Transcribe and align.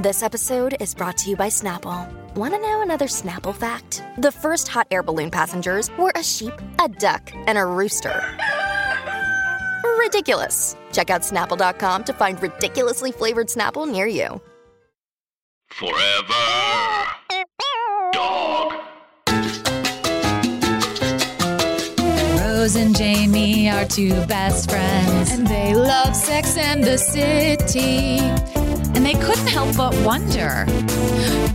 This 0.00 0.22
episode 0.22 0.76
is 0.80 0.94
brought 0.94 1.18
to 1.18 1.28
you 1.28 1.36
by 1.36 1.48
Snapple. 1.48 2.10
Want 2.34 2.54
to 2.54 2.60
know 2.62 2.80
another 2.80 3.04
Snapple 3.04 3.54
fact? 3.54 4.02
The 4.16 4.32
first 4.32 4.66
hot 4.66 4.86
air 4.90 5.02
balloon 5.02 5.30
passengers 5.30 5.90
were 5.98 6.10
a 6.14 6.22
sheep, 6.22 6.54
a 6.82 6.88
duck, 6.88 7.30
and 7.34 7.58
a 7.58 7.66
rooster. 7.66 8.18
Ridiculous. 9.98 10.74
Check 10.94 11.10
out 11.10 11.20
snapple.com 11.20 12.04
to 12.04 12.14
find 12.14 12.40
ridiculously 12.40 13.12
flavored 13.12 13.48
Snapple 13.48 13.86
near 13.86 14.06
you. 14.06 14.40
Forever. 15.68 16.32
Dog. 18.14 18.72
Rose 22.40 22.74
and 22.74 22.96
Jamie 22.96 23.68
are 23.68 23.84
two 23.84 24.14
best 24.24 24.70
friends, 24.70 25.30
and 25.30 25.46
they 25.46 25.74
love 25.74 26.16
Sex 26.16 26.56
and 26.56 26.82
the 26.82 26.96
City. 26.96 28.59
And 28.94 29.04
they 29.06 29.14
couldn't 29.14 29.46
help 29.46 29.76
but 29.76 29.94
wonder 30.04 30.64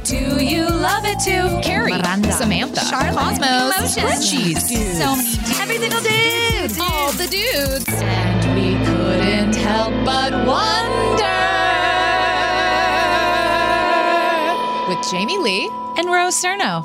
Do 0.03 0.43
you 0.43 0.65
love 0.65 1.03
it 1.05 1.19
too? 1.19 1.59
Carrie, 1.61 1.91
Miranda, 1.93 2.31
Samantha, 2.31 2.81
Charlotte, 2.85 3.17
Cosmos, 3.39 3.95
dudes. 3.95 4.31
so 4.31 5.15
many 5.15 5.35
dudes. 5.35 5.59
Every 5.59 5.77
single 5.77 6.01
dude. 6.01 6.79
All 6.79 7.11
the 7.11 7.27
dudes. 7.27 7.85
And 7.89 8.55
we 8.55 8.83
couldn't 8.85 9.55
help 9.55 9.93
but 10.05 10.31
wonder. 10.45 11.35
With 14.87 15.11
Jamie 15.11 15.37
Lee 15.39 15.69
and 15.97 16.07
Rose 16.07 16.35
Surnow. 16.41 16.83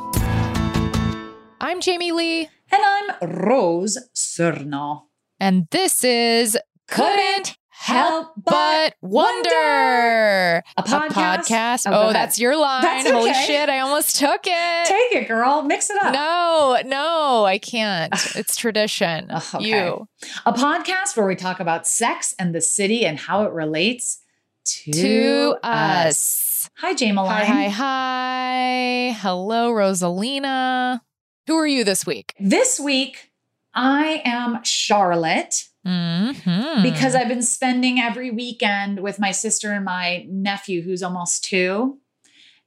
I'm 1.60 1.80
Jamie 1.80 2.12
Lee, 2.12 2.48
And 2.72 2.82
I'm 2.82 3.30
Rose 3.46 3.98
Surnow. 4.14 5.02
and 5.38 5.68
this 5.70 6.02
is 6.04 6.58
Couldn't 6.88 7.56
Help 7.82 8.32
But 8.36 8.94
Wonder, 9.00 10.62
A 10.76 10.82
podcast? 10.82 11.08
podcast. 11.48 11.82
Oh, 11.90 12.08
Oh, 12.08 12.12
that's 12.12 12.38
your 12.38 12.54
line. 12.54 12.82
That's 12.82 13.10
Holy 13.10 13.32
shit, 13.32 13.70
I 13.70 13.78
almost 13.78 14.16
took 14.18 14.42
it. 14.44 14.86
Take 14.86 15.22
it, 15.22 15.26
girl. 15.28 15.62
Mix 15.62 15.88
it 15.88 15.96
up. 16.02 16.12
no, 16.12 16.78
no, 16.84 17.44
I 17.46 17.56
can't. 17.58 18.12
It's 18.36 18.54
tradition. 18.54 19.30
Okay. 19.32 19.64
You. 19.64 20.08
A 20.44 20.52
podcast 20.52 21.16
where 21.16 21.26
we 21.26 21.34
talk 21.36 21.58
about 21.58 21.86
sex 21.86 22.34
and 22.38 22.54
the 22.54 22.60
city 22.60 23.06
and 23.06 23.18
how 23.18 23.44
it 23.44 23.52
relates 23.52 24.20
to, 24.66 24.92
To 24.92 25.56
us. 25.62 26.68
Hi, 26.76 26.92
Jameline. 26.94 27.28
Hi, 27.28 27.44
hi, 27.44 27.68
hi. 27.68 29.16
Hello, 29.20 29.72
Rosalina. 29.72 31.00
Who 31.46 31.56
are 31.56 31.66
you 31.66 31.84
this 31.84 32.04
week? 32.04 32.34
This 32.38 32.78
week, 32.78 33.30
I 33.74 34.20
am 34.26 34.62
Charlotte 34.64 35.64
Mm-hmm. 35.86 36.82
because 36.82 37.14
I've 37.14 37.28
been 37.28 37.42
spending 37.42 37.98
every 37.98 38.30
weekend 38.30 39.00
with 39.00 39.18
my 39.18 39.30
sister 39.30 39.72
and 39.72 39.84
my 39.84 40.26
nephew, 40.28 40.82
who's 40.82 41.02
almost 41.02 41.44
two. 41.44 41.98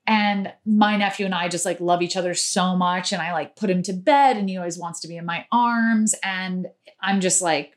And 0.05 0.51
my 0.65 0.97
nephew 0.97 1.25
and 1.25 1.35
I 1.35 1.47
just 1.47 1.65
like 1.65 1.79
love 1.79 2.01
each 2.01 2.17
other 2.17 2.33
so 2.33 2.75
much. 2.75 3.13
And 3.13 3.21
I 3.21 3.31
like 3.31 3.55
put 3.55 3.69
him 3.69 3.83
to 3.83 3.93
bed 3.93 4.35
and 4.35 4.49
he 4.49 4.57
always 4.57 4.77
wants 4.77 4.99
to 5.01 5.07
be 5.07 5.15
in 5.15 5.25
my 5.25 5.45
arms. 5.51 6.15
And 6.23 6.67
I'm 7.01 7.21
just 7.21 7.41
like, 7.41 7.73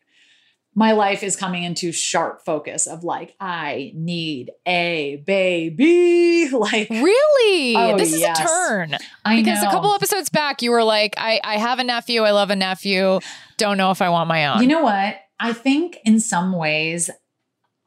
my 0.74 0.92
life 0.92 1.22
is 1.22 1.36
coming 1.36 1.62
into 1.62 1.90
sharp 1.90 2.44
focus 2.44 2.86
of 2.86 3.02
like, 3.02 3.34
I 3.40 3.92
need 3.94 4.50
a 4.66 5.22
baby. 5.26 6.24
Like, 6.52 6.88
Really? 6.88 7.76
Oh, 7.76 7.98
this 7.98 8.12
is 8.12 8.20
yes. 8.20 8.38
a 8.38 8.42
turn. 8.42 8.96
I 9.24 9.36
because 9.36 9.62
know. 9.62 9.68
a 9.68 9.72
couple 9.72 9.92
episodes 9.92 10.28
back, 10.28 10.62
you 10.62 10.70
were 10.70 10.84
like, 10.84 11.14
I, 11.16 11.40
I 11.42 11.58
have 11.58 11.78
a 11.78 11.84
nephew. 11.84 12.22
I 12.22 12.30
love 12.30 12.50
a 12.50 12.56
nephew. 12.56 13.20
Don't 13.56 13.76
know 13.76 13.90
if 13.90 14.00
I 14.00 14.08
want 14.10 14.28
my 14.28 14.46
own. 14.46 14.62
You 14.62 14.68
know 14.68 14.82
what? 14.82 15.18
I 15.38 15.52
think 15.52 15.98
in 16.04 16.20
some 16.20 16.52
ways, 16.52 17.10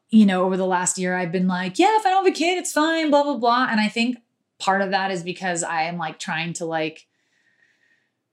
you 0.09 0.25
know, 0.25 0.45
over 0.45 0.57
the 0.57 0.65
last 0.65 0.97
year, 0.97 1.15
I've 1.15 1.31
been 1.31 1.47
like, 1.47 1.79
yeah, 1.79 1.95
if 1.97 2.05
I 2.05 2.09
don't 2.09 2.25
have 2.25 2.33
a 2.33 2.37
kid, 2.37 2.57
it's 2.57 2.71
fine, 2.71 3.09
blah, 3.09 3.23
blah, 3.23 3.37
blah. 3.37 3.67
And 3.69 3.79
I 3.79 3.87
think 3.87 4.17
part 4.59 4.81
of 4.81 4.91
that 4.91 5.11
is 5.11 5.23
because 5.23 5.63
I 5.63 5.83
am 5.83 5.97
like 5.97 6.19
trying 6.19 6.53
to 6.53 6.65
like, 6.65 7.07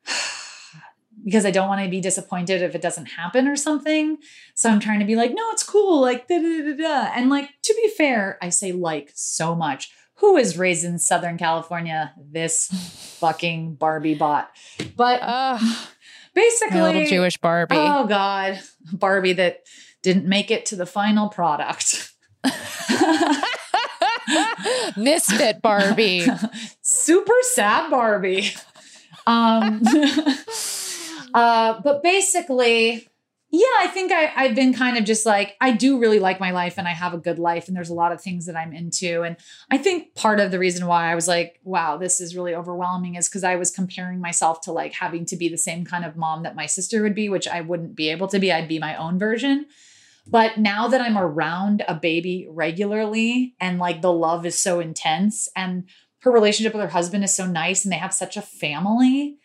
because 1.25 1.45
I 1.45 1.51
don't 1.51 1.69
want 1.69 1.83
to 1.83 1.91
be 1.91 2.01
disappointed 2.01 2.63
if 2.63 2.75
it 2.75 2.83
doesn't 2.83 3.07
happen 3.07 3.49
or 3.49 3.57
something. 3.57 4.19
So 4.55 4.71
I'm 4.71 4.81
trying 4.81 5.01
to 5.01 5.07
be 5.07 5.17
like, 5.17 5.33
no, 5.33 5.43
it's 5.51 5.63
cool. 5.63 6.01
Like, 6.01 6.29
da 6.29 6.39
da 6.39 6.63
da 6.63 6.77
da. 6.77 7.11
And 7.15 7.31
like, 7.31 7.51
to 7.63 7.75
be 7.75 7.91
fair, 7.97 8.39
I 8.41 8.51
say 8.51 8.73
like 8.73 9.13
so 9.15 9.55
much. 9.55 9.91
Who 10.21 10.39
is 10.39 10.57
raised 10.57 10.85
in 10.85 10.99
Southern 10.99 11.37
California? 11.37 12.15
This 12.19 12.69
fucking 13.21 13.75
Barbie 13.75 14.15
bot. 14.15 14.51
But 14.97 15.21
Ugh, 15.23 15.89
basically, 16.37 16.79
my 16.79 16.87
little 16.87 17.07
Jewish 17.07 17.37
Barbie. 17.39 17.75
Oh 17.77 18.07
God, 18.07 18.61
Barbie 18.93 19.33
that 19.33 19.63
didn't 20.03 20.27
make 20.27 20.53
it 20.53 20.67
to 20.67 20.77
the 20.77 20.87
final 20.87 21.29
product. 21.29 22.13
Misfit 24.97 25.63
Barbie. 25.63 26.27
Super 26.83 27.35
sad 27.43 27.91
Barbie. 27.91 28.53
Um, 29.27 29.83
uh, 31.35 31.81
but 31.81 32.03
basically, 32.05 33.09
yeah, 33.57 33.65
I 33.79 33.87
think 33.87 34.13
I, 34.13 34.31
I've 34.37 34.55
been 34.55 34.75
kind 34.75 34.99
of 34.99 35.05
just 35.05 35.25
like, 35.25 35.57
I 35.63 35.73
do 35.73 35.99
really 35.99 36.19
like 36.19 36.39
my 36.39 36.51
life 36.51 36.75
and 36.77 36.87
I 36.87 36.91
have 36.91 37.15
a 37.15 37.19
good 37.19 37.39
life, 37.39 37.69
and 37.69 37.77
there's 37.77 37.89
a 37.89 37.95
lot 37.95 38.13
of 38.13 38.21
things 38.21 38.45
that 38.45 38.57
I'm 38.57 38.75
into. 38.75 39.23
And 39.23 39.37
I 39.71 39.79
think 39.79 40.15
part 40.15 40.41
of 40.41 40.51
the 40.51 40.59
reason 40.59 40.87
why 40.87 41.11
I 41.11 41.15
was 41.15 41.27
like, 41.27 41.59
wow, 41.65 41.97
this 41.97 42.21
is 42.21 42.37
really 42.37 42.55
overwhelming 42.55 43.15
is 43.15 43.29
because 43.29 43.45
I 43.45 43.57
was 43.57 43.71
comparing 43.71 44.21
myself 44.21 44.61
to 44.63 44.73
like 44.73 44.93
having 44.93 45.25
to 45.27 45.37
be 45.37 45.49
the 45.49 45.57
same 45.57 45.87
kind 45.87 46.05
of 46.05 46.17
mom 46.17 46.43
that 46.43 46.55
my 46.55 46.67
sister 46.67 47.03
would 47.03 47.15
be, 47.15 47.31
which 47.31 47.49
I 47.49 47.63
wouldn't 47.63 47.97
be 47.97 48.11
able 48.11 48.29
to 48.29 48.39
be. 48.39 48.53
I'd 48.53 48.69
be 48.69 48.79
my 48.79 48.95
own 48.95 49.19
version. 49.19 49.65
But 50.27 50.59
now 50.59 50.89
that 50.89 51.01
I'm 51.01 51.17
around 51.17 51.83
a 51.89 51.95
baby 51.95 52.47
regularly 52.51 53.55
and 53.59 53.79
like 53.79 54.03
the 54.03 54.13
love 54.13 54.45
is 54.45 54.59
so 54.59 54.81
intense 54.81 55.49
and 55.57 55.85
her 56.21 56.31
relationship 56.31 56.75
with 56.75 56.83
her 56.83 56.89
husband 56.89 57.25
is 57.25 57.33
so 57.33 57.47
nice 57.47 57.85
and 57.85 57.93
they 57.93 57.97
have 57.97 58.13
such 58.13 58.37
a 58.37 58.43
family, 58.43 59.39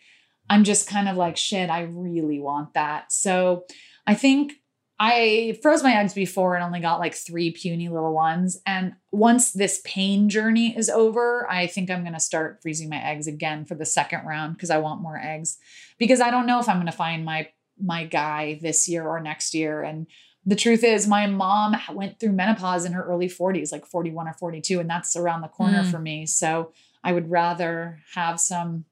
I'm 0.50 0.64
just 0.64 0.86
kind 0.86 1.08
of 1.08 1.16
like, 1.16 1.36
shit, 1.36 1.70
I 1.70 1.82
really 1.82 2.40
want 2.40 2.74
that. 2.74 3.12
So 3.12 3.64
I 4.06 4.14
think 4.14 4.54
I 4.98 5.58
froze 5.62 5.82
my 5.82 5.94
eggs 5.96 6.14
before 6.14 6.54
and 6.54 6.62
only 6.62 6.78
got 6.80 7.00
like 7.00 7.14
three 7.14 7.50
puny 7.50 7.88
little 7.88 8.12
ones. 8.12 8.60
And 8.66 8.94
once 9.10 9.52
this 9.52 9.80
pain 9.84 10.28
journey 10.28 10.76
is 10.76 10.88
over, 10.88 11.50
I 11.50 11.66
think 11.66 11.90
I'm 11.90 12.02
going 12.02 12.12
to 12.12 12.20
start 12.20 12.60
freezing 12.62 12.88
my 12.88 13.02
eggs 13.02 13.26
again 13.26 13.64
for 13.64 13.74
the 13.74 13.84
second 13.86 14.24
round 14.26 14.54
because 14.54 14.70
I 14.70 14.78
want 14.78 15.02
more 15.02 15.18
eggs. 15.18 15.58
Because 15.98 16.20
I 16.20 16.30
don't 16.30 16.46
know 16.46 16.60
if 16.60 16.68
I'm 16.68 16.76
going 16.76 16.86
to 16.86 16.92
find 16.92 17.24
my 17.24 17.48
my 17.82 18.04
guy 18.04 18.58
this 18.62 18.88
year 18.88 19.04
or 19.06 19.18
next 19.18 19.54
year. 19.54 19.82
And 19.82 20.06
the 20.44 20.54
truth 20.56 20.84
is, 20.84 21.08
my 21.08 21.26
mom 21.26 21.76
went 21.92 22.20
through 22.20 22.32
menopause 22.32 22.84
in 22.84 22.92
her 22.92 23.02
early 23.02 23.28
40s, 23.28 23.72
like 23.72 23.86
41 23.86 24.28
or 24.28 24.34
42, 24.34 24.78
and 24.78 24.88
that's 24.90 25.16
around 25.16 25.40
the 25.40 25.48
corner 25.48 25.82
Mm. 25.82 25.90
for 25.90 25.98
me. 25.98 26.26
So 26.26 26.72
I 27.02 27.12
would 27.12 27.30
rather 27.30 28.00
have 28.14 28.38
some 28.38 28.84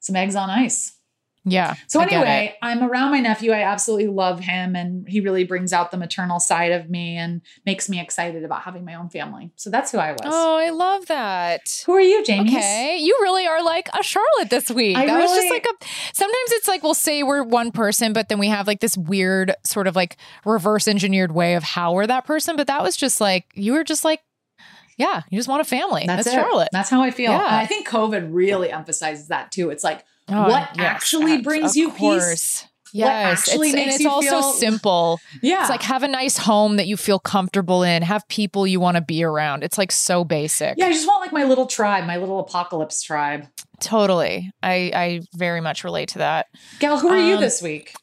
some 0.00 0.16
eggs 0.16 0.34
on 0.36 0.50
ice. 0.50 0.96
Yeah. 1.44 1.74
So 1.86 2.00
I 2.00 2.04
get 2.04 2.22
it. 2.22 2.26
anyway, 2.26 2.56
I'm 2.60 2.82
around 2.82 3.12
my 3.12 3.20
nephew. 3.20 3.52
I 3.52 3.62
absolutely 3.62 4.08
love 4.08 4.40
him 4.40 4.76
and 4.76 5.08
he 5.08 5.20
really 5.20 5.44
brings 5.44 5.72
out 5.72 5.90
the 5.90 5.96
maternal 5.96 6.38
side 6.38 6.72
of 6.72 6.90
me 6.90 7.16
and 7.16 7.40
makes 7.64 7.88
me 7.88 7.98
excited 7.98 8.44
about 8.44 8.62
having 8.62 8.84
my 8.84 8.94
own 8.94 9.08
family. 9.08 9.50
So 9.56 9.70
that's 9.70 9.90
who 9.90 9.98
I 9.98 10.12
was. 10.12 10.20
Oh, 10.24 10.58
I 10.58 10.70
love 10.70 11.06
that. 11.06 11.82
Who 11.86 11.92
are 11.92 12.00
you, 12.00 12.22
Jamie? 12.24 12.50
Okay, 12.50 12.98
you 12.98 13.16
really 13.22 13.46
are 13.46 13.62
like 13.64 13.88
a 13.98 14.02
Charlotte 14.02 14.50
this 14.50 14.70
week. 14.70 14.96
I 14.96 15.06
that 15.06 15.18
was 15.18 15.30
just 15.30 15.50
like 15.50 15.64
a. 15.66 15.86
Sometimes 16.12 16.52
it's 16.52 16.68
like 16.68 16.82
we'll 16.82 16.94
say 16.94 17.22
we're 17.22 17.42
one 17.42 17.72
person, 17.72 18.12
but 18.12 18.28
then 18.28 18.38
we 18.38 18.48
have 18.48 18.66
like 18.66 18.80
this 18.80 18.96
weird 18.96 19.54
sort 19.64 19.86
of 19.86 19.96
like 19.96 20.18
reverse 20.44 20.86
engineered 20.86 21.32
way 21.32 21.54
of 21.54 21.62
how 21.62 21.94
we're 21.94 22.06
that 22.06 22.26
person. 22.26 22.56
But 22.56 22.66
that 22.66 22.82
was 22.82 22.96
just 22.96 23.20
like 23.20 23.46
you 23.54 23.72
were 23.72 23.84
just 23.84 24.04
like, 24.04 24.20
yeah, 24.98 25.22
you 25.30 25.38
just 25.38 25.48
want 25.48 25.62
a 25.62 25.64
family. 25.64 26.04
That's, 26.06 26.26
it. 26.26 26.32
Charlotte. 26.32 26.68
That's 26.72 26.90
how 26.90 27.00
I 27.00 27.10
feel. 27.10 27.32
Yeah. 27.32 27.46
I 27.48 27.64
think 27.64 27.88
COVID 27.88 28.28
really 28.30 28.70
emphasizes 28.70 29.28
that 29.28 29.50
too. 29.50 29.70
It's 29.70 29.82
like 29.82 30.04
Oh, 30.30 30.48
what 30.48 30.70
yes, 30.76 30.78
actually 30.78 31.42
brings 31.42 31.76
you 31.76 31.90
peace. 31.90 31.98
course. 31.98 32.66
Yes, 32.92 33.38
actually 33.48 33.68
it's, 33.68 33.76
and 33.76 33.84
makes 33.86 33.94
it's 33.96 34.04
you 34.04 34.10
also 34.10 34.30
feel- 34.30 34.52
simple. 34.54 35.20
Yeah. 35.42 35.60
It's 35.60 35.70
like 35.70 35.82
have 35.82 36.02
a 36.02 36.08
nice 36.08 36.36
home 36.36 36.74
that 36.76 36.88
you 36.88 36.96
feel 36.96 37.20
comfortable 37.20 37.84
in, 37.84 38.02
have 38.02 38.26
people 38.26 38.66
you 38.66 38.80
want 38.80 38.96
to 38.96 39.00
be 39.00 39.22
around. 39.22 39.62
It's 39.62 39.78
like 39.78 39.92
so 39.92 40.24
basic. 40.24 40.74
yeah, 40.76 40.86
I 40.86 40.92
just 40.92 41.06
want 41.06 41.20
like 41.20 41.32
my 41.32 41.44
little 41.44 41.66
tribe, 41.66 42.04
my 42.04 42.16
little 42.16 42.40
apocalypse 42.40 43.00
tribe. 43.02 43.46
Totally. 43.80 44.50
I 44.62 44.90
I 44.94 45.20
very 45.36 45.60
much 45.60 45.84
relate 45.84 46.08
to 46.10 46.18
that. 46.18 46.46
Gal, 46.80 46.98
who 46.98 47.08
are 47.10 47.16
you 47.18 47.36
Um, 47.36 47.40
this 47.40 47.62
week? 47.62 47.94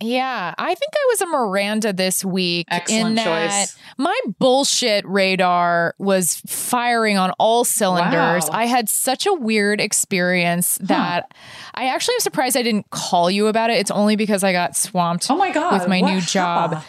Yeah, 0.00 0.54
I 0.58 0.74
think 0.74 0.92
I 0.94 1.06
was 1.08 1.20
a 1.22 1.26
Miranda 1.26 1.92
this 1.92 2.22
week. 2.22 2.66
Excellent 2.70 3.08
in 3.08 3.14
that 3.14 3.50
choice. 3.68 3.78
My 3.96 4.18
bullshit 4.38 5.06
radar 5.08 5.94
was 5.98 6.42
firing 6.46 7.16
on 7.16 7.30
all 7.38 7.64
cylinders. 7.64 8.44
Wow. 8.44 8.50
I 8.52 8.66
had 8.66 8.90
such 8.90 9.26
a 9.26 9.32
weird 9.32 9.80
experience 9.80 10.76
that 10.82 11.32
I 11.74 11.86
actually 11.86 12.14
am 12.16 12.20
surprised 12.20 12.58
I 12.58 12.62
didn't 12.62 12.90
call 12.90 13.30
you 13.30 13.46
about 13.46 13.70
it. 13.70 13.78
It's 13.78 13.90
only 13.90 14.16
because 14.16 14.44
I 14.44 14.52
got 14.52 14.76
swamped 14.76 15.30
Oh 15.30 15.36
my 15.36 15.50
God. 15.50 15.72
with 15.72 15.88
my 15.88 16.00
what 16.02 16.12
new 16.12 16.20
job. 16.20 16.82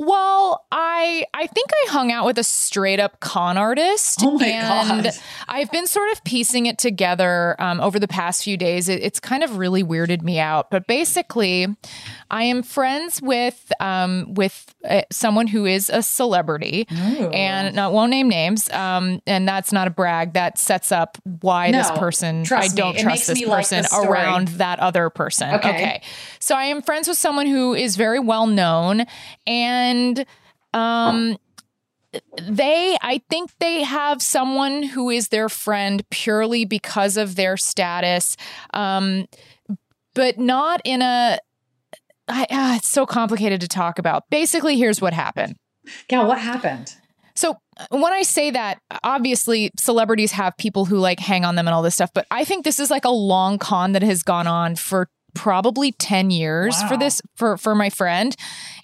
Well, 0.00 0.64
I 0.70 1.26
I 1.34 1.48
think 1.48 1.70
I 1.72 1.90
hung 1.90 2.12
out 2.12 2.24
with 2.24 2.38
a 2.38 2.44
straight 2.44 3.00
up 3.00 3.18
con 3.18 3.58
artist. 3.58 4.20
Oh 4.22 4.38
my 4.38 4.46
and 4.46 5.04
God. 5.04 5.12
I've 5.48 5.72
been 5.72 5.88
sort 5.88 6.12
of 6.12 6.22
piecing 6.22 6.66
it 6.66 6.78
together 6.78 7.56
um, 7.58 7.80
over 7.80 7.98
the 7.98 8.06
past 8.06 8.44
few 8.44 8.56
days. 8.56 8.88
It, 8.88 9.02
it's 9.02 9.18
kind 9.18 9.42
of 9.42 9.56
really 9.56 9.82
weirded 9.82 10.22
me 10.22 10.38
out. 10.38 10.70
But 10.70 10.86
basically, 10.86 11.66
I 12.30 12.44
am 12.44 12.62
friends 12.62 13.20
with 13.20 13.72
um, 13.80 14.34
with 14.34 14.72
uh, 14.88 15.02
someone 15.10 15.48
who 15.48 15.66
is 15.66 15.90
a 15.90 16.00
celebrity, 16.02 16.86
and 16.90 17.74
not 17.74 17.92
won't 17.92 18.10
name 18.10 18.28
names. 18.28 18.70
Um, 18.70 19.20
and 19.26 19.48
that's 19.48 19.72
not 19.72 19.88
a 19.88 19.90
brag. 19.90 20.34
That 20.34 20.58
sets 20.58 20.92
up 20.92 21.18
why 21.40 21.72
this 21.72 21.90
person. 21.90 22.44
I 22.52 22.68
don't 22.68 22.94
me, 22.94 23.02
trust 23.02 23.26
this 23.26 23.40
me 23.40 23.46
like 23.46 23.68
person 23.68 23.84
around 23.92 24.48
that 24.48 24.78
other 24.78 25.10
person. 25.10 25.54
Okay. 25.54 25.70
okay. 25.70 26.02
So 26.38 26.54
I 26.54 26.64
am 26.64 26.82
friends 26.82 27.08
with 27.08 27.18
someone 27.18 27.46
who 27.46 27.74
is 27.74 27.96
very 27.96 28.20
well 28.20 28.46
known 28.46 29.04
and 29.44 29.87
um 30.74 31.36
they 32.48 32.96
I 33.02 33.20
think 33.28 33.50
they 33.58 33.82
have 33.82 34.22
someone 34.22 34.82
who 34.82 35.10
is 35.10 35.28
their 35.28 35.48
friend 35.48 36.02
purely 36.10 36.64
because 36.64 37.16
of 37.16 37.36
their 37.36 37.56
status 37.56 38.36
um 38.72 39.26
but 40.14 40.38
not 40.38 40.80
in 40.84 41.02
a 41.02 41.38
I, 42.28 42.46
ah, 42.50 42.76
it's 42.76 42.88
so 42.88 43.06
complicated 43.06 43.60
to 43.62 43.68
talk 43.68 43.98
about. 43.98 44.24
Basically, 44.30 44.76
here's 44.76 45.00
what 45.00 45.14
happened. 45.14 45.56
Yeah, 46.10 46.24
what 46.24 46.38
happened? 46.38 46.94
So 47.34 47.56
when 47.90 48.12
I 48.12 48.22
say 48.22 48.50
that, 48.50 48.80
obviously 49.04 49.70
celebrities 49.78 50.32
have 50.32 50.56
people 50.56 50.84
who 50.84 50.98
like 50.98 51.20
hang 51.20 51.44
on 51.44 51.54
them 51.54 51.68
and 51.68 51.74
all 51.74 51.82
this 51.82 51.94
stuff, 51.94 52.10
but 52.12 52.26
I 52.30 52.44
think 52.44 52.64
this 52.64 52.80
is 52.80 52.90
like 52.90 53.04
a 53.04 53.10
long 53.10 53.58
con 53.58 53.92
that 53.92 54.02
has 54.02 54.22
gone 54.22 54.46
on 54.46 54.74
for 54.74 55.08
probably 55.38 55.92
10 55.92 56.30
years 56.30 56.82
for 56.88 56.96
this 56.96 57.22
for 57.36 57.56
for 57.56 57.76
my 57.76 57.88
friend 57.90 58.34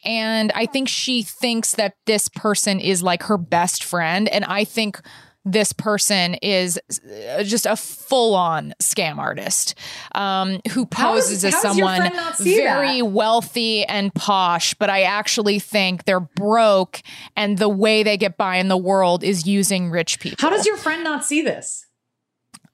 and 0.04 0.52
I 0.54 0.66
think 0.66 0.88
she 0.88 1.22
thinks 1.24 1.72
that 1.72 1.94
this 2.06 2.28
person 2.28 2.78
is 2.78 3.02
like 3.02 3.24
her 3.24 3.36
best 3.36 3.82
friend 3.82 4.28
and 4.28 4.44
I 4.44 4.64
think 4.64 5.00
this 5.44 5.72
person 5.72 6.34
is 6.34 6.80
uh, 6.88 7.42
just 7.42 7.66
a 7.66 7.76
full-on 7.76 8.72
scam 8.80 9.18
artist 9.18 9.74
um, 10.14 10.60
who 10.70 10.88
How 10.92 11.12
poses 11.12 11.44
as 11.44 11.54
how 11.54 11.60
someone 11.60 11.96
friend 11.98 12.16
not 12.16 12.36
see 12.36 12.56
very 12.56 13.00
that? 13.00 13.06
wealthy 13.06 13.84
and 13.84 14.14
posh, 14.14 14.72
but 14.74 14.88
I 14.88 15.02
actually 15.02 15.58
think 15.58 16.04
they're 16.04 16.20
broke 16.20 17.02
and 17.36 17.58
the 17.58 17.68
way 17.68 18.02
they 18.02 18.16
get 18.16 18.38
by 18.38 18.56
in 18.56 18.68
the 18.68 18.78
world 18.78 19.22
is 19.22 19.46
using 19.46 19.90
rich 19.90 20.18
people. 20.18 20.38
How 20.40 20.48
does 20.48 20.64
your 20.64 20.78
friend 20.78 21.04
not 21.04 21.24
see 21.24 21.42
this? 21.42 21.86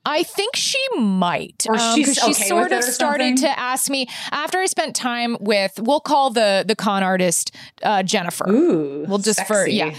I 0.04 0.22
think 0.22 0.56
she 0.56 0.78
might. 0.96 1.66
Or 1.68 1.76
um, 1.76 1.94
she's 1.94 2.14
she 2.14 2.30
okay 2.30 2.48
sort 2.48 2.72
of 2.72 2.82
started 2.84 3.38
something? 3.38 3.54
to 3.54 3.58
ask 3.58 3.90
me 3.90 4.08
after 4.30 4.58
I 4.58 4.66
spent 4.66 4.96
time 4.96 5.36
with 5.40 5.78
we'll 5.78 6.00
call 6.00 6.30
the 6.30 6.64
the 6.66 6.74
con 6.74 7.02
artist 7.02 7.54
uh, 7.82 8.02
Jennifer. 8.02 8.48
Ooh. 8.48 9.04
Well, 9.06 9.18
just 9.18 9.46
for 9.46 9.66
yeah. 9.66 9.94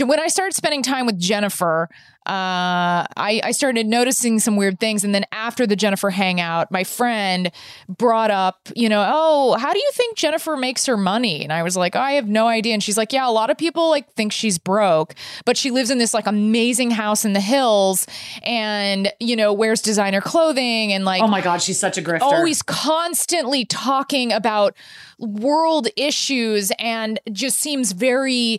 When 0.00 0.18
I 0.18 0.26
started 0.26 0.54
spending 0.54 0.82
time 0.82 1.06
with 1.06 1.18
Jennifer, 1.18 1.88
uh, 2.26 3.04
I, 3.16 3.40
I 3.44 3.50
started 3.50 3.86
noticing 3.86 4.38
some 4.38 4.56
weird 4.56 4.80
things, 4.80 5.04
and 5.04 5.14
then 5.14 5.24
after 5.30 5.66
the 5.66 5.76
Jennifer 5.76 6.10
hangout, 6.10 6.70
my 6.70 6.82
friend 6.84 7.50
brought 7.88 8.30
up, 8.30 8.68
you 8.74 8.88
know, 8.88 9.04
oh, 9.06 9.56
how 9.58 9.72
do 9.72 9.78
you 9.78 9.90
think 9.92 10.16
Jennifer 10.16 10.56
makes 10.56 10.86
her 10.86 10.96
money? 10.96 11.42
And 11.42 11.52
I 11.52 11.62
was 11.62 11.76
like, 11.76 11.96
I 11.96 12.12
have 12.12 12.26
no 12.28 12.46
idea. 12.46 12.72
And 12.72 12.82
she's 12.82 12.96
like, 12.96 13.12
yeah, 13.12 13.28
a 13.28 13.30
lot 13.30 13.50
of 13.50 13.58
people 13.58 13.90
like 13.90 14.10
think 14.14 14.32
she's 14.32 14.58
broke, 14.58 15.14
but 15.44 15.56
she 15.56 15.70
lives 15.70 15.90
in 15.90 15.98
this 15.98 16.14
like 16.14 16.26
amazing 16.26 16.90
house 16.92 17.24
in 17.26 17.34
the 17.34 17.40
hills, 17.40 18.06
and 18.42 19.12
you 19.20 19.36
know, 19.36 19.52
wears 19.52 19.82
designer 19.82 20.20
clothing 20.20 20.92
and 20.92 21.04
like 21.04 21.22
Oh 21.22 21.28
my 21.28 21.40
God, 21.42 21.60
she's 21.60 21.78
such 21.78 21.98
a 21.98 22.02
grifter. 22.02 22.22
always 22.22 22.62
constantly 22.62 23.64
talking 23.64 24.32
about 24.32 24.74
world 25.18 25.88
issues 25.96 26.72
and 26.78 27.20
just 27.30 27.58
seems 27.58 27.92
very 27.92 28.58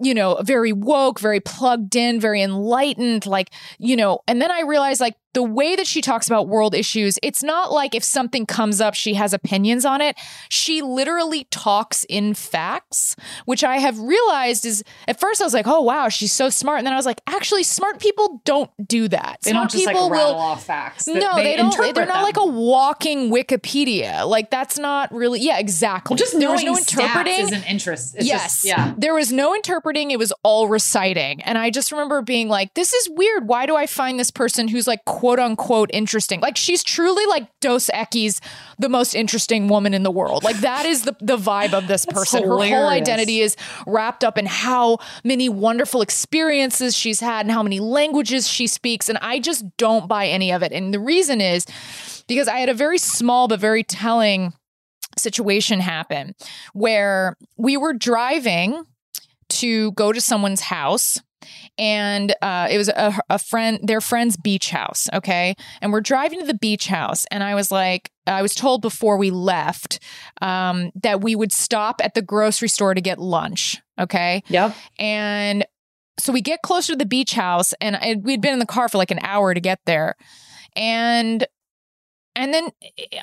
you 0.00 0.14
know 0.14 0.40
very 0.42 0.72
woke 0.72 1.18
very 1.20 1.40
plugged 1.40 1.96
in 1.96 2.20
very 2.20 2.42
enlightened 2.42 3.26
like 3.26 3.50
you 3.78 3.96
know 3.96 4.20
and 4.26 4.40
then 4.40 4.50
i 4.50 4.62
realized 4.62 5.00
like 5.00 5.16
the 5.34 5.42
way 5.42 5.76
that 5.76 5.86
she 5.86 6.00
talks 6.00 6.26
about 6.26 6.48
world 6.48 6.74
issues 6.74 7.18
it's 7.22 7.42
not 7.42 7.72
like 7.72 7.94
if 7.94 8.04
something 8.04 8.46
comes 8.46 8.80
up 8.80 8.94
she 8.94 9.14
has 9.14 9.32
opinions 9.32 9.84
on 9.84 10.00
it 10.00 10.16
she 10.48 10.80
literally 10.82 11.44
talks 11.50 12.04
in 12.08 12.34
facts 12.34 13.16
which 13.44 13.64
i 13.64 13.78
have 13.78 13.98
realized 13.98 14.64
is 14.64 14.84
at 15.06 15.18
first 15.18 15.40
i 15.40 15.44
was 15.44 15.54
like 15.54 15.66
oh 15.66 15.80
wow 15.80 16.08
she's 16.08 16.32
so 16.32 16.48
smart 16.48 16.78
and 16.78 16.86
then 16.86 16.92
i 16.92 16.96
was 16.96 17.06
like 17.06 17.20
actually 17.26 17.62
smart 17.62 17.98
people 18.00 18.40
don't 18.44 18.70
do 18.86 19.08
that 19.08 19.38
they 19.42 19.50
smart 19.50 19.70
don't 19.70 19.70
just 19.72 19.86
like 19.86 19.94
people 19.96 20.10
rattle 20.10 20.34
will 20.34 20.40
off 20.40 20.64
facts. 20.64 21.06
no, 21.06 21.36
they, 21.36 21.56
don't. 21.56 21.94
They're 21.94 22.06
not 22.06 22.22
like 22.22 22.36
a 22.36 22.46
walking 22.46 23.30
Wikipedia. 23.30 24.28
Like 24.28 24.50
that's 24.50 24.78
not 24.78 25.12
really. 25.12 25.40
Yeah, 25.40 25.58
exactly. 25.58 26.14
Well, 26.14 26.18
just 26.18 26.38
there 26.38 26.50
was 26.50 26.62
no 26.62 26.76
interpreting. 26.76 27.40
is 27.40 27.52
an 27.52 27.64
interest. 27.64 28.16
It's 28.16 28.26
yes. 28.26 28.42
just- 28.42 28.64
yeah. 28.64 28.94
There 28.96 29.14
was 29.14 29.32
no 29.32 29.54
interpreting. 29.54 30.10
It 30.10 30.18
was 30.18 30.32
all 30.42 30.68
reciting. 30.68 31.42
And 31.42 31.58
I 31.58 31.70
just 31.70 31.90
remember 31.92 32.22
being 32.22 32.48
like, 32.48 32.74
this 32.74 32.92
is 32.92 33.08
weird. 33.10 33.48
Why 33.48 33.66
do 33.66 33.76
I 33.76 33.86
find 33.86 34.18
this 34.18 34.30
person 34.30 34.68
who's 34.68 34.86
like 34.86 35.04
quote 35.18 35.40
unquote 35.40 35.90
interesting? 35.92 36.40
Like 36.40 36.56
she's 36.56 36.84
truly 36.84 37.26
like 37.26 37.48
Dos 37.58 37.90
Equis, 37.92 38.38
the 38.78 38.88
most 38.88 39.14
interesting 39.14 39.66
woman 39.66 39.92
in 39.92 40.04
the 40.04 40.12
world. 40.12 40.44
Like 40.44 40.58
that 40.58 40.86
is 40.86 41.02
the, 41.02 41.16
the 41.20 41.36
vibe 41.36 41.72
of 41.72 41.88
this 41.88 42.06
person. 42.06 42.44
Her 42.44 42.50
whole 42.50 42.86
identity 42.86 43.40
is 43.40 43.56
wrapped 43.84 44.22
up 44.22 44.38
in 44.38 44.46
how 44.46 44.98
many 45.24 45.48
wonderful 45.48 46.02
experiences 46.02 46.96
she's 46.96 47.18
had 47.18 47.46
and 47.46 47.50
how 47.50 47.64
many 47.64 47.80
languages 47.80 48.46
she 48.46 48.68
speaks. 48.68 49.08
And 49.08 49.18
I 49.18 49.40
just 49.40 49.64
don't 49.76 50.06
buy 50.06 50.28
any 50.28 50.52
of 50.52 50.62
it. 50.62 50.70
And 50.70 50.94
the 50.94 51.00
reason 51.00 51.40
is 51.40 51.66
because 52.28 52.46
I 52.46 52.60
had 52.60 52.68
a 52.68 52.74
very 52.74 52.98
small 52.98 53.48
but 53.48 53.58
very 53.58 53.82
telling 53.82 54.52
situation 55.18 55.80
happen 55.80 56.36
where 56.74 57.36
we 57.56 57.76
were 57.76 57.92
driving 57.92 58.84
to 59.48 59.90
go 59.92 60.12
to 60.12 60.20
someone's 60.20 60.60
house 60.60 61.20
and 61.78 62.34
uh, 62.42 62.68
it 62.70 62.76
was 62.76 62.88
a, 62.88 63.18
a 63.30 63.38
friend 63.38 63.80
their 63.82 64.00
friend's 64.00 64.36
beach 64.36 64.70
house 64.70 65.08
okay? 65.14 65.54
And 65.80 65.92
we're 65.92 66.00
driving 66.00 66.40
to 66.40 66.46
the 66.46 66.54
beach 66.54 66.86
house 66.86 67.24
and 67.30 67.42
i 67.42 67.54
was 67.54 67.70
like 67.70 68.10
i 68.26 68.42
was 68.42 68.54
told 68.54 68.82
before 68.82 69.16
we 69.16 69.30
left 69.30 70.00
um, 70.42 70.90
that 70.96 71.20
we 71.20 71.34
would 71.34 71.52
stop 71.52 72.00
at 72.02 72.14
the 72.14 72.22
grocery 72.22 72.68
store 72.68 72.94
to 72.94 73.00
get 73.00 73.18
lunch 73.18 73.80
okay? 73.98 74.42
Yep. 74.48 74.74
and 74.98 75.64
so 76.18 76.32
we 76.32 76.40
get 76.40 76.62
closer 76.62 76.92
to 76.92 76.96
the 76.96 77.06
beach 77.06 77.32
house 77.32 77.72
and 77.80 77.96
I, 77.96 78.16
we'd 78.20 78.40
been 78.40 78.52
in 78.52 78.58
the 78.58 78.66
car 78.66 78.88
for 78.88 78.98
like 78.98 79.10
an 79.10 79.20
hour 79.22 79.54
to 79.54 79.60
get 79.60 79.80
there. 79.86 80.16
And 80.76 81.46
and 82.36 82.54
then 82.54 82.70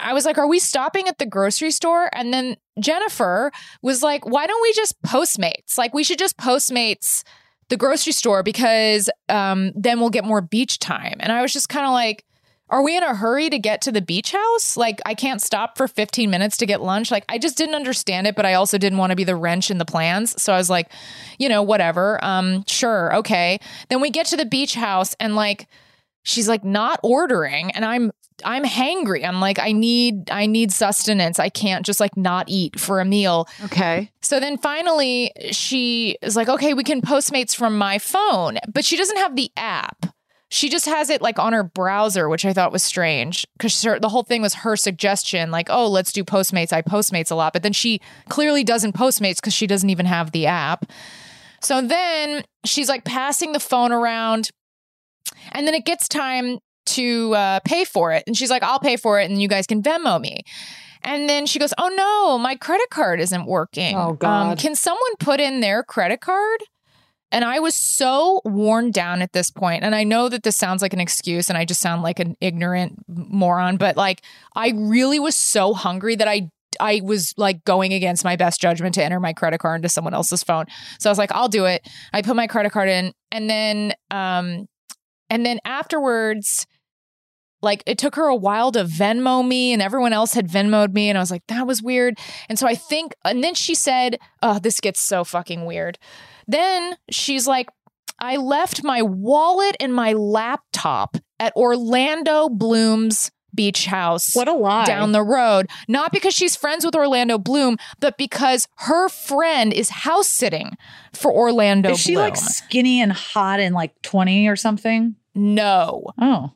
i 0.02 0.12
was 0.12 0.26
like 0.26 0.38
are 0.38 0.48
we 0.48 0.60
stopping 0.60 1.08
at 1.08 1.20
the 1.20 1.26
grocery 1.26 1.72
store? 1.72 2.10
And 2.14 2.34
then 2.34 2.58
jennifer 2.80 3.52
was 3.82 4.02
like 4.02 4.26
why 4.26 4.48
don't 4.48 4.62
we 4.62 4.74
just 4.74 5.02
postmates? 5.04 5.78
Like 5.78 5.94
we 5.94 6.04
should 6.04 6.20
just 6.20 6.38
postmates 6.38 7.24
the 7.70 7.78
grocery 7.78 8.14
store 8.14 8.44
because 8.44 9.10
um, 9.30 9.72
then 9.76 10.00
we'll 10.00 10.10
get 10.10 10.24
more 10.24 10.42
beach 10.42 10.80
time 10.80 11.16
and 11.20 11.32
i 11.32 11.42
was 11.42 11.54
just 11.54 11.70
kind 11.70 11.86
of 11.86 11.92
like 11.92 12.26
are 12.70 12.82
we 12.82 12.98
in 12.98 13.04
a 13.04 13.14
hurry 13.14 13.50
to 13.50 13.60
get 13.60 13.82
to 13.82 13.92
the 13.92 14.02
beach 14.02 14.32
house? 14.32 14.76
Like, 14.76 15.00
I 15.06 15.14
can't 15.14 15.40
stop 15.40 15.78
for 15.78 15.88
15 15.88 16.30
minutes 16.32 16.58
to 16.58 16.66
get 16.66 16.82
lunch. 16.82 17.12
Like, 17.12 17.24
I 17.30 17.38
just 17.38 17.58
didn't 17.58 17.76
understand 17.76 18.26
it, 18.26 18.36
but 18.36 18.46
I 18.46 18.56
also 18.56 18.80
didn't 18.80 18.98
want 18.98 19.12
to 19.12 19.16
be 19.16 19.24
the 19.24 19.36
wrench 19.36 19.70
in 19.70 19.78
the 19.78 19.86
plans. 19.86 20.42
So 20.42 20.52
I 20.52 20.58
was 20.58 20.70
like, 20.70 20.92
you 21.38 21.48
know, 21.48 21.62
whatever. 21.62 22.24
Um, 22.26 22.64
sure, 22.66 23.16
okay. 23.18 23.60
Then 23.90 24.02
we 24.02 24.10
get 24.10 24.26
to 24.28 24.38
the 24.38 24.46
beach 24.46 24.74
house 24.74 25.16
and 25.20 25.36
like, 25.36 25.68
she's 26.26 26.50
like 26.50 26.66
not 26.66 27.00
ordering, 27.04 27.72
and 27.72 27.86
I'm 27.86 28.12
I'm 28.44 28.66
hangry. 28.66 29.26
I'm 29.26 29.40
like, 29.40 29.60
I 29.60 29.72
need 29.72 30.30
I 30.30 30.46
need 30.46 30.74
sustenance. 30.74 31.40
I 31.40 31.48
can't 31.48 31.86
just 31.86 32.02
like 32.02 32.18
not 32.18 32.50
eat 32.50 32.78
for 32.78 33.00
a 33.00 33.06
meal. 33.06 33.48
Okay. 33.64 34.12
So 34.22 34.42
then 34.42 34.58
finally, 34.58 35.32
she 35.52 36.18
is 36.22 36.36
like, 36.36 36.50
okay, 36.50 36.74
we 36.74 36.84
can 36.84 37.02
Postmates 37.02 37.56
from 37.56 37.78
my 37.78 37.98
phone, 37.98 38.58
but 38.68 38.84
she 38.84 38.98
doesn't 38.98 39.18
have 39.18 39.38
the 39.38 39.52
app. 39.56 40.08
She 40.50 40.70
just 40.70 40.86
has 40.86 41.10
it 41.10 41.22
like 41.22 41.40
on 41.40 41.54
her 41.54 41.64
browser, 41.64 42.30
which 42.30 42.46
I 42.46 42.54
thought 42.54 42.72
was 42.72 42.84
strange 42.84 43.48
because 43.58 43.82
the 43.82 44.10
whole 44.10 44.24
thing 44.24 44.42
was 44.42 44.54
her 44.56 44.76
suggestion, 44.76 45.50
like, 45.52 45.68
oh, 45.70 45.88
let's 45.88 46.12
do 46.12 46.24
Postmates. 46.24 46.72
I 46.72 46.82
Postmates 46.82 47.32
a 47.32 47.36
lot, 47.36 47.54
but 47.54 47.64
then 47.64 47.74
she 47.74 48.00
clearly 48.30 48.64
doesn't 48.64 48.96
Postmates 48.96 49.38
because 49.38 49.54
she 49.54 49.68
doesn't 49.68 49.90
even 49.90 50.06
have 50.06 50.32
the 50.32 50.46
app. 50.46 50.86
So 51.62 51.82
then 51.82 52.44
she's 52.64 52.90
like 52.90 53.06
passing 53.06 53.54
the 53.54 53.60
phone 53.60 53.92
around, 53.92 54.52
and 55.52 55.68
then 55.68 55.74
it 55.74 55.86
gets 55.86 56.08
time 56.08 56.60
to 56.88 57.34
uh, 57.34 57.60
pay 57.66 57.84
for 57.84 58.12
it. 58.12 58.24
And 58.28 58.38
she's 58.38 58.50
like, 58.50 58.64
I'll 58.64 58.80
pay 58.80 58.96
for 58.96 59.20
it, 59.20 59.30
and 59.30 59.42
you 59.42 59.48
guys 59.48 59.68
can 59.68 59.82
Venmo 59.82 60.20
me. 60.20 60.44
And 61.06 61.30
then 61.30 61.46
she 61.46 61.60
goes, 61.60 61.74
Oh 61.78 61.88
no, 61.90 62.38
my 62.40 62.56
credit 62.56 62.90
card 62.90 63.20
isn't 63.20 63.46
working. 63.46 63.96
Oh, 63.96 64.14
God. 64.14 64.52
Um, 64.52 64.58
can 64.58 64.74
someone 64.74 65.16
put 65.20 65.40
in 65.40 65.60
their 65.60 65.84
credit 65.84 66.20
card? 66.20 66.64
And 67.32 67.44
I 67.44 67.60
was 67.60 67.76
so 67.76 68.42
worn 68.44 68.92
down 68.92 69.22
at 69.22 69.34
this 69.34 69.52
point. 69.52 69.84
And 69.84 69.94
I 69.94 70.04
know 70.04 70.30
that 70.30 70.44
this 70.44 70.56
sounds 70.56 70.82
like 70.82 70.94
an 70.94 71.00
excuse 71.00 71.50
and 71.50 71.58
I 71.58 71.66
just 71.66 71.82
sound 71.82 72.02
like 72.02 72.20
an 72.20 72.36
ignorant 72.42 73.04
moron, 73.08 73.78
but 73.78 73.98
like 73.98 74.22
I 74.56 74.74
really 74.76 75.20
was 75.20 75.36
so 75.36 75.74
hungry 75.74 76.16
that 76.16 76.28
I 76.28 76.50
I 76.80 77.02
was 77.04 77.34
like 77.38 77.64
going 77.64 77.94
against 77.94 78.24
my 78.24 78.36
best 78.36 78.60
judgment 78.60 78.96
to 78.96 79.04
enter 79.04 79.20
my 79.20 79.34
credit 79.34 79.60
card 79.60 79.80
into 79.80 79.90
someone 79.90 80.14
else's 80.14 80.44
phone. 80.44 80.66
So 81.00 81.10
I 81.10 81.12
was 81.12 81.18
like, 81.18 81.32
I'll 81.32 81.48
do 81.48 81.66
it. 81.66 81.88
I 82.14 82.22
put 82.22 82.36
my 82.36 82.48
credit 82.48 82.72
card 82.72 82.90
in, 82.90 83.14
and 83.32 83.50
then 83.50 83.94
um, 84.12 84.68
and 85.30 85.46
then 85.46 85.60
afterwards. 85.66 86.68
Like 87.62 87.82
it 87.88 87.98
took 87.98 88.16
her 88.16 88.28
a 88.28 88.36
while 88.36 88.72
to 88.74 88.84
Venmo 88.84 89.48
me, 89.48 89.74
and 89.74 89.82
everyone 89.82 90.14
else 90.14 90.34
had 90.36 90.48
Venmoed 90.48 90.94
me, 90.94 91.10
and 91.10 91.18
I 91.18 91.22
was 91.22 91.32
like, 91.32 91.48
that 91.48 91.66
was 91.66 91.82
weird. 91.82 92.20
And 92.48 92.60
so 92.60 92.68
I 92.68 92.76
think, 92.76 93.16
and 93.24 93.44
then 93.44 93.56
she 93.56 93.74
said, 93.74 94.20
"Oh, 94.44 94.60
this 94.60 94.80
gets 94.80 95.00
so 95.00 95.24
fucking 95.24 95.66
weird." 95.66 95.98
Then 96.48 96.96
she's 97.10 97.48
like, 97.48 97.70
I 98.20 98.38
left 98.38 98.84
my 98.84 99.02
wallet 99.02 99.76
and 99.80 99.94
my 99.94 100.14
laptop 100.14 101.18
at 101.40 101.56
Orlando 101.56 102.50
Bloom's 102.50 103.32
beach 103.56 103.86
house 103.86 104.36
What 104.36 104.48
a 104.48 104.54
lie. 104.54 104.86
down 104.86 105.12
the 105.12 105.24
road. 105.24 105.68
Not 105.88 106.12
because 106.12 106.34
she's 106.34 106.56
friends 106.56 106.86
with 106.86 106.96
Orlando 106.96 107.38
Bloom, 107.38 107.78
but 108.00 108.18
because 108.18 108.68
her 108.78 109.10
friend 109.10 109.72
is 109.74 109.90
house 109.90 110.28
sitting 110.28 110.78
for 111.14 111.32
Orlando 111.34 111.92
Is 111.92 112.00
she 112.00 112.14
Bloom. 112.14 112.26
like 112.26 112.36
skinny 112.38 113.02
and 113.02 113.12
hot 113.12 113.60
and 113.60 113.74
like 113.76 113.94
20 114.02 114.48
or 114.48 114.56
something? 114.56 115.16
no, 115.34 116.04
Oh. 116.22 116.52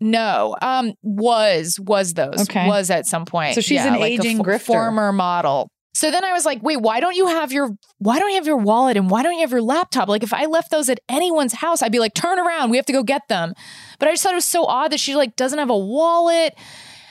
no. 0.00 0.56
Um, 0.62 0.94
was 1.02 1.78
was 1.80 2.14
those 2.14 2.40
Okay. 2.42 2.66
was 2.66 2.90
at 2.90 3.06
some 3.06 3.24
point. 3.24 3.54
So 3.54 3.60
she's 3.60 3.80
an 3.84 4.00
like 4.00 4.12
aging 4.12 4.38
fo- 4.38 4.44
grifter. 4.44 4.60
former 4.66 5.12
model. 5.12 5.68
So 5.92 6.10
then 6.10 6.24
I 6.24 6.32
was 6.32 6.46
like, 6.46 6.62
wait, 6.62 6.80
why 6.80 7.00
don't 7.00 7.16
you 7.16 7.26
have 7.26 7.52
your 7.52 7.76
why 7.98 8.18
don't 8.18 8.30
you 8.30 8.36
have 8.36 8.46
your 8.46 8.56
wallet 8.56 8.96
and 8.96 9.10
why 9.10 9.22
don't 9.22 9.34
you 9.34 9.40
have 9.40 9.50
your 9.50 9.62
laptop? 9.62 10.08
Like 10.08 10.22
if 10.22 10.32
I 10.32 10.46
left 10.46 10.70
those 10.70 10.88
at 10.88 11.00
anyone's 11.08 11.54
house, 11.54 11.82
I'd 11.82 11.92
be 11.92 11.98
like, 11.98 12.14
turn 12.14 12.38
around, 12.38 12.70
we 12.70 12.76
have 12.76 12.86
to 12.86 12.92
go 12.92 13.02
get 13.02 13.28
them. 13.28 13.54
But 13.98 14.08
I 14.08 14.12
just 14.12 14.22
thought 14.22 14.32
it 14.32 14.36
was 14.36 14.44
so 14.44 14.64
odd 14.66 14.92
that 14.92 15.00
she 15.00 15.16
like 15.16 15.34
doesn't 15.36 15.58
have 15.58 15.70
a 15.70 15.76
wallet. 15.76 16.54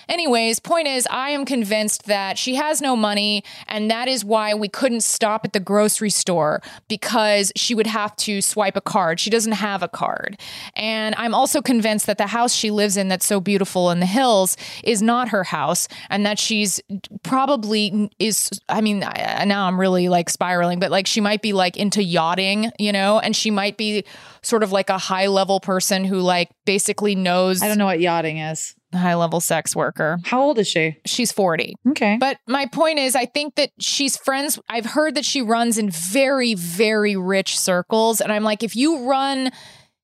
Anyways, 0.10 0.60
point 0.60 0.88
is, 0.88 1.08
I 1.12 1.30
am 1.30 1.46
convinced 1.46 2.08
that 2.08 2.40
she 2.40 2.56
has 2.56 2.82
no 2.82 2.96
money, 2.96 3.44
and 3.68 3.92
that 3.92 4.08
is 4.08 4.26
why 4.26 4.56
we 4.56 4.68
couldn't 4.68 5.02
stop 5.02 5.46
at 5.46 5.54
the 5.54 5.60
grocery 5.60 6.10
store 6.10 6.62
because 6.88 7.52
she 7.56 7.76
would 7.76 7.86
have 7.86 8.16
to 8.18 8.42
swipe 8.42 8.76
a 8.76 8.82
card. 8.82 9.20
She 9.20 9.30
doesn't 9.30 9.52
have 9.52 9.84
a 9.84 9.88
card. 9.88 10.40
And 10.74 11.14
I'm 11.16 11.36
also 11.36 11.62
convinced 11.62 12.08
that 12.08 12.18
the 12.18 12.26
house 12.26 12.54
she 12.54 12.72
lives 12.72 12.98
in, 12.98 13.08
that's 13.08 13.28
so 13.28 13.40
beautiful 13.40 13.92
in 13.92 14.00
the 14.00 14.08
hills, 14.08 14.58
is 14.84 15.04
not 15.04 15.30
her 15.30 15.44
house, 15.44 15.88
and 16.10 16.26
that 16.26 16.40
she's 16.40 16.82
probably 17.22 18.10
is. 18.18 18.50
I 18.68 18.82
mean, 18.82 19.00
now 19.00 19.68
I'm 19.68 19.80
really 19.80 20.10
like 20.10 20.32
spiraling, 20.32 20.80
but 20.80 20.90
like 20.90 21.06
she 21.06 21.22
might 21.22 21.44
be 21.44 21.54
like 21.54 21.78
into 21.78 22.04
yachting, 22.04 22.72
you 22.80 22.92
know, 22.92 23.20
and 23.20 23.36
she 23.36 23.52
might 23.52 23.78
be 23.78 24.06
sort 24.42 24.64
of 24.64 24.72
like 24.72 24.90
a 24.90 24.98
high 24.98 25.28
level 25.28 25.60
person 25.60 26.04
who 26.04 26.20
like 26.20 26.50
basically 26.66 27.14
knows 27.14 27.62
I 27.62 27.68
don't 27.68 27.78
know 27.78 27.86
what 27.86 28.00
yachting 28.00 28.40
is. 28.40 28.76
High 28.94 29.16
level 29.16 29.40
sex 29.40 29.76
worker. 29.76 30.20
How 30.24 30.42
old 30.42 30.60
is 30.60 30.68
she? 30.68 30.98
She's 31.06 31.32
40. 31.32 31.76
Okay. 31.90 32.18
But 32.20 32.38
my 32.48 32.66
point 32.66 33.00
is, 33.00 33.16
I 33.16 33.26
think 33.26 33.56
that 33.56 33.72
she's 33.80 34.18
friends. 34.18 34.60
I've 34.70 34.86
heard 34.86 35.16
that 35.16 35.26
she 35.26 35.42
runs 35.42 35.78
in 35.78 35.90
very, 35.90 36.56
very 36.56 37.16
rich 37.16 37.58
circles. 37.58 38.22
And 38.22 38.32
I'm 38.32 38.44
like, 38.44 38.64
if 38.64 38.76
you 38.76 39.08
run 39.08 39.52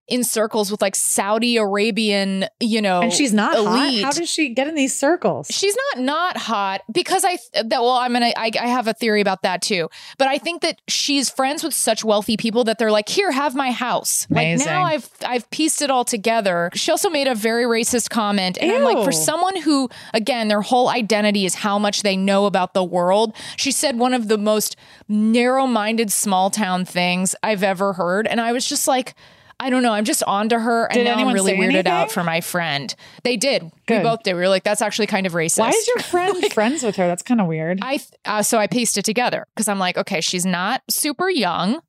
in 0.08 0.24
circles 0.24 0.70
with 0.70 0.82
like 0.82 0.96
Saudi 0.96 1.58
Arabian, 1.58 2.46
you 2.60 2.80
know, 2.82 3.02
and 3.02 3.12
she's 3.12 3.34
not 3.34 3.56
elite, 3.56 4.04
hot. 4.04 4.14
How 4.14 4.20
does 4.20 4.30
she 4.30 4.54
get 4.54 4.68
in 4.68 4.76
these 4.76 4.98
circles? 4.98 5.48
She's 5.50 5.76
not 5.96 6.04
not 6.04 6.38
hot 6.38 6.82
because 6.92 7.26
I 7.26 7.40
that 7.54 7.82
well 7.82 7.92
I'm 7.92 8.14
gonna 8.14 8.32
I, 8.36 8.52
I 8.60 8.68
have 8.68 8.88
a 8.88 8.94
theory 8.94 9.22
about 9.22 9.42
that 9.42 9.64
too. 9.64 9.90
But 10.20 10.28
I 10.28 10.38
think 10.38 10.62
that 10.62 10.80
she's 10.88 11.30
friends 11.30 11.64
with 11.64 11.74
such 11.74 12.04
wealthy 12.04 12.38
people 12.38 12.64
that 12.66 12.78
they're 12.78 12.92
like, 12.92 13.10
here, 13.10 13.32
have 13.32 13.56
my 13.56 13.72
house. 13.72 14.28
Amazing. 14.30 14.68
Like 14.68 14.76
now 14.76 14.84
I've 14.84 15.10
I've 15.26 15.50
pieced 15.50 15.82
it 15.82 15.90
all 15.90 16.06
together. 16.06 16.70
She 16.76 16.92
also 16.92 17.10
made 17.10 17.28
a 17.28 17.36
very 17.36 17.64
racist 17.64 18.12
comment, 18.12 18.60
and 18.62 18.72
I'm 18.72 18.84
like, 18.84 19.04
for 19.04 19.12
someone 19.12 19.60
who 19.62 19.90
again 20.14 20.50
their 20.50 20.62
whole 20.62 20.90
identity 20.90 21.46
is 21.46 21.56
how 21.56 21.80
much 21.80 22.04
they 22.04 22.16
know 22.16 22.46
about 22.46 22.76
the 22.76 22.84
world. 22.84 23.36
She 23.58 23.72
said 23.72 23.98
one 23.98 24.14
of 24.14 24.28
the 24.28 24.38
most 24.38 24.76
narrow-minded 25.08 26.12
small 26.12 26.52
town 26.52 26.86
things 26.86 27.36
I've 27.42 27.64
ever 27.64 27.94
heard, 27.94 28.28
and 28.28 28.40
I 28.40 28.52
was 28.52 28.70
just 28.70 28.88
like. 28.88 29.16
I 29.60 29.70
don't 29.70 29.84
know. 29.84 29.94
I'm 29.94 30.04
just 30.06 30.22
onto 30.24 30.58
her, 30.58 30.86
and 30.86 30.96
Did 30.96 31.04
now 31.06 31.16
I'm 31.16 31.34
really 31.34 31.54
weirded 31.54 31.74
anything? 31.74 31.88
out 31.88 32.12
for 32.12 32.24
my 32.24 32.42
friend. 32.42 32.94
They 33.24 33.38
did. 33.38 33.64
We 33.90 34.00
both 34.00 34.24
did. 34.24 34.34
We 34.34 34.40
were 34.42 34.50
like, 34.50 34.64
"That's 34.64 34.82
actually 34.82 35.08
kind 35.08 35.26
of 35.26 35.34
racist." 35.34 35.60
Why 35.60 35.70
is 35.70 35.88
your 35.88 36.00
friend 36.04 36.54
friends 36.54 36.84
with 36.84 36.96
her? 36.98 37.08
That's 37.08 37.24
kind 37.24 37.40
of 37.40 37.48
weird. 37.48 37.80
I 37.82 38.00
uh, 38.26 38.44
so 38.44 38.58
I 38.58 38.68
pieced 38.68 38.98
it 38.98 39.06
together 39.06 39.46
because 39.56 39.68
I'm 39.68 39.80
like, 39.80 39.98
okay, 39.98 40.20
she's 40.22 40.46
not 40.46 40.82
super 40.90 41.30
young, 41.30 41.80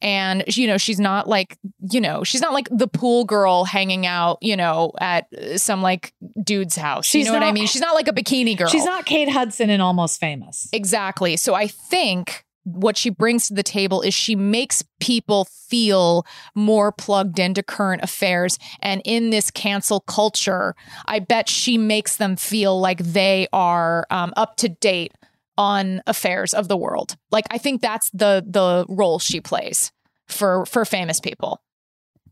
and 0.00 0.44
you 0.48 0.66
know, 0.66 0.78
she's 0.78 0.98
not 0.98 1.28
like 1.28 1.58
you 1.90 2.00
know, 2.00 2.24
she's 2.24 2.40
not 2.40 2.52
like 2.54 2.68
the 2.70 2.88
pool 2.88 3.24
girl 3.24 3.64
hanging 3.64 4.06
out, 4.06 4.38
you 4.40 4.56
know, 4.56 4.92
at 4.98 5.26
uh, 5.34 5.58
some 5.58 5.82
like 5.82 6.14
dude's 6.42 6.76
house. 6.76 7.04
She's 7.04 7.26
you 7.26 7.32
know 7.32 7.38
what 7.38 7.46
I 7.46 7.52
mean? 7.52 7.66
She's 7.66 7.82
not 7.82 7.94
like 7.94 8.08
a 8.08 8.12
bikini 8.12 8.56
girl. 8.56 8.68
She's 8.68 8.84
not 8.84 9.04
Kate 9.04 9.28
Hudson 9.28 9.68
and 9.70 9.82
Almost 9.82 10.20
Famous. 10.20 10.68
exactly. 10.72 11.36
So 11.36 11.54
I 11.54 11.66
think 11.66 12.44
what 12.64 12.96
she 12.96 13.10
brings 13.10 13.48
to 13.48 13.54
the 13.54 13.62
table 13.62 14.02
is 14.02 14.12
she 14.12 14.36
makes 14.36 14.84
people 15.00 15.46
feel 15.46 16.26
more 16.54 16.92
plugged 16.92 17.38
into 17.38 17.62
current 17.62 18.02
affairs. 18.02 18.58
And 18.80 19.00
in 19.04 19.30
this 19.30 19.50
cancel 19.50 20.00
culture 20.00 20.74
i 21.06 21.18
bet 21.18 21.48
she 21.48 21.78
makes 21.78 22.16
them 22.16 22.36
feel 22.36 22.78
like 22.80 22.98
they 22.98 23.46
are 23.52 24.06
um, 24.10 24.32
up 24.36 24.56
to 24.56 24.68
date 24.68 25.12
on 25.56 26.02
affairs 26.06 26.54
of 26.54 26.68
the 26.68 26.76
world. 26.76 27.16
Like 27.30 27.46
i 27.50 27.58
think 27.58 27.80
that's 27.80 28.10
the 28.10 28.44
the 28.46 28.84
role 28.88 29.18
she 29.18 29.40
plays 29.40 29.92
for 30.28 30.66
for 30.66 30.84
famous 30.84 31.20
people. 31.20 31.62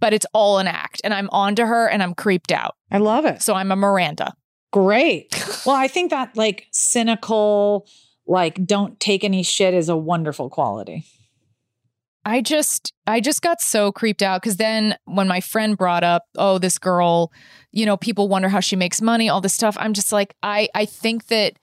But 0.00 0.12
it's 0.12 0.26
all 0.32 0.58
an 0.58 0.66
act 0.68 1.00
and 1.04 1.12
i'm 1.12 1.28
onto 1.30 1.64
her 1.64 1.88
and 1.88 2.02
i'm 2.02 2.14
creeped 2.14 2.52
out. 2.52 2.76
I 2.90 2.98
love 2.98 3.24
it. 3.24 3.42
so 3.42 3.54
i'm 3.54 3.72
a 3.72 3.76
miranda. 3.76 4.34
Great. 4.70 5.28
well, 5.64 5.76
I 5.76 5.88
think 5.88 6.10
that 6.10 6.36
like 6.36 6.66
cynical, 6.72 7.86
like 8.28 8.64
don't 8.66 9.00
take 9.00 9.24
any 9.24 9.42
shit 9.42 9.74
is 9.74 9.88
a 9.88 9.96
wonderful 9.96 10.50
quality. 10.50 11.04
I 12.24 12.42
just 12.42 12.92
I 13.06 13.20
just 13.20 13.40
got 13.40 13.60
so 13.60 13.90
creeped 13.90 14.22
out 14.22 14.42
because 14.42 14.58
then 14.58 14.96
when 15.06 15.28
my 15.28 15.40
friend 15.40 15.78
brought 15.78 16.04
up, 16.04 16.24
oh, 16.36 16.58
this 16.58 16.78
girl, 16.78 17.32
you 17.72 17.86
know, 17.86 17.96
people 17.96 18.28
wonder 18.28 18.50
how 18.50 18.60
she 18.60 18.76
makes 18.76 19.00
money, 19.00 19.28
all 19.28 19.40
this 19.40 19.54
stuff. 19.54 19.76
I'm 19.80 19.94
just 19.94 20.12
like, 20.12 20.34
I 20.42 20.68
I 20.74 20.84
think 20.84 21.28
that 21.28 21.58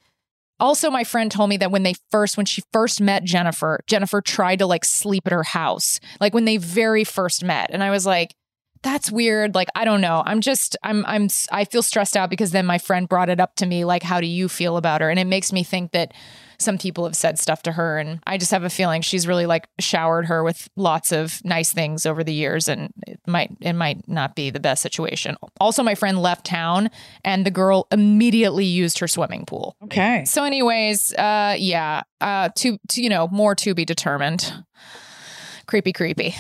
also 0.60 0.90
my 0.90 1.04
friend 1.04 1.32
told 1.32 1.50
me 1.50 1.58
that 1.58 1.72
when 1.72 1.84
they 1.84 1.94
first 2.10 2.36
when 2.36 2.48
she 2.48 2.64
first 2.74 3.00
met 3.00 3.24
Jennifer, 3.24 3.82
Jennifer 3.86 4.22
tried 4.22 4.60
to 4.60 4.66
like 4.66 4.86
sleep 4.86 5.28
at 5.28 5.34
her 5.34 5.44
house. 5.44 6.00
Like 6.20 6.34
when 6.34 6.46
they 6.46 6.58
very 6.58 7.04
first 7.04 7.44
met. 7.44 7.70
And 7.72 7.84
I 7.84 7.92
was 7.92 8.08
like, 8.08 8.34
that's 8.82 9.12
weird. 9.12 9.56
Like, 9.56 9.68
I 9.76 9.86
don't 9.86 10.02
know. 10.02 10.24
I'm 10.26 10.42
just 10.42 10.78
I'm 10.82 11.06
I'm 11.06 11.28
I 11.52 11.66
feel 11.66 11.84
stressed 11.84 12.18
out 12.18 12.30
because 12.30 12.52
then 12.52 12.66
my 12.66 12.78
friend 12.78 13.10
brought 13.10 13.30
it 13.30 13.40
up 13.40 13.56
to 13.58 13.66
me, 13.66 13.86
like, 13.86 14.04
how 14.04 14.20
do 14.20 14.28
you 14.28 14.48
feel 14.48 14.78
about 14.78 15.02
her? 15.02 15.10
And 15.10 15.20
it 15.20 15.26
makes 15.26 15.52
me 15.52 15.64
think 15.64 15.92
that 15.92 16.14
some 16.66 16.78
people 16.78 17.06
have 17.06 17.16
said 17.16 17.40
stuff 17.40 17.62
to 17.64 17.72
her 17.72 17.98
and 17.98 18.20
I 18.26 18.38
just 18.38 18.52
have 18.52 18.64
a 18.64 18.70
feeling 18.70 19.02
she's 19.02 19.28
really 19.28 19.46
like 19.46 19.68
showered 19.80 20.26
her 20.26 20.44
with 20.44 20.68
lots 20.76 21.12
of 21.12 21.40
nice 21.46 21.72
things 21.72 22.06
over 22.06 22.24
the 22.24 22.34
years 22.34 22.68
and 22.68 22.92
it 23.08 23.20
might 23.28 23.56
it 23.62 23.74
might 23.74 24.08
not 24.08 24.36
be 24.36 24.50
the 24.50 24.60
best 24.60 24.82
situation. 24.82 25.38
Also 25.62 25.84
my 25.84 25.96
friend 25.96 26.22
left 26.22 26.46
town 26.46 26.90
and 27.24 27.46
the 27.46 27.52
girl 27.52 27.88
immediately 27.92 28.66
used 28.66 29.00
her 29.00 29.08
swimming 29.08 29.46
pool. 29.46 29.78
Okay. 29.84 30.26
So 30.26 30.44
anyways, 30.44 31.14
uh 31.14 31.56
yeah, 31.58 32.02
uh 32.20 32.50
to, 32.58 32.78
to 32.90 33.02
you 33.02 33.10
know, 33.10 33.28
more 33.30 33.56
to 33.56 33.74
be 33.74 33.86
determined. 33.86 34.52
Creepy 35.68 35.94
creepy. 35.94 36.36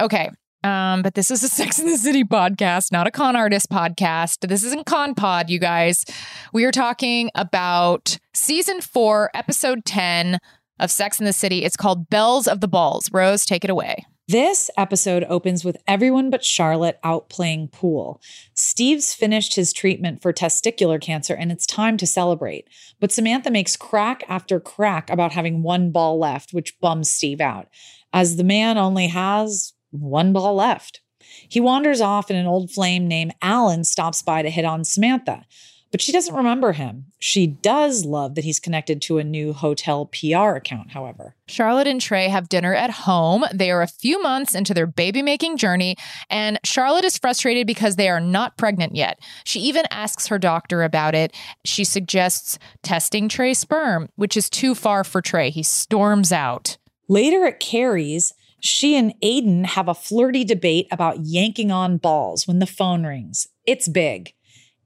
Okay. 0.00 0.30
Um, 0.64 1.02
but 1.02 1.14
this 1.14 1.30
is 1.30 1.42
a 1.42 1.48
Sex 1.48 1.78
in 1.78 1.86
the 1.86 1.96
City 1.96 2.24
podcast, 2.24 2.92
not 2.92 3.06
a 3.06 3.10
con 3.10 3.36
artist 3.36 3.70
podcast. 3.70 4.48
This 4.48 4.64
isn't 4.64 4.86
Con 4.86 5.14
Pod, 5.14 5.50
you 5.50 5.58
guys. 5.58 6.04
We 6.52 6.64
are 6.64 6.72
talking 6.72 7.30
about 7.34 8.18
season 8.34 8.80
four, 8.80 9.30
episode 9.34 9.84
10 9.84 10.38
of 10.80 10.90
Sex 10.90 11.18
in 11.18 11.26
the 11.26 11.32
City. 11.32 11.64
It's 11.64 11.76
called 11.76 12.10
Belles 12.10 12.46
of 12.46 12.60
the 12.60 12.68
Balls. 12.68 13.10
Rose, 13.12 13.44
take 13.44 13.64
it 13.64 13.70
away. 13.70 14.04
This 14.28 14.70
episode 14.76 15.24
opens 15.30 15.64
with 15.64 15.78
everyone 15.86 16.28
but 16.28 16.44
Charlotte 16.44 17.00
out 17.02 17.30
playing 17.30 17.68
pool. 17.68 18.20
Steve's 18.52 19.14
finished 19.14 19.56
his 19.56 19.72
treatment 19.72 20.20
for 20.20 20.34
testicular 20.34 21.00
cancer 21.00 21.34
and 21.34 21.50
it's 21.50 21.66
time 21.66 21.96
to 21.96 22.06
celebrate. 22.06 22.68
But 23.00 23.10
Samantha 23.10 23.50
makes 23.50 23.74
crack 23.74 24.22
after 24.28 24.60
crack 24.60 25.08
about 25.08 25.32
having 25.32 25.62
one 25.62 25.92
ball 25.92 26.18
left, 26.18 26.52
which 26.52 26.78
bums 26.78 27.10
Steve 27.10 27.40
out, 27.40 27.68
as 28.12 28.36
the 28.36 28.44
man 28.44 28.76
only 28.76 29.06
has 29.06 29.72
one 29.90 30.32
ball 30.32 30.54
left. 30.54 31.00
He 31.48 31.60
wanders 31.60 32.00
off 32.00 32.30
and 32.30 32.38
an 32.38 32.46
old 32.46 32.70
flame 32.70 33.06
named 33.06 33.34
Alan 33.42 33.84
stops 33.84 34.22
by 34.22 34.42
to 34.42 34.50
hit 34.50 34.64
on 34.64 34.84
Samantha. 34.84 35.44
But 35.90 36.02
she 36.02 36.12
doesn't 36.12 36.34
remember 36.34 36.72
him. 36.72 37.06
She 37.18 37.46
does 37.46 38.04
love 38.04 38.34
that 38.34 38.44
he's 38.44 38.60
connected 38.60 39.00
to 39.02 39.16
a 39.16 39.24
new 39.24 39.54
hotel 39.54 40.06
PR 40.06 40.56
account, 40.56 40.90
however. 40.90 41.34
Charlotte 41.46 41.86
and 41.86 42.00
Trey 42.00 42.28
have 42.28 42.50
dinner 42.50 42.74
at 42.74 42.90
home. 42.90 43.44
They 43.54 43.70
are 43.70 43.80
a 43.80 43.86
few 43.86 44.20
months 44.22 44.54
into 44.54 44.74
their 44.74 44.86
baby 44.86 45.22
making 45.22 45.56
journey, 45.56 45.96
and 46.28 46.58
Charlotte 46.62 47.06
is 47.06 47.16
frustrated 47.16 47.66
because 47.66 47.96
they 47.96 48.10
are 48.10 48.20
not 48.20 48.58
pregnant 48.58 48.96
yet. 48.96 49.18
She 49.44 49.60
even 49.60 49.86
asks 49.90 50.26
her 50.26 50.38
doctor 50.38 50.82
about 50.82 51.14
it. 51.14 51.34
She 51.64 51.84
suggests 51.84 52.58
testing 52.82 53.28
Trey's 53.28 53.58
sperm, 53.58 54.10
which 54.16 54.36
is 54.36 54.50
too 54.50 54.74
far 54.74 55.04
for 55.04 55.22
Trey. 55.22 55.48
He 55.48 55.62
storms 55.62 56.32
out. 56.32 56.76
Later 57.08 57.46
at 57.46 57.60
Carrie's, 57.60 58.34
she 58.60 58.96
and 58.96 59.14
Aiden 59.20 59.64
have 59.66 59.88
a 59.88 59.94
flirty 59.94 60.44
debate 60.44 60.88
about 60.90 61.20
yanking 61.20 61.70
on 61.70 61.96
balls 61.96 62.46
when 62.46 62.58
the 62.58 62.66
phone 62.66 63.04
rings. 63.04 63.48
It's 63.66 63.88
big. 63.88 64.34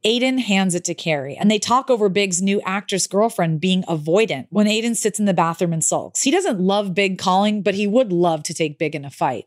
Aiden 0.04 0.40
hands 0.40 0.74
it 0.74 0.84
to 0.86 0.94
Carrie 0.94 1.36
and 1.36 1.50
they 1.50 1.60
talk 1.60 1.88
over 1.88 2.08
Big's 2.08 2.42
new 2.42 2.60
actress 2.62 3.06
girlfriend 3.06 3.60
being 3.60 3.84
avoidant 3.84 4.48
when 4.50 4.66
Aiden 4.66 4.96
sits 4.96 5.20
in 5.20 5.26
the 5.26 5.34
bathroom 5.34 5.72
and 5.72 5.84
sulks. 5.84 6.22
He 6.22 6.30
doesn't 6.32 6.58
love 6.58 6.94
Big 6.94 7.18
calling, 7.18 7.62
but 7.62 7.74
he 7.74 7.86
would 7.86 8.12
love 8.12 8.42
to 8.44 8.54
take 8.54 8.78
Big 8.78 8.96
in 8.96 9.04
a 9.04 9.10
fight. 9.10 9.46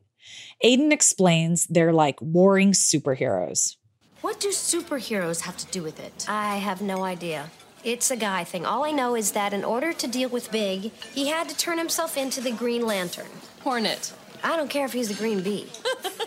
Aiden 0.63 0.91
explains 0.91 1.67
they're 1.67 1.93
like 1.93 2.21
warring 2.21 2.71
superheroes. 2.71 3.75
What 4.21 4.39
do 4.39 4.49
superheroes 4.49 5.41
have 5.41 5.57
to 5.57 5.65
do 5.67 5.83
with 5.83 5.99
it? 5.99 6.25
I 6.27 6.55
have 6.55 6.81
no 6.81 7.03
idea. 7.03 7.51
It's 7.85 8.09
a 8.09 8.15
guy 8.15 8.43
thing. 8.43 8.65
All 8.65 8.83
I 8.83 8.89
know 8.89 9.15
is 9.15 9.33
that 9.33 9.53
in 9.53 9.63
order 9.63 9.93
to 9.93 10.07
deal 10.07 10.27
with 10.27 10.51
Big, 10.51 10.91
he 11.13 11.27
had 11.27 11.47
to 11.49 11.55
turn 11.55 11.77
himself 11.77 12.17
into 12.17 12.41
the 12.41 12.51
Green 12.51 12.83
Lantern. 12.83 13.27
Hornet. 13.61 14.11
I 14.43 14.57
don't 14.57 14.71
care 14.71 14.85
if 14.85 14.93
he's 14.93 15.09
the 15.09 15.13
Green 15.13 15.43
Bee. 15.43 15.67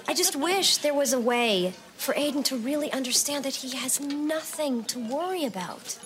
I 0.07 0.15
just 0.15 0.37
wish 0.49 0.77
there 0.77 0.95
was 0.95 1.13
a 1.13 1.19
way 1.19 1.73
for 1.97 2.15
Aiden 2.15 2.45
to 2.45 2.57
really 2.57 2.93
understand 2.93 3.45
that 3.45 3.57
he 3.57 3.77
has 3.77 3.99
nothing 3.99 4.85
to 4.85 5.01
worry 5.01 5.45
about. 5.45 5.99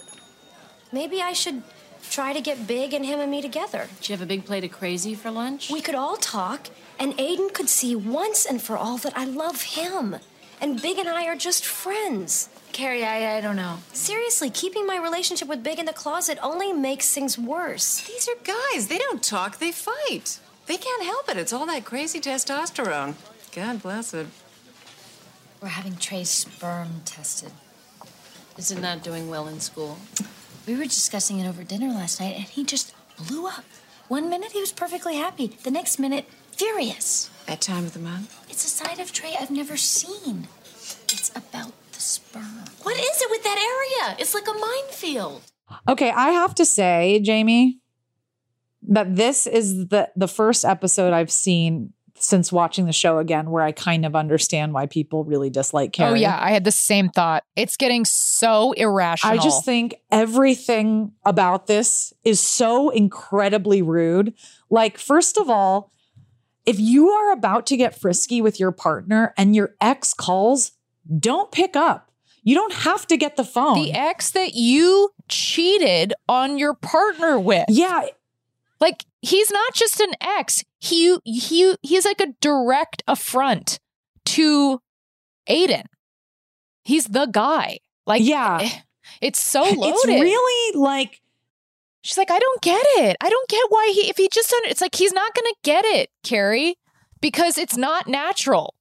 Maybe 0.90 1.20
I 1.20 1.34
should 1.34 1.62
try 2.10 2.32
to 2.32 2.40
get 2.40 2.66
Big 2.66 2.94
and 2.94 3.04
him 3.04 3.20
and 3.20 3.30
me 3.30 3.42
together. 3.42 3.88
Did 3.98 4.08
you 4.08 4.14
have 4.14 4.22
a 4.22 4.26
big 4.26 4.46
plate 4.46 4.64
of 4.64 4.72
crazy 4.72 5.14
for 5.14 5.30
lunch? 5.30 5.70
We 5.70 5.82
could 5.82 5.94
all 5.94 6.16
talk, 6.16 6.70
and 6.98 7.12
Aiden 7.18 7.52
could 7.52 7.68
see 7.68 7.94
once 7.94 8.46
and 8.46 8.62
for 8.62 8.78
all 8.78 8.96
that 8.96 9.12
I 9.14 9.26
love 9.26 9.60
him. 9.60 10.16
And 10.62 10.80
Big 10.80 10.96
and 10.96 11.10
I 11.10 11.26
are 11.26 11.36
just 11.36 11.66
friends. 11.66 12.48
Carrie, 12.72 13.04
I, 13.04 13.36
I 13.36 13.40
don't 13.40 13.56
know. 13.56 13.78
Seriously, 13.92 14.48
keeping 14.50 14.86
my 14.86 14.96
relationship 14.96 15.48
with 15.48 15.62
Big 15.62 15.78
in 15.78 15.84
the 15.86 15.92
closet 15.92 16.38
only 16.42 16.72
makes 16.72 17.12
things 17.12 17.38
worse. 17.38 18.00
These 18.06 18.28
are 18.28 18.42
guys. 18.42 18.88
They 18.88 18.98
don't 18.98 19.22
talk, 19.22 19.58
they 19.58 19.72
fight. 19.72 20.40
They 20.66 20.76
can't 20.76 21.04
help 21.04 21.28
it. 21.28 21.36
It's 21.36 21.52
all 21.52 21.66
that 21.66 21.84
crazy 21.84 22.20
testosterone. 22.20 23.14
God 23.54 23.82
bless 23.82 24.14
it. 24.14 24.26
We're 25.60 25.68
having 25.68 25.96
Trey's 25.96 26.30
sperm 26.30 27.02
tested. 27.04 27.52
Is 28.56 28.70
it 28.70 28.76
not 28.76 28.96
that 28.96 29.04
doing 29.04 29.28
well 29.28 29.48
in 29.48 29.60
school? 29.60 29.98
We 30.66 30.74
were 30.74 30.84
discussing 30.84 31.38
it 31.40 31.48
over 31.48 31.64
dinner 31.64 31.88
last 31.88 32.20
night, 32.20 32.36
and 32.36 32.44
he 32.44 32.64
just 32.64 32.94
blew 33.16 33.46
up. 33.46 33.64
One 34.08 34.28
minute 34.30 34.52
he 34.52 34.60
was 34.60 34.72
perfectly 34.72 35.16
happy, 35.16 35.56
the 35.62 35.70
next 35.70 35.98
minute, 35.98 36.26
furious. 36.52 37.30
That 37.46 37.60
time 37.60 37.84
of 37.84 37.92
the 37.92 37.98
month? 37.98 38.44
It's 38.48 38.64
a 38.64 38.68
side 38.68 38.98
of 38.98 39.12
Trey 39.12 39.34
I've 39.38 39.50
never 39.50 39.76
seen. 39.76 40.48
It's 40.74 41.30
about 41.30 41.72
the 41.72 41.81
sperm. 42.02 42.64
What 42.82 42.96
is 42.96 43.22
it 43.22 43.30
with 43.30 43.42
that 43.44 43.58
area? 43.58 44.16
It's 44.18 44.34
like 44.34 44.48
a 44.48 44.52
minefield. 44.52 45.42
Okay, 45.88 46.10
I 46.10 46.30
have 46.30 46.54
to 46.56 46.64
say, 46.64 47.20
Jamie, 47.22 47.78
that 48.88 49.16
this 49.16 49.46
is 49.46 49.88
the 49.88 50.10
the 50.16 50.28
first 50.28 50.64
episode 50.64 51.12
I've 51.12 51.30
seen 51.30 51.92
since 52.22 52.52
watching 52.52 52.86
the 52.86 52.92
show 52.92 53.18
again 53.18 53.50
where 53.50 53.62
I 53.62 53.72
kind 53.72 54.06
of 54.06 54.14
understand 54.14 54.72
why 54.72 54.86
people 54.86 55.24
really 55.24 55.50
dislike 55.50 55.90
oh, 55.90 55.96
Carrie. 55.96 56.10
Oh 56.10 56.14
yeah, 56.14 56.38
I 56.40 56.52
had 56.52 56.64
the 56.64 56.72
same 56.72 57.08
thought. 57.08 57.44
It's 57.56 57.76
getting 57.76 58.04
so 58.04 58.72
irrational. 58.72 59.34
I 59.34 59.42
just 59.42 59.64
think 59.64 59.94
everything 60.10 61.12
about 61.24 61.66
this 61.66 62.12
is 62.24 62.38
so 62.40 62.90
incredibly 62.90 63.82
rude. 63.82 64.34
Like, 64.70 64.98
first 64.98 65.36
of 65.36 65.50
all, 65.50 65.90
if 66.64 66.78
you 66.78 67.10
are 67.10 67.32
about 67.32 67.66
to 67.66 67.76
get 67.76 67.98
frisky 67.98 68.40
with 68.40 68.60
your 68.60 68.72
partner 68.72 69.34
and 69.36 69.56
your 69.56 69.74
ex 69.80 70.14
calls, 70.14 70.72
don't 71.18 71.50
pick 71.52 71.76
up. 71.76 72.10
You 72.44 72.54
don't 72.56 72.72
have 72.72 73.06
to 73.06 73.16
get 73.16 73.36
the 73.36 73.44
phone. 73.44 73.74
the 73.74 73.92
ex 73.92 74.30
that 74.32 74.54
you 74.54 75.10
cheated 75.28 76.12
on 76.28 76.58
your 76.58 76.74
partner 76.74 77.38
with. 77.38 77.66
yeah, 77.68 78.06
Like 78.80 79.04
he's 79.20 79.50
not 79.50 79.74
just 79.74 80.00
an 80.00 80.12
ex. 80.20 80.64
He 80.80 81.16
he 81.24 81.76
he's 81.82 82.04
like 82.04 82.20
a 82.20 82.34
direct 82.40 83.02
affront 83.06 83.78
to 84.26 84.80
Aiden. 85.48 85.84
He's 86.84 87.06
the 87.06 87.26
guy. 87.26 87.78
Like 88.06 88.22
Yeah. 88.24 88.58
eh, 88.62 88.70
it's 89.20 89.38
so 89.40 89.62
loaded. 89.62 89.94
it's 89.94 90.06
really 90.06 90.78
like 90.80 91.20
She's 92.04 92.18
like, 92.18 92.32
I 92.32 92.38
don't 92.40 92.60
get 92.62 92.82
it. 92.96 93.16
I 93.20 93.30
don't 93.30 93.48
get 93.48 93.62
why 93.68 93.92
he 93.94 94.08
if 94.10 94.16
he 94.16 94.28
just 94.32 94.52
it's 94.64 94.80
like 94.80 94.96
he's 94.96 95.12
not 95.12 95.32
gonna 95.36 95.54
get 95.62 95.84
it, 95.84 96.10
Carrie, 96.24 96.74
because 97.20 97.56
it's 97.56 97.76
not 97.76 98.08
natural. 98.08 98.74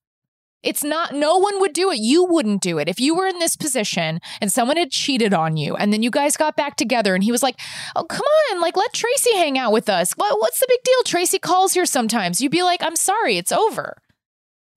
It's 0.63 0.83
not, 0.83 1.13
no 1.13 1.37
one 1.37 1.59
would 1.59 1.73
do 1.73 1.91
it. 1.91 1.99
You 1.99 2.23
wouldn't 2.23 2.61
do 2.61 2.77
it. 2.77 2.87
If 2.87 2.99
you 2.99 3.15
were 3.15 3.27
in 3.27 3.39
this 3.39 3.55
position 3.55 4.19
and 4.39 4.51
someone 4.51 4.77
had 4.77 4.91
cheated 4.91 5.33
on 5.33 5.57
you 5.57 5.75
and 5.75 5.91
then 5.91 6.03
you 6.03 6.11
guys 6.11 6.37
got 6.37 6.55
back 6.55 6.75
together 6.75 7.15
and 7.15 7.23
he 7.23 7.31
was 7.31 7.41
like, 7.41 7.59
oh, 7.95 8.03
come 8.03 8.25
on, 8.51 8.61
like 8.61 8.77
let 8.77 8.93
Tracy 8.93 9.35
hang 9.35 9.57
out 9.57 9.71
with 9.71 9.89
us. 9.89 10.13
What, 10.13 10.39
what's 10.39 10.59
the 10.59 10.67
big 10.69 10.83
deal? 10.83 11.03
Tracy 11.05 11.39
calls 11.39 11.73
here 11.73 11.85
sometimes. 11.85 12.41
You'd 12.41 12.51
be 12.51 12.63
like, 12.63 12.83
I'm 12.83 12.95
sorry, 12.95 13.37
it's 13.37 13.51
over. 13.51 13.97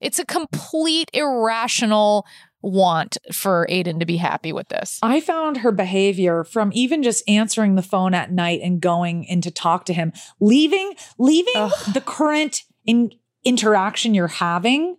It's 0.01 0.19
a 0.19 0.25
complete 0.25 1.11
irrational 1.13 2.27
want 2.63 3.19
for 3.31 3.67
Aiden 3.71 4.01
to 4.01 4.07
be 4.07 4.17
happy 4.17 4.53
with 4.53 4.69
this. 4.69 4.99
I 5.03 5.21
found 5.21 5.59
her 5.59 5.71
behavior 5.71 6.45
from 6.45 6.71
even 6.73 7.03
just 7.03 7.29
answering 7.29 7.75
the 7.75 7.83
phone 7.83 8.15
at 8.15 8.33
night 8.33 8.61
and 8.63 8.81
going 8.81 9.25
in 9.25 9.43
to 9.43 9.51
talk 9.51 9.85
to 9.87 9.93
him, 9.93 10.13
leaving, 10.41 10.95
leaving 11.19 11.71
the 11.93 12.03
current 12.05 12.63
in, 12.87 13.13
interaction 13.45 14.15
you're 14.15 14.29
having, 14.29 14.97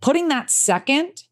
putting 0.00 0.28
that 0.28 0.50
second 0.50 1.24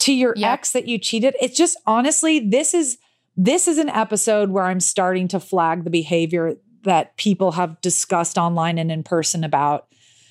to 0.00 0.12
your 0.12 0.34
Yep. 0.36 0.50
ex 0.52 0.72
that 0.72 0.86
you 0.88 0.98
cheated. 0.98 1.34
It's 1.40 1.56
just 1.56 1.76
honestly, 1.86 2.38
this 2.40 2.74
is 2.74 2.98
this 3.36 3.66
is 3.66 3.78
an 3.78 3.88
episode 3.88 4.50
where 4.50 4.64
I'm 4.64 4.78
starting 4.80 5.26
to 5.28 5.40
flag 5.40 5.82
the 5.82 5.90
behavior 5.90 6.54
that 6.84 7.16
people 7.16 7.52
have 7.52 7.80
discussed 7.80 8.38
online 8.38 8.78
and 8.78 8.92
in 8.92 9.02
person 9.02 9.42
about 9.42 9.86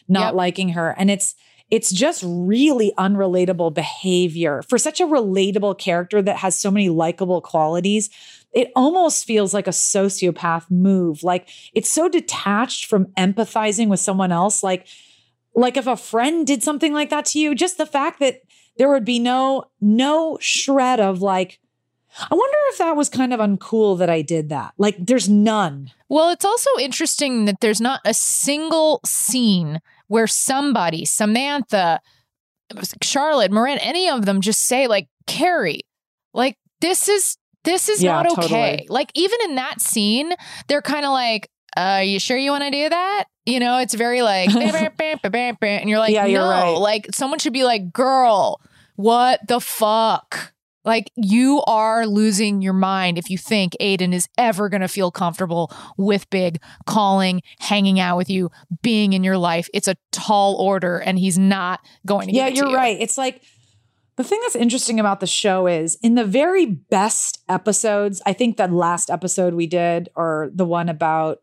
not 0.07 0.27
Yep. 0.27 0.33
liking 0.35 0.69
her. 0.69 0.95
And 0.97 1.09
it's 1.11 1.35
it's 1.71 1.91
just 1.91 2.23
really 2.25 2.93
unrelatable 2.99 3.73
behavior 3.73 4.61
for 4.69 4.77
such 4.77 4.99
a 5.01 5.05
relatable 5.07 5.77
character 5.79 6.21
that 6.21 6.37
has 6.37 6.55
so 6.57 6.69
many 6.69 6.87
likable 6.89 7.41
qualities. 7.41 8.09
It 8.53 8.71
almost 8.75 9.25
feels 9.25 9.53
like 9.55 9.65
a 9.65 9.71
sociopath 9.71 10.69
move. 10.69 11.23
Like 11.23 11.49
it's 11.73 11.89
so 11.89 12.07
detached 12.07 12.85
from 12.85 13.05
empathizing 13.17 13.87
with 13.87 13.99
someone 13.99 14.31
else. 14.31 14.61
Like, 14.61 14.85
like 15.55 15.77
if 15.77 15.87
a 15.87 15.97
friend 15.97 16.45
did 16.47 16.63
something 16.63 16.93
like 16.93 17.09
that 17.09 17.25
to 17.25 17.39
you, 17.39 17.55
just 17.55 17.77
the 17.77 17.85
fact 17.85 18.19
that 18.19 18.41
there 18.77 18.89
would 18.89 19.05
be 19.05 19.19
no 19.19 19.65
no 19.79 20.37
shred 20.41 20.99
of 20.99 21.21
like, 21.21 21.59
I 22.17 22.33
wonder 22.33 22.57
if 22.69 22.77
that 22.79 22.95
was 22.95 23.09
kind 23.09 23.33
of 23.33 23.39
uncool 23.39 23.97
that 23.99 24.09
I 24.09 24.21
did 24.21 24.49
that. 24.49 24.73
Like 24.77 24.95
there's 24.99 25.29
none. 25.29 25.91
Well, 26.09 26.29
it's 26.29 26.45
also 26.45 26.69
interesting 26.79 27.45
that 27.45 27.59
there's 27.61 27.81
not 27.81 28.01
a 28.05 28.13
single 28.13 28.99
scene 29.05 29.79
where 30.07 30.27
somebody, 30.27 31.05
Samantha, 31.05 32.01
Charlotte, 33.01 33.51
Miranda, 33.51 33.83
any 33.83 34.09
of 34.09 34.25
them 34.25 34.41
just 34.41 34.61
say 34.61 34.87
like 34.87 35.07
Carrie, 35.27 35.81
like 36.33 36.57
this 36.81 37.07
is 37.07 37.37
this 37.63 37.87
is 37.89 38.03
Yeah, 38.03 38.21
not 38.23 38.25
okay. 38.31 38.41
totally. 38.41 38.87
Like 38.89 39.11
even 39.15 39.39
in 39.45 39.55
that 39.55 39.79
scene, 39.81 40.33
they're 40.67 40.81
kind 40.81 41.05
of 41.05 41.11
like, 41.11 41.49
uh, 41.77 42.01
you 42.03 42.19
sure 42.19 42.37
you 42.37 42.51
want 42.51 42.63
to 42.63 42.71
do 42.71 42.89
that? 42.89 43.25
You 43.45 43.59
know, 43.59 43.79
it's 43.79 43.93
very 43.93 44.21
like, 44.21 44.49
and 44.55 45.89
you're 45.89 45.99
like, 45.99 46.13
Yeah, 46.13 46.25
you're 46.25 46.41
no, 46.41 46.49
right. 46.49 46.71
like 46.77 47.07
someone 47.13 47.39
should 47.39 47.53
be 47.53 47.63
like, 47.63 47.91
girl, 47.91 48.61
what 48.95 49.39
the 49.47 49.59
fuck? 49.59 50.53
Like 50.85 51.11
you 51.15 51.63
are 51.65 52.05
losing 52.05 52.61
your 52.61 52.73
mind 52.73 53.17
if 53.17 53.29
you 53.29 53.37
think 53.37 53.73
Aiden 53.79 54.13
is 54.13 54.27
ever 54.37 54.67
going 54.67 54.81
to 54.81 54.87
feel 54.89 55.11
comfortable 55.11 55.71
with 55.97 56.29
Big 56.29 56.61
calling, 56.85 57.41
hanging 57.59 57.99
out 57.99 58.17
with 58.17 58.29
you, 58.29 58.51
being 58.81 59.13
in 59.13 59.23
your 59.23 59.37
life. 59.37 59.69
It's 59.73 59.87
a 59.87 59.95
tall 60.11 60.55
order, 60.55 60.97
and 60.97 61.17
he's 61.17 61.37
not 61.37 61.79
going 62.05 62.27
to. 62.27 62.33
Yeah, 62.33 62.49
give 62.49 62.53
it 62.53 62.55
to 62.55 62.61
you're 62.63 62.71
you. 62.71 62.75
right. 62.75 62.97
It's 62.99 63.17
like 63.17 63.43
the 64.17 64.23
thing 64.25 64.39
that's 64.41 64.57
interesting 64.57 64.99
about 64.99 65.21
the 65.21 65.27
show 65.27 65.67
is 65.67 65.97
in 66.03 66.15
the 66.15 66.25
very 66.25 66.65
best 66.65 67.39
episodes, 67.47 68.21
I 68.25 68.33
think 68.33 68.57
the 68.57 68.67
last 68.67 69.09
episode 69.09 69.53
we 69.53 69.67
did, 69.67 70.09
or 70.15 70.51
the 70.53 70.65
one 70.65 70.89
about, 70.89 71.41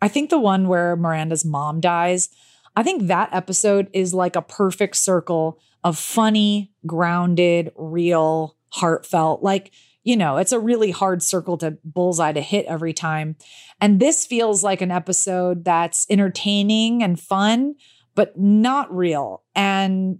I 0.00 0.08
think 0.08 0.30
the 0.30 0.38
one 0.38 0.68
where 0.68 0.96
Miranda's 0.96 1.44
mom 1.44 1.80
dies, 1.80 2.28
I 2.74 2.82
think 2.82 3.06
that 3.06 3.32
episode 3.32 3.88
is 3.92 4.12
like 4.12 4.36
a 4.36 4.42
perfect 4.42 4.96
circle 4.96 5.58
of 5.82 5.98
funny, 5.98 6.72
grounded, 6.86 7.72
real, 7.76 8.56
heartfelt. 8.70 9.42
Like, 9.42 9.72
you 10.04 10.16
know, 10.16 10.36
it's 10.36 10.52
a 10.52 10.60
really 10.60 10.90
hard 10.90 11.22
circle 11.22 11.56
to 11.58 11.78
bullseye 11.84 12.32
to 12.32 12.40
hit 12.40 12.66
every 12.66 12.92
time. 12.92 13.36
And 13.80 13.98
this 13.98 14.26
feels 14.26 14.62
like 14.62 14.80
an 14.80 14.90
episode 14.90 15.64
that's 15.64 16.06
entertaining 16.10 17.02
and 17.02 17.18
fun, 17.18 17.76
but 18.14 18.38
not 18.38 18.94
real. 18.94 19.42
And 19.54 20.18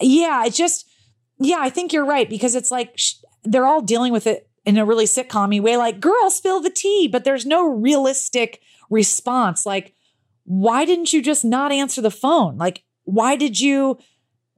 yeah, 0.00 0.44
it's 0.44 0.56
just, 0.56 0.88
yeah, 1.38 1.58
I 1.60 1.70
think 1.70 1.92
you're 1.92 2.04
right 2.04 2.28
because 2.28 2.54
it's 2.54 2.70
like 2.70 2.92
sh- 2.96 3.14
they're 3.44 3.66
all 3.66 3.82
dealing 3.82 4.12
with 4.12 4.26
it 4.26 4.48
in 4.64 4.78
a 4.78 4.84
really 4.84 5.06
sitcom 5.06 5.60
way, 5.60 5.76
like, 5.76 6.00
girl, 6.00 6.30
spill 6.30 6.60
the 6.60 6.70
tea, 6.70 7.08
but 7.08 7.24
there's 7.24 7.44
no 7.46 7.66
realistic 7.66 8.60
response. 8.90 9.66
Like, 9.66 9.94
why 10.44 10.84
didn't 10.84 11.12
you 11.12 11.22
just 11.22 11.44
not 11.44 11.72
answer 11.72 12.00
the 12.00 12.10
phone? 12.10 12.56
Like, 12.58 12.84
why 13.04 13.36
did 13.36 13.60
you 13.60 13.98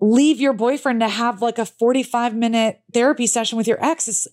leave 0.01 0.41
your 0.41 0.53
boyfriend 0.53 1.01
to 1.01 1.09
have 1.09 1.41
like 1.41 1.59
a 1.59 1.65
45 1.65 2.35
minute 2.35 2.83
therapy 2.93 3.27
session 3.27 3.57
with 3.57 3.67
your 3.67 3.83
ex? 3.85 4.09
It's, 4.09 4.27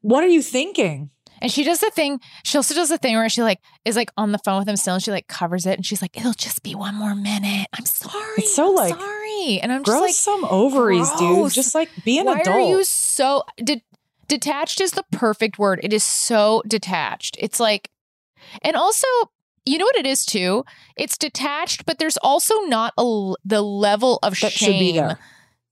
what 0.00 0.22
are 0.22 0.28
you 0.28 0.42
thinking? 0.42 1.10
And 1.42 1.50
she 1.50 1.64
does 1.64 1.80
the 1.80 1.90
thing. 1.90 2.20
She 2.44 2.56
also 2.56 2.74
does 2.74 2.88
the 2.88 2.96
thing 2.98 3.14
where 3.14 3.28
she 3.28 3.42
like 3.42 3.60
is 3.84 3.94
like 3.96 4.10
on 4.16 4.32
the 4.32 4.38
phone 4.38 4.60
with 4.60 4.68
him 4.68 4.76
still, 4.76 4.94
and 4.94 5.02
she 5.02 5.10
like 5.10 5.28
covers 5.28 5.66
it, 5.66 5.74
and 5.76 5.84
she's 5.84 6.00
like, 6.00 6.16
"It'll 6.16 6.32
just 6.32 6.62
be 6.62 6.74
one 6.74 6.94
more 6.94 7.14
minute. 7.14 7.68
I'm 7.78 7.84
sorry. 7.84 8.38
It's 8.38 8.54
so, 8.54 8.70
I'm 8.70 8.74
like, 8.74 8.94
sorry." 8.94 9.60
And 9.62 9.70
I'm 9.70 9.82
Grow 9.82 9.96
just 9.96 10.02
like, 10.02 10.14
some 10.14 10.44
ovaries, 10.46 11.10
dude. 11.18 11.52
Just 11.52 11.74
like 11.74 11.90
be 12.04 12.18
an 12.18 12.26
Why 12.26 12.40
adult. 12.40 12.56
are 12.56 12.60
you 12.60 12.84
so 12.84 13.44
de- 13.58 13.82
detached? 14.28 14.80
Is 14.80 14.92
the 14.92 15.04
perfect 15.12 15.58
word. 15.58 15.80
It 15.82 15.92
is 15.92 16.04
so 16.04 16.62
detached. 16.66 17.36
It's 17.38 17.60
like, 17.60 17.90
and 18.62 18.76
also. 18.76 19.06
You 19.68 19.78
know 19.78 19.84
what 19.84 19.96
it 19.96 20.06
is 20.06 20.24
too? 20.24 20.64
It's 20.96 21.18
detached, 21.18 21.86
but 21.86 21.98
there's 21.98 22.16
also 22.18 22.54
not 22.66 22.92
a 22.96 23.34
the 23.44 23.60
level 23.62 24.20
of 24.22 24.38
That 24.38 24.52
shame 24.52 25.16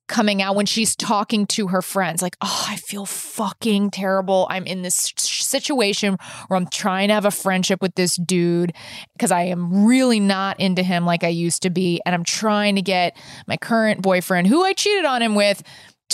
coming 0.07 0.43
out 0.43 0.55
when 0.55 0.67
she's 0.67 0.95
talking 0.95 1.47
to 1.47 1.69
her 1.69 1.81
friends 1.81 2.21
like 2.21 2.37
oh 2.43 2.67
i 2.69 2.77
feel 2.77 3.07
fucking 3.07 3.91
terrible 3.91 4.47
i'm 4.51 4.67
in 4.67 4.83
this 4.83 5.15
situation 5.17 6.19
where 6.49 6.59
i'm 6.59 6.67
trying 6.67 7.09
to 7.09 7.15
have 7.15 7.25
a 7.25 7.31
friendship 7.31 7.81
with 7.81 7.95
this 7.95 8.17
dude 8.17 8.75
because 9.15 9.31
i 9.31 9.43
am 9.43 9.87
really 9.87 10.21
not 10.21 10.61
into 10.61 10.83
him 10.83 11.07
like 11.07 11.25
i 11.25 11.29
used 11.29 11.63
to 11.63 11.71
be 11.71 12.03
and 12.05 12.15
i'm 12.15 12.25
trying 12.25 12.75
to 12.75 12.83
get 12.83 13.17
my 13.47 13.57
current 13.57 14.03
boyfriend 14.03 14.47
who 14.47 14.63
i 14.63 14.75
cheated 14.75 15.07
on 15.07 15.23
him 15.23 15.35
with 15.35 15.63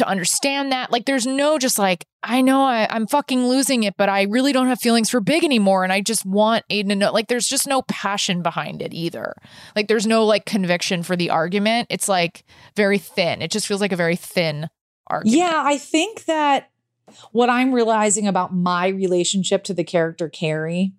to 0.01 0.09
understand 0.09 0.73
that. 0.73 0.93
Like 0.93 1.07
there's 1.07 1.27
no 1.27 1.59
just 1.59 1.79
like 1.79 2.05
i 2.23 2.43
know 2.43 2.63
I, 2.63 2.87
i'm 2.91 3.07
fucking 3.07 3.47
losing 3.47 3.85
it 3.85 3.95
but 3.97 4.11
i 4.11 4.25
really 4.25 4.53
don't 4.53 4.67
have 4.67 4.79
feelings 4.79 5.09
for 5.09 5.23
big 5.23 5.43
anymore 5.43 5.85
and 5.85 5.91
i 5.91 6.03
just 6.03 6.27
want 6.27 6.67
aiden 6.71 6.89
to 6.89 6.95
know 6.95 7.11
like 7.13 7.29
there's 7.29 7.49
just 7.49 7.67
no 7.67 7.81
passion 7.83 8.43
behind 8.43 8.83
it 8.83 8.93
either. 8.93 9.35
Like 9.77 9.89
there's 9.89 10.07
no 10.07 10.25
like 10.25 10.47
conviction 10.47 11.03
for 11.03 11.17
the 11.17 11.31
argument. 11.31 11.89
It's 11.91 12.09
like 12.09 12.45
very 12.77 12.99
thin. 12.99 13.43
It 13.43 13.51
just 13.51 13.67
feels 13.67 13.81
like 13.81 13.93
a 13.93 13.97
very 13.97 14.17
thin 14.17 14.69
argument. 15.07 15.39
Yeah, 15.39 15.63
I 15.65 15.79
think 15.79 16.25
that 16.25 16.71
what 17.33 17.51
I'm 17.51 17.73
realizing 17.73 18.27
about 18.27 18.55
my 18.55 18.89
relationship 18.89 19.65
to 19.65 19.75
the 19.75 19.85
character 19.85 20.29
Carrie 20.29 20.93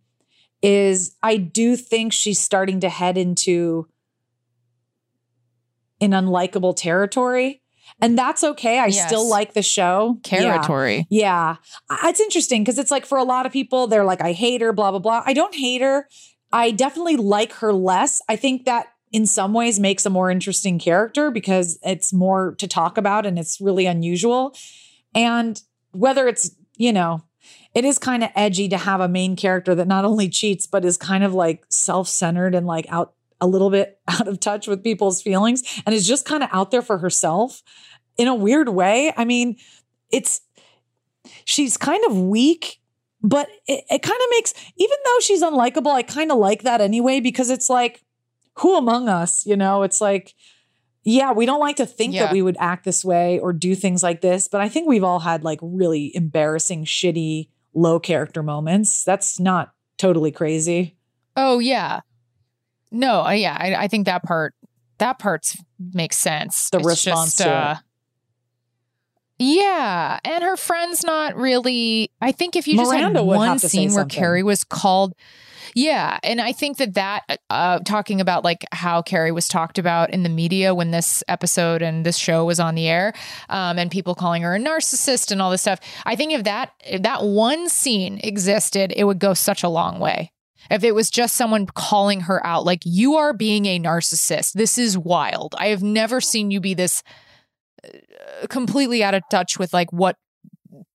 is 0.61 1.15
I 1.23 1.37
do 1.37 1.75
think 1.75 2.13
she's 2.13 2.39
starting 2.39 2.79
to 2.81 2.89
head 2.89 3.17
into 3.17 3.87
an 5.99 6.11
unlikable 6.11 6.75
territory. 6.75 7.60
And 8.01 8.17
that's 8.17 8.43
okay. 8.43 8.79
I 8.79 8.87
Yes. 8.87 9.05
still 9.07 9.27
like 9.29 9.53
the 9.53 9.61
show. 9.61 10.17
Yeah. 10.25 10.39
territory 10.39 11.05
Yeah. 11.09 11.57
I- 11.89 12.09
It's 12.09 12.19
interesting 12.19 12.63
because 12.63 12.79
it's 12.79 12.91
like 12.91 13.05
for 13.05 13.17
a 13.17 13.23
lot 13.23 13.45
of 13.45 13.51
people, 13.51 13.87
they're 13.87 14.03
like, 14.03 14.21
I 14.21 14.31
hate 14.33 14.61
her, 14.61 14.73
blah, 14.73 14.89
blah, 14.91 14.99
blah. 14.99 15.23
I 15.25 15.33
don't 15.33 15.53
hate 15.55 15.81
her. 15.81 16.07
I 16.51 16.71
definitely 16.71 17.15
like 17.17 17.53
her 17.53 17.71
less. 17.71 18.21
I 18.27 18.35
think 18.35 18.65
that 18.65 18.87
in 19.11 19.25
some 19.25 19.53
ways 19.53 19.79
makes 19.79 20.05
a 20.05 20.09
more 20.09 20.31
interesting 20.31 20.79
character 20.79 21.31
because 21.31 21.77
it's 21.83 22.11
more 22.11 22.55
to 22.57 22.67
talk 22.67 22.97
about 22.97 23.25
and 23.25 23.37
it's 23.37 23.61
really 23.61 23.85
unusual. 23.85 24.55
And 25.13 25.61
whether 25.91 26.27
it's, 26.27 26.51
you 26.77 26.93
know, 26.93 27.21
it 27.73 27.85
is 27.85 27.97
kind 27.99 28.23
of 28.23 28.29
edgy 28.35 28.67
to 28.69 28.77
have 28.77 28.99
a 29.01 29.07
main 29.07 29.35
character 29.35 29.75
that 29.75 29.87
not 29.87 30.05
only 30.05 30.27
cheats, 30.29 30.65
but 30.67 30.83
is 30.85 30.97
kind 30.97 31.23
of 31.23 31.33
like 31.33 31.65
self 31.69 32.07
centered 32.07 32.55
and 32.55 32.65
like 32.67 32.85
out 32.89 33.13
a 33.41 33.47
little 33.47 33.69
bit 33.69 33.99
out 34.07 34.27
of 34.27 34.39
touch 34.39 34.67
with 34.67 34.83
people's 34.83 35.21
feelings 35.21 35.81
and 35.85 35.93
is 35.93 36.07
just 36.07 36.25
kind 36.25 36.43
of 36.43 36.49
out 36.53 36.71
there 36.71 36.81
for 36.81 36.99
herself 36.99 37.61
in 38.17 38.27
a 38.27 38.35
weird 38.35 38.69
way. 38.69 39.13
I 39.17 39.25
mean, 39.25 39.57
it's, 40.11 40.41
she's 41.45 41.75
kind 41.77 42.03
of 42.05 42.17
weak, 42.17 42.79
but 43.21 43.47
it, 43.67 43.83
it 43.89 44.01
kind 44.01 44.17
of 44.19 44.27
makes, 44.31 44.53
even 44.77 44.97
though 45.05 45.19
she's 45.19 45.41
unlikable, 45.43 45.91
I 45.93 46.03
kind 46.03 46.31
of 46.31 46.37
like 46.37 46.63
that 46.63 46.81
anyway 46.81 47.19
because 47.19 47.49
it's 47.49 47.69
like, 47.69 48.03
who 48.59 48.77
among 48.77 49.07
us, 49.09 49.45
you 49.45 49.55
know? 49.55 49.83
It's 49.83 50.01
like, 50.01 50.33
yeah, 51.03 51.31
we 51.31 51.45
don't 51.45 51.59
like 51.59 51.77
to 51.77 51.85
think 51.85 52.13
Yeah. 52.13 52.25
that 52.25 52.33
we 52.33 52.41
would 52.41 52.57
act 52.59 52.83
this 52.85 53.03
way 53.03 53.39
or 53.39 53.53
do 53.53 53.73
things 53.75 54.03
like 54.03 54.21
this, 54.21 54.47
but 54.47 54.61
I 54.61 54.69
think 54.69 54.87
we've 54.87 55.03
all 55.03 55.19
had 55.19 55.43
like 55.43 55.59
really 55.63 56.15
embarrassing, 56.15 56.85
shitty, 56.85 57.47
low 57.73 57.99
character 57.99 58.43
moments. 58.43 59.03
That's 59.03 59.39
not 59.39 59.73
totally 59.97 60.31
crazy. 60.31 60.95
oh 61.37 61.59
yeah 61.59 62.01
no 62.91 63.25
uh, 63.25 63.31
yeah 63.31 63.57
I, 63.59 63.75
I 63.83 63.87
think 63.87 64.05
that 64.05 64.23
part 64.23 64.53
that 64.97 65.17
part's 65.17 65.57
makes 65.93 66.15
sense. 66.15 66.69
The 66.69 66.77
It's 66.77 66.87
response 66.87 67.35
just, 67.35 67.37
to 67.39 67.49
uh, 67.49 67.75
yeah 69.41 70.19
and 70.23 70.43
her 70.43 70.55
friend's 70.55 71.03
not 71.03 71.35
really 71.35 72.11
i 72.21 72.31
think 72.31 72.55
if 72.55 72.67
you 72.67 72.77
just 72.77 72.91
Miranda 72.91 73.19
had 73.19 73.25
would 73.25 73.37
one 73.37 73.57
scene 73.57 73.91
where 73.91 74.05
carrie 74.05 74.43
was 74.43 74.63
called 74.63 75.15
yeah 75.73 76.19
and 76.21 76.39
i 76.39 76.51
think 76.51 76.77
that 76.77 76.93
that 76.93 77.39
uh 77.49 77.79
talking 77.79 78.21
about 78.21 78.43
like 78.43 78.63
how 78.71 79.01
carrie 79.01 79.31
was 79.31 79.47
talked 79.47 79.79
about 79.79 80.11
in 80.11 80.21
the 80.21 80.29
media 80.29 80.75
when 80.75 80.91
this 80.91 81.23
episode 81.27 81.81
and 81.81 82.05
this 82.05 82.17
show 82.17 82.45
was 82.45 82.59
on 82.59 82.75
the 82.75 82.87
air 82.87 83.13
um 83.49 83.79
and 83.79 83.89
people 83.89 84.13
calling 84.13 84.43
her 84.43 84.53
a 84.53 84.59
narcissist 84.59 85.31
and 85.31 85.41
all 85.41 85.49
this 85.49 85.61
stuff 85.61 85.79
i 86.05 86.15
think 86.15 86.31
if 86.31 86.43
that 86.43 86.73
if 86.85 87.01
that 87.01 87.23
one 87.23 87.67
scene 87.67 88.19
existed 88.23 88.93
it 88.95 89.05
would 89.05 89.17
go 89.17 89.33
such 89.33 89.63
a 89.63 89.69
long 89.69 89.99
way 89.99 90.31
if 90.69 90.83
it 90.83 90.93
was 90.93 91.09
just 91.09 91.35
someone 91.35 91.65
calling 91.65 92.21
her 92.21 92.45
out 92.45 92.65
like 92.65 92.81
you 92.83 93.15
are 93.15 93.33
being 93.33 93.65
a 93.65 93.79
narcissist. 93.79 94.53
This 94.53 94.77
is 94.77 94.97
wild. 94.97 95.55
I 95.57 95.67
have 95.67 95.83
never 95.83 96.21
seen 96.21 96.51
you 96.51 96.59
be 96.59 96.73
this 96.73 97.03
uh, 97.83 98.47
completely 98.47 99.03
out 99.03 99.13
of 99.13 99.23
touch 99.29 99.57
with 99.57 99.73
like 99.73 99.91
what 99.91 100.17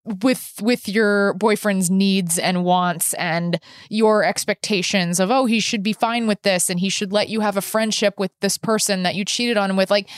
with 0.04 0.54
with 0.62 0.88
your 0.88 1.34
boyfriend's 1.34 1.90
needs 1.90 2.38
and 2.38 2.64
wants 2.64 3.12
and 3.14 3.58
your 3.90 4.24
expectations 4.24 5.20
of 5.20 5.30
oh 5.30 5.46
he 5.46 5.60
should 5.60 5.82
be 5.82 5.92
fine 5.92 6.26
with 6.26 6.40
this 6.42 6.70
and 6.70 6.80
he 6.80 6.88
should 6.88 7.12
let 7.12 7.28
you 7.28 7.40
have 7.40 7.56
a 7.56 7.62
friendship 7.62 8.14
with 8.18 8.30
this 8.40 8.56
person 8.56 9.02
that 9.02 9.14
you 9.14 9.24
cheated 9.24 9.56
on 9.56 9.70
him 9.70 9.76
with. 9.76 9.90
Like 9.90 10.08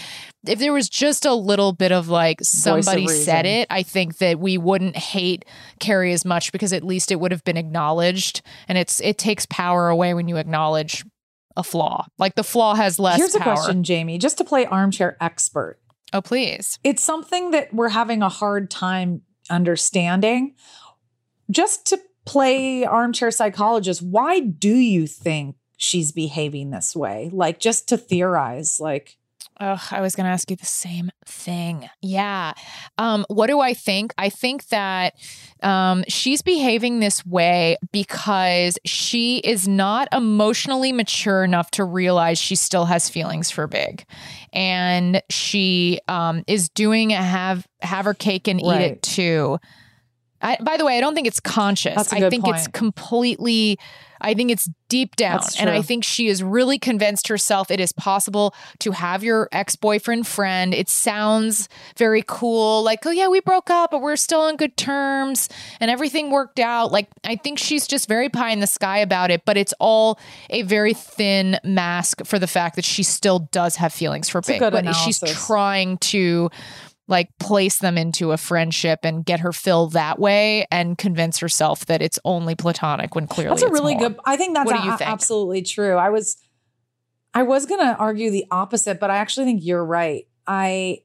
if 0.47 0.59
there 0.59 0.73
was 0.73 0.89
just 0.89 1.25
a 1.25 1.35
little 1.35 1.73
bit 1.73 1.91
of 1.91 2.09
like 2.09 2.39
somebody 2.43 3.09
said 3.09 3.45
it 3.45 3.67
i 3.71 3.83
think 3.83 4.19
that 4.19 4.39
we 4.39 4.57
wouldn't 4.57 4.97
hate 4.97 5.45
carrie 5.81 6.13
as 6.13 6.25
much 6.25 6.53
because 6.53 6.73
at 6.73 6.85
least 6.85 7.11
it 7.11 7.17
would 7.21 7.33
have 7.33 7.45
been 7.45 7.57
acknowledged. 7.57 8.43
And 8.69 8.79
it's 8.79 9.01
it 9.01 9.19
takes 9.19 9.47
power 9.47 9.89
away 9.89 10.15
when 10.15 10.29
you 10.29 10.37
acknowledge 10.37 11.05
a 11.57 11.63
flaw. 11.63 12.07
Like 12.19 12.35
the 12.35 12.45
flaw 12.45 12.75
has 12.75 12.99
less 12.99 13.19
Here's 13.19 13.35
a 13.35 13.41
question, 13.41 13.83
Jamie, 13.83 14.19
just 14.19 14.39
to 14.39 14.45
play 14.45 14.67
armchair 14.67 15.17
expert. 15.21 15.79
oh 16.13 16.23
please. 16.23 16.79
It's 16.85 17.03
something 17.03 17.51
that 17.51 17.73
we're 17.75 17.89
having 17.89 18.23
a 18.23 18.29
hard 18.29 18.71
time 18.71 19.23
understanding. 19.51 20.55
Just 21.51 21.87
to 21.87 22.01
play 22.25 22.85
armchair 22.85 23.31
psychologist, 23.31 24.03
why 24.03 24.41
do 24.41 24.75
you 24.75 25.07
think 25.07 25.57
she's 25.77 26.13
behaving 26.13 26.71
this 26.71 26.97
way? 26.97 27.31
Like, 27.33 27.61
just 27.61 27.89
to 27.89 27.97
theorize, 27.97 28.81
like, 28.81 29.18
Oh, 29.61 29.89
I 29.91 30.01
was 30.01 30.15
going 30.15 30.25
to 30.27 30.31
ask 30.31 30.49
you 30.51 30.57
the 30.57 30.65
same 30.65 31.11
thing. 31.27 31.89
Yeah. 32.01 32.53
Um, 32.97 33.27
what 33.29 33.49
do 33.49 33.59
I 33.59 33.75
think? 33.75 34.15
I 34.17 34.29
think 34.29 34.69
that 34.69 35.15
um, 35.65 36.05
she's 36.07 36.43
behaving 36.43 37.01
this 37.01 37.27
way 37.27 37.77
because 37.91 38.79
she 38.85 39.39
is 39.39 39.67
not 39.67 40.07
emotionally 40.13 40.93
mature 40.93 41.43
enough 41.43 41.73
to 41.73 41.85
realize 41.85 42.39
she 42.39 42.55
still 42.55 42.85
has 42.85 43.09
feelings 43.11 43.51
for 43.51 43.67
Big, 43.67 44.05
and 44.53 45.23
she 45.29 45.99
um, 46.07 46.45
is 46.47 46.69
doing 46.69 47.13
a 47.13 47.17
have 47.23 47.67
have 47.83 48.05
her 48.05 48.15
cake 48.15 48.47
and 48.47 48.61
eat 48.61 48.67
Right. 48.67 48.81
it 48.93 49.03
too. 49.03 49.59
I, 50.41 50.57
by 50.63 50.77
the 50.77 50.85
way, 50.85 50.97
I 50.97 51.01
don't 51.01 51.17
think 51.17 51.27
it's 51.27 51.41
conscious. 51.41 52.13
I 52.13 52.31
think 52.31 52.47
it's 52.47 52.69
completely. 52.69 53.79
I 54.21 54.35
think 54.35 54.51
it's 54.51 54.69
deep 54.89 55.17
down, 55.17 55.41
and 55.61 55.69
I 55.69 55.83
think 55.83 56.03
she 56.03 56.29
is 56.29 56.43
really 56.43 56.79
convinced 56.79 57.29
herself 57.29 57.71
it 57.71 57.81
is 57.81 57.93
possible 57.93 58.55
to 58.81 58.93
have 58.93 59.23
your 59.23 59.49
ex 59.53 59.77
boyfriend 59.77 60.27
friend. 60.27 60.75
It 60.75 60.89
sounds 60.89 61.69
very 61.97 62.25
cool, 62.27 62.83
like 62.83 63.05
oh 63.07 63.11
yeah, 63.11 63.29
we 63.29 63.41
broke 63.41 63.71
up, 63.71 63.91
but 63.91 64.01
we're 64.01 64.17
still 64.17 64.41
on 64.41 64.57
good 64.57 64.77
terms, 64.77 65.49
and 65.81 65.91
everything 65.91 66.31
worked 66.31 66.59
out. 66.59 66.91
Like 66.93 67.09
I 67.25 67.37
think 67.37 67.59
she's 67.59 67.87
just 67.87 68.09
very 68.09 68.29
pie 68.29 68.51
in 68.51 68.61
the 68.61 68.67
sky 68.67 68.99
about 68.99 69.31
it, 69.31 69.45
but 69.45 69.57
it's 69.57 69.75
all 69.79 70.19
a 70.51 70.63
very 70.63 70.95
thin 70.95 71.59
mask 71.65 72.25
for 72.25 72.39
the 72.39 72.47
fact 72.47 72.77
that 72.77 72.85
she 72.85 73.03
still 73.03 73.41
does 73.53 73.77
have 73.77 73.93
feelings 73.93 74.29
for 74.29 74.41
good 74.59 74.73
but 74.73 74.85
she's 74.95 75.21
trying 75.47 75.99
to 75.99 76.51
like 77.09 77.31
place 77.41 77.79
them 77.79 77.97
into 77.99 78.33
a 78.33 78.37
friendship 78.37 79.01
and 79.03 79.25
get 79.25 79.41
her 79.41 79.51
fill 79.53 79.89
that 79.89 80.19
way 80.19 80.67
and 80.71 80.97
convince 80.99 81.39
herself 81.39 81.87
that 81.87 82.03
it's 82.03 82.19
only 82.25 82.55
platonic 82.55 83.15
when 83.15 83.27
clearly 83.27 83.49
that's 83.51 83.63
a 83.63 83.67
it's 83.67 83.73
really 83.73 83.95
more. 83.97 84.11
good. 84.11 84.21
I 84.27 84.37
think 84.37 84.55
that's 84.55 84.71
What 84.71 84.81
do 84.81 84.87
you 84.87 84.95
a- 84.95 84.99
think? 84.99 85.11
absolutely 85.11 85.63
true. 85.63 85.97
I 85.97 86.11
was, 86.11 86.37
I 87.35 87.43
was 87.45 87.65
gonna 87.67 87.97
argue 87.99 88.31
the 88.31 88.45
opposite, 88.51 89.01
but 89.01 89.11
I 89.11 89.17
actually 89.17 89.47
think 89.47 89.65
you're 89.65 89.85
right. 89.85 90.27
I, 90.47 90.99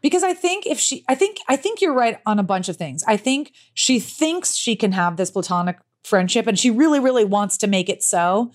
because 0.00 0.22
I 0.22 0.34
think 0.34 0.66
if 0.66 0.78
she, 0.78 1.04
I 1.08 1.14
think, 1.14 1.36
I 1.48 1.56
think 1.56 1.80
you're 1.80 1.94
right 1.94 2.18
on 2.26 2.38
a 2.38 2.42
bunch 2.42 2.68
of 2.68 2.76
things. 2.76 3.04
I 3.06 3.16
think 3.16 3.52
she 3.74 4.00
thinks 4.00 4.54
she 4.56 4.74
can 4.76 4.92
have 4.92 5.16
this 5.16 5.30
platonic 5.30 5.78
friendship, 6.02 6.46
and 6.46 6.58
she 6.58 6.70
really, 6.70 6.98
really 7.00 7.24
wants 7.24 7.56
to 7.58 7.66
make 7.66 7.88
it 7.88 8.02
so, 8.02 8.52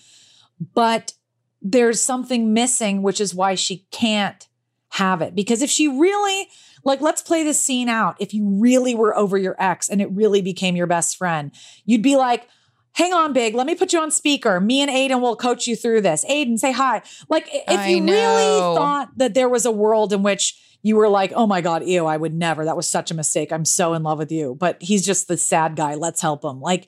but 0.74 1.14
there's 1.62 2.02
something 2.02 2.54
missing, 2.54 3.02
which 3.04 3.22
is 3.22 3.34
why 3.36 3.56
she 3.56 3.86
can't 3.92 4.48
have 4.90 5.22
it. 5.22 5.36
Because 5.36 5.62
if 5.62 5.70
she 5.70 5.88
really, 5.88 6.48
like, 6.84 7.02
let's 7.02 7.22
play 7.22 7.44
this 7.44 7.60
scene 7.62 7.90
out. 7.90 8.16
If 8.20 8.34
you 8.34 8.48
really 8.48 8.96
were 8.96 9.16
over 9.16 9.38
your 9.38 9.56
ex 9.60 9.90
and 9.90 10.02
it 10.02 10.12
really 10.12 10.42
became 10.42 10.76
your 10.76 10.88
best 10.88 11.18
friend, 11.18 11.52
you'd 11.86 12.02
be 12.02 12.16
like, 12.16 12.48
hang 12.94 13.14
on, 13.14 13.32
big, 13.34 13.54
let 13.54 13.68
me 13.68 13.76
put 13.76 13.94
you 13.94 14.00
on 14.00 14.12
speaker. 14.12 14.60
Me 14.60 14.82
and 14.82 14.90
Aiden 14.90 15.22
will 15.22 15.36
coach 15.36 15.68
you 15.68 15.76
through 15.76 16.02
this. 16.02 16.26
Aiden, 16.26 16.58
say 16.58 16.72
hi. 16.72 17.02
Like, 17.30 17.48
if 17.52 17.80
I 17.80 17.88
you 17.88 18.02
know. 18.02 18.14
really 18.14 18.76
thought 18.76 19.18
that 19.18 19.34
there 19.34 19.48
was 19.48 19.66
a 19.66 19.72
world 19.72 20.12
in 20.12 20.24
which 20.24 20.60
you 20.82 20.96
were 20.96 21.10
like, 21.10 21.32
oh 21.36 21.46
my 21.46 21.62
God, 21.62 21.86
ew, 21.86 22.06
I 22.06 22.18
would 22.18 22.34
never. 22.34 22.66
That 22.66 22.76
was 22.78 22.88
such 22.88 23.12
a 23.12 23.14
mistake. 23.14 23.52
I'm 23.52 23.66
so 23.66 23.94
in 23.94 24.04
love 24.04 24.18
with 24.18 24.32
you. 24.32 24.56
But 24.58 24.82
he's 24.82 25.06
just 25.06 25.28
the 25.28 25.38
sad 25.38 25.76
guy. 25.76 25.96
Let's 25.96 26.22
help 26.22 26.44
him. 26.44 26.62
Like, 26.62 26.88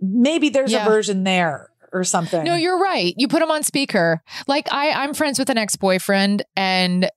maybe 0.00 0.48
there's 0.48 0.72
Yeah. 0.72 0.86
a 0.86 0.88
version 0.88 1.24
there 1.24 1.70
or 1.92 2.04
something. 2.04 2.44
No, 2.44 2.56
you're 2.56 2.78
right. 2.78 3.14
You 3.16 3.28
put 3.28 3.42
him 3.42 3.50
on 3.50 3.62
speaker. 3.62 4.22
Like 4.46 4.68
I, 4.72 4.90
I'm 4.90 5.14
friends 5.14 5.38
with 5.38 5.50
an 5.50 5.58
ex 5.58 5.76
boyfriend, 5.76 6.42
and 6.56 7.10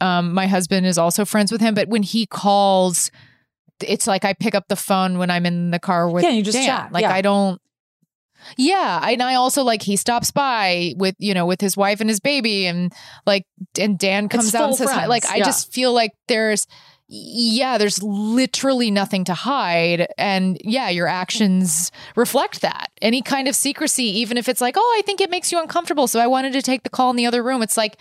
um, 0.00 0.32
my 0.34 0.46
husband 0.46 0.86
is 0.86 0.98
also 0.98 1.24
friends 1.24 1.52
with 1.52 1.60
him. 1.60 1.74
But 1.74 1.88
when 1.88 2.02
he 2.02 2.26
calls, 2.26 3.10
it's 3.80 4.06
like 4.06 4.24
I 4.24 4.32
pick 4.34 4.54
up 4.54 4.68
the 4.68 4.76
phone 4.76 5.18
when 5.18 5.30
I'm 5.30 5.46
in 5.46 5.70
the 5.70 5.78
car 5.78 6.08
with 6.10 6.24
Yeah, 6.24 6.30
you 6.30 6.42
just 6.42 6.56
Dan. 6.56 6.66
chat. 6.66 6.92
Like 6.92 7.02
Yeah. 7.02 7.12
I 7.12 7.20
don't. 7.22 7.60
Yeah, 8.56 9.00
and 9.02 9.20
I 9.22 9.34
also 9.34 9.64
like 9.64 9.82
he 9.82 9.96
stops 9.96 10.30
by 10.30 10.94
with 10.96 11.16
you 11.18 11.34
know 11.34 11.44
with 11.44 11.60
his 11.60 11.76
wife 11.76 12.00
and 12.00 12.08
his 12.08 12.20
baby, 12.20 12.66
and 12.66 12.92
like 13.26 13.44
and 13.78 13.98
Dan 13.98 14.28
comes 14.28 14.54
out 14.54 14.68
and 14.68 14.76
says 14.76 14.88
hi. 14.88 14.94
friends, 14.94 15.08
Like 15.08 15.26
I 15.26 15.36
yeah. 15.36 15.44
just 15.44 15.72
feel 15.72 15.92
like 15.92 16.12
there's. 16.28 16.66
Yeah, 17.10 17.78
there's 17.78 18.02
literally 18.02 18.90
nothing 18.90 19.24
to 19.24 19.32
hide. 19.32 20.08
And 20.18 20.60
yeah, 20.62 20.90
your 20.90 21.06
actions 21.06 21.90
reflect 22.16 22.60
that. 22.60 22.90
Any 23.00 23.22
kind 23.22 23.48
of 23.48 23.56
secrecy, 23.56 24.04
even 24.18 24.36
if 24.36 24.46
it's 24.46 24.60
like, 24.60 24.74
oh, 24.76 24.94
I 24.98 25.00
think 25.06 25.22
it 25.22 25.30
makes 25.30 25.50
you 25.50 25.58
uncomfortable. 25.58 26.06
So 26.06 26.20
I 26.20 26.26
wanted 26.26 26.52
to 26.52 26.60
take 26.60 26.82
the 26.82 26.90
call 26.90 27.08
in 27.08 27.16
the 27.16 27.24
other 27.24 27.42
room. 27.42 27.62
It's 27.62 27.78
like, 27.78 27.96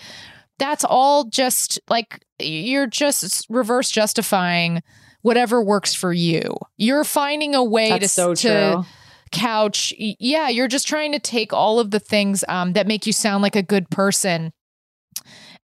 that's 0.60 0.84
all 0.84 1.26
just 1.26 1.80
like, 1.90 2.24
you're 2.40 2.88
just 2.88 3.46
reverse 3.50 3.90
justifying 3.90 4.82
whatever 5.22 5.64
works 5.64 5.94
for 5.94 6.14
you. 6.14 6.56
You're 6.78 7.04
finding 7.04 7.56
a 7.56 7.64
way 7.64 7.90
That's 7.90 8.16
to, 8.16 8.36
so 8.36 8.36
to 8.36 8.86
couch. 9.32 9.94
Yeah, 9.98 10.50
you're 10.50 10.68
just 10.68 10.88
trying 10.88 11.12
to 11.12 11.20
take 11.20 11.54
all 11.54 11.80
of 11.80 11.92
the 11.92 12.00
things 12.00 12.44
um, 12.48 12.74
that 12.74 12.88
make 12.88 13.06
you 13.06 13.14
sound 13.14 13.42
like 13.44 13.56
a 13.56 13.64
good 13.64 13.90
person 13.90 14.54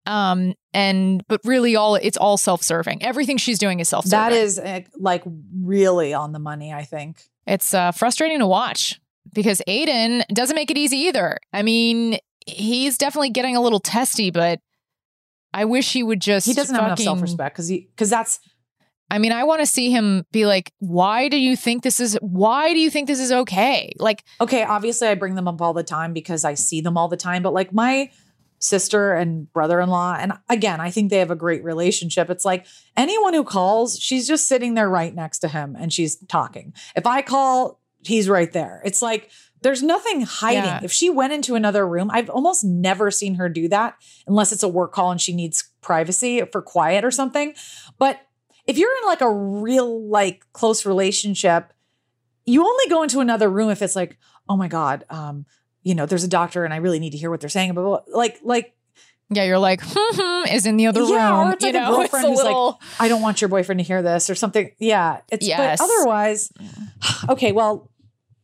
um 0.06 0.54
and 0.74 1.24
but 1.28 1.40
really 1.44 1.76
all 1.76 1.94
it's 1.94 2.16
all 2.16 2.36
self-serving 2.36 3.02
everything 3.02 3.36
she's 3.36 3.58
doing 3.58 3.78
is 3.78 3.88
self-serving 3.88 4.18
that 4.18 4.32
is 4.32 4.58
uh, 4.58 4.80
like 4.96 5.22
really 5.62 6.12
on 6.12 6.32
the 6.32 6.38
money, 6.38 6.72
I 6.72 6.82
think. 6.82 7.22
it's 7.46 7.72
uh 7.72 7.92
frustrating 7.92 8.40
to 8.40 8.46
watch 8.46 9.00
because 9.32 9.62
aiden 9.68 10.26
doesn't 10.28 10.56
make 10.56 10.70
it 10.70 10.76
easy 10.76 10.96
either 10.96 11.38
i 11.52 11.62
mean 11.62 12.18
he's 12.46 12.98
definitely 12.98 13.30
getting 13.30 13.54
a 13.54 13.60
little 13.60 13.78
testy 13.78 14.30
but 14.32 14.58
i 15.52 15.64
wish 15.64 15.92
he 15.92 16.02
would 16.02 16.20
just 16.20 16.46
He 16.46 16.54
doesn't 16.54 16.74
have 16.74 16.84
enough 16.84 16.98
self 16.98 17.22
respect 17.22 17.54
because 17.54 17.68
he, 17.68 17.88
because 17.94 18.10
that's, 18.10 18.40
i 19.10 19.18
mean 19.18 19.32
i 19.32 19.44
want 19.44 19.60
to 19.60 19.66
see 19.66 19.90
him 19.90 20.24
be 20.32 20.46
like 20.46 20.72
why 20.78 21.28
do 21.28 21.38
you 21.38 21.56
think 21.56 21.82
this 21.82 22.00
is 22.00 22.18
why 22.20 22.72
do 22.72 22.78
you 22.78 22.90
think 22.90 23.06
this 23.06 23.20
is 23.20 23.32
okay 23.32 23.92
like 23.98 24.24
okay, 24.40 24.64
obviously 24.64 25.08
I 25.08 25.14
bring 25.14 25.34
them 25.34 25.48
up 25.48 25.60
all 25.62 25.72
the 25.72 25.82
time 25.82 26.12
because 26.12 26.44
I 26.44 26.54
see 26.54 26.80
them 26.80 26.96
all 26.98 27.08
the 27.08 27.16
time, 27.16 27.42
but 27.42 27.54
like 27.54 27.72
my 27.72 28.10
sister 28.58 29.12
and 29.12 29.52
brother-in-law 29.52 30.16
and 30.20 30.32
again, 30.48 30.80
I 30.80 30.90
think 30.90 31.10
they 31.10 31.18
have 31.18 31.30
a 31.30 31.36
great 31.36 31.64
relationship. 31.64 32.30
It's 32.30 32.44
like 32.44 32.66
anyone 32.96 33.34
who 33.34 33.44
calls, 33.44 33.98
she's 33.98 34.28
just 34.28 34.46
sitting 34.46 34.74
there 34.74 34.88
right 34.88 35.14
next 35.14 35.40
to 35.40 35.48
him 35.48 35.76
and 35.78 35.92
she's 35.92 36.16
talking. 36.26 36.72
If 36.94 37.06
I 37.06 37.22
call, 37.22 37.80
he's 38.04 38.28
right 38.28 38.52
there. 38.52 38.80
It's 38.84 39.02
like 39.02 39.30
there's 39.62 39.82
nothing 39.82 40.22
hiding. 40.22 40.64
Yeah. 40.64 40.80
If 40.82 40.92
she 40.92 41.08
went 41.10 41.32
into 41.32 41.54
another 41.54 41.86
room, 41.86 42.10
I've 42.12 42.28
almost 42.30 42.64
never 42.64 43.10
seen 43.10 43.36
her 43.36 43.48
do 43.48 43.68
that 43.68 43.96
unless 44.26 44.52
it's 44.52 44.62
a 44.62 44.68
work 44.68 44.92
call 44.92 45.10
and 45.10 45.20
she 45.20 45.34
needs 45.34 45.70
privacy 45.80 46.42
for 46.50 46.60
quiet 46.62 47.04
or 47.04 47.10
something. 47.10 47.54
But 47.98 48.20
if 48.66 48.78
you're 48.78 48.94
in 49.02 49.06
like 49.06 49.20
a 49.20 49.32
real 49.32 50.08
like 50.08 50.44
close 50.52 50.84
relationship, 50.86 51.72
you 52.44 52.64
only 52.64 52.84
go 52.88 53.02
into 53.02 53.20
another 53.20 53.48
room 53.48 53.70
if 53.70 53.82
it's 53.82 53.96
like, 53.96 54.18
oh 54.48 54.56
my 54.56 54.68
God, 54.68 55.04
um, 55.10 55.46
you 55.82 55.94
know, 55.94 56.06
there's 56.06 56.24
a 56.24 56.28
doctor 56.28 56.64
and 56.64 56.74
I 56.74 56.78
really 56.78 56.98
need 56.98 57.10
to 57.10 57.18
hear 57.18 57.30
what 57.30 57.40
they're 57.40 57.50
saying. 57.50 57.74
But 57.74 58.08
like, 58.08 58.38
like, 58.42 58.74
yeah 59.34 59.44
you're 59.44 59.58
like 59.58 59.80
hmm, 59.82 60.46
is 60.52 60.66
in 60.66 60.76
the 60.76 60.86
other 60.86 61.02
yeah, 61.04 61.38
room 61.38 61.48
or 61.48 61.52
it's 61.52 61.62
like 61.62 61.72
you 61.72 61.78
a 61.78 61.82
know 61.82 61.96
girlfriend 61.96 62.24
it's 62.24 62.24
a 62.24 62.28
who's 62.28 62.36
little 62.36 62.66
like, 62.66 63.00
I 63.00 63.08
don't 63.08 63.22
want 63.22 63.40
your 63.40 63.48
boyfriend 63.48 63.78
to 63.78 63.84
hear 63.84 64.02
this 64.02 64.28
or 64.28 64.34
something. 64.34 64.72
Yeah. 64.78 65.20
It's 65.30 65.46
Yes. 65.46 65.78
but 65.78 65.84
otherwise, 65.84 66.52
okay, 67.30 67.52
well, 67.52 67.90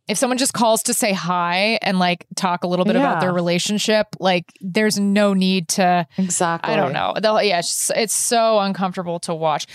if 0.08 0.18
someone 0.18 0.38
just 0.38 0.52
calls 0.54 0.82
to 0.84 0.94
say 0.94 1.12
hi 1.12 1.78
and 1.82 1.98
like 1.98 2.26
talk 2.34 2.64
a 2.64 2.66
little 2.66 2.84
bit 2.84 2.96
about 2.96 3.20
their 3.20 3.32
relationship, 3.32 4.06
like 4.18 4.44
there's 4.60 4.98
no 4.98 5.34
need 5.34 5.68
to. 5.68 6.06
exactly. 6.16 6.72
I 6.72 6.76
don't 6.76 6.92
know. 6.92 7.14
They'll, 7.20 7.42
yeah, 7.42 7.58
it's, 7.58 7.68
just- 7.68 7.92
it's 7.96 8.14
so 8.14 8.58
uncomfortable 8.60 9.20
to 9.20 9.34
watch. 9.34 9.66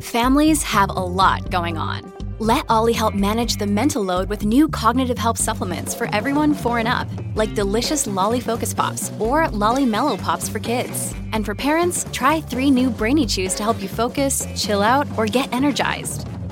Families 0.00 0.62
have 0.62 0.90
a 0.90 0.92
lot 0.92 1.50
going 1.50 1.78
on. 1.78 2.12
Let 2.38 2.66
OLLY 2.68 2.92
help 2.92 3.14
manage 3.14 3.56
the 3.56 3.66
mental 3.66 4.02
load 4.02 4.28
with 4.28 4.44
new 4.44 4.68
cognitive 4.68 5.16
help 5.16 5.38
supplements 5.38 5.94
for 5.94 6.06
everyone 6.14 6.52
four 6.52 6.78
and 6.78 6.86
up, 6.86 7.08
like 7.34 7.54
delicious 7.54 8.06
Lolly 8.06 8.40
Focus 8.40 8.74
Pops 8.74 9.10
or 9.18 9.48
Lolly 9.48 9.86
Mellow 9.86 10.18
Pops 10.18 10.46
for 10.46 10.58
kids. 10.58 11.14
And 11.32 11.46
for 11.46 11.54
parents, 11.54 12.04
try 12.12 12.42
three 12.42 12.70
new 12.70 12.90
Brainy 12.90 13.24
Chews 13.24 13.54
to 13.54 13.62
help 13.62 13.80
you 13.80 13.88
focus, 13.88 14.46
chill 14.54 14.82
out, 14.82 15.06
or 15.16 15.24
get 15.24 15.50
energized. 15.54 16.28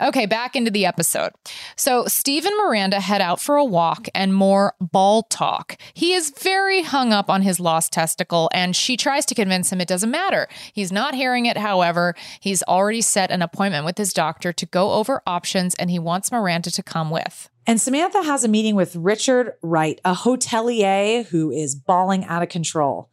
Okay, 0.00 0.24
back 0.24 0.56
into 0.56 0.70
the 0.70 0.86
episode. 0.86 1.32
So, 1.76 2.06
Steve 2.06 2.46
and 2.46 2.56
Miranda 2.56 3.00
head 3.00 3.20
out 3.20 3.40
for 3.40 3.56
a 3.56 3.64
walk 3.64 4.08
and 4.14 4.34
more 4.34 4.74
ball 4.80 5.24
talk. 5.24 5.76
He 5.92 6.14
is 6.14 6.30
very 6.30 6.82
hung 6.82 7.12
up 7.12 7.28
on 7.28 7.42
his 7.42 7.60
lost 7.60 7.92
testicle, 7.92 8.48
and 8.54 8.74
she 8.74 8.96
tries 8.96 9.26
to 9.26 9.34
convince 9.34 9.70
him 9.70 9.80
it 9.80 9.88
doesn't 9.88 10.10
matter. 10.10 10.48
He's 10.72 10.90
not 10.90 11.14
hearing 11.14 11.44
it, 11.46 11.58
however. 11.58 12.14
He's 12.40 12.62
already 12.62 13.02
set 13.02 13.30
an 13.30 13.42
appointment 13.42 13.84
with 13.84 13.98
his 13.98 14.14
doctor 14.14 14.52
to 14.54 14.66
go 14.66 14.92
over 14.92 15.22
options, 15.26 15.74
and 15.74 15.90
he 15.90 15.98
wants 15.98 16.32
Miranda 16.32 16.70
to 16.70 16.82
come 16.82 17.10
with. 17.10 17.50
And 17.66 17.80
Samantha 17.80 18.22
has 18.22 18.42
a 18.42 18.48
meeting 18.48 18.74
with 18.74 18.96
Richard 18.96 19.52
Wright, 19.62 20.00
a 20.04 20.14
hotelier 20.14 21.26
who 21.26 21.50
is 21.50 21.74
bawling 21.74 22.24
out 22.24 22.42
of 22.42 22.48
control. 22.48 23.10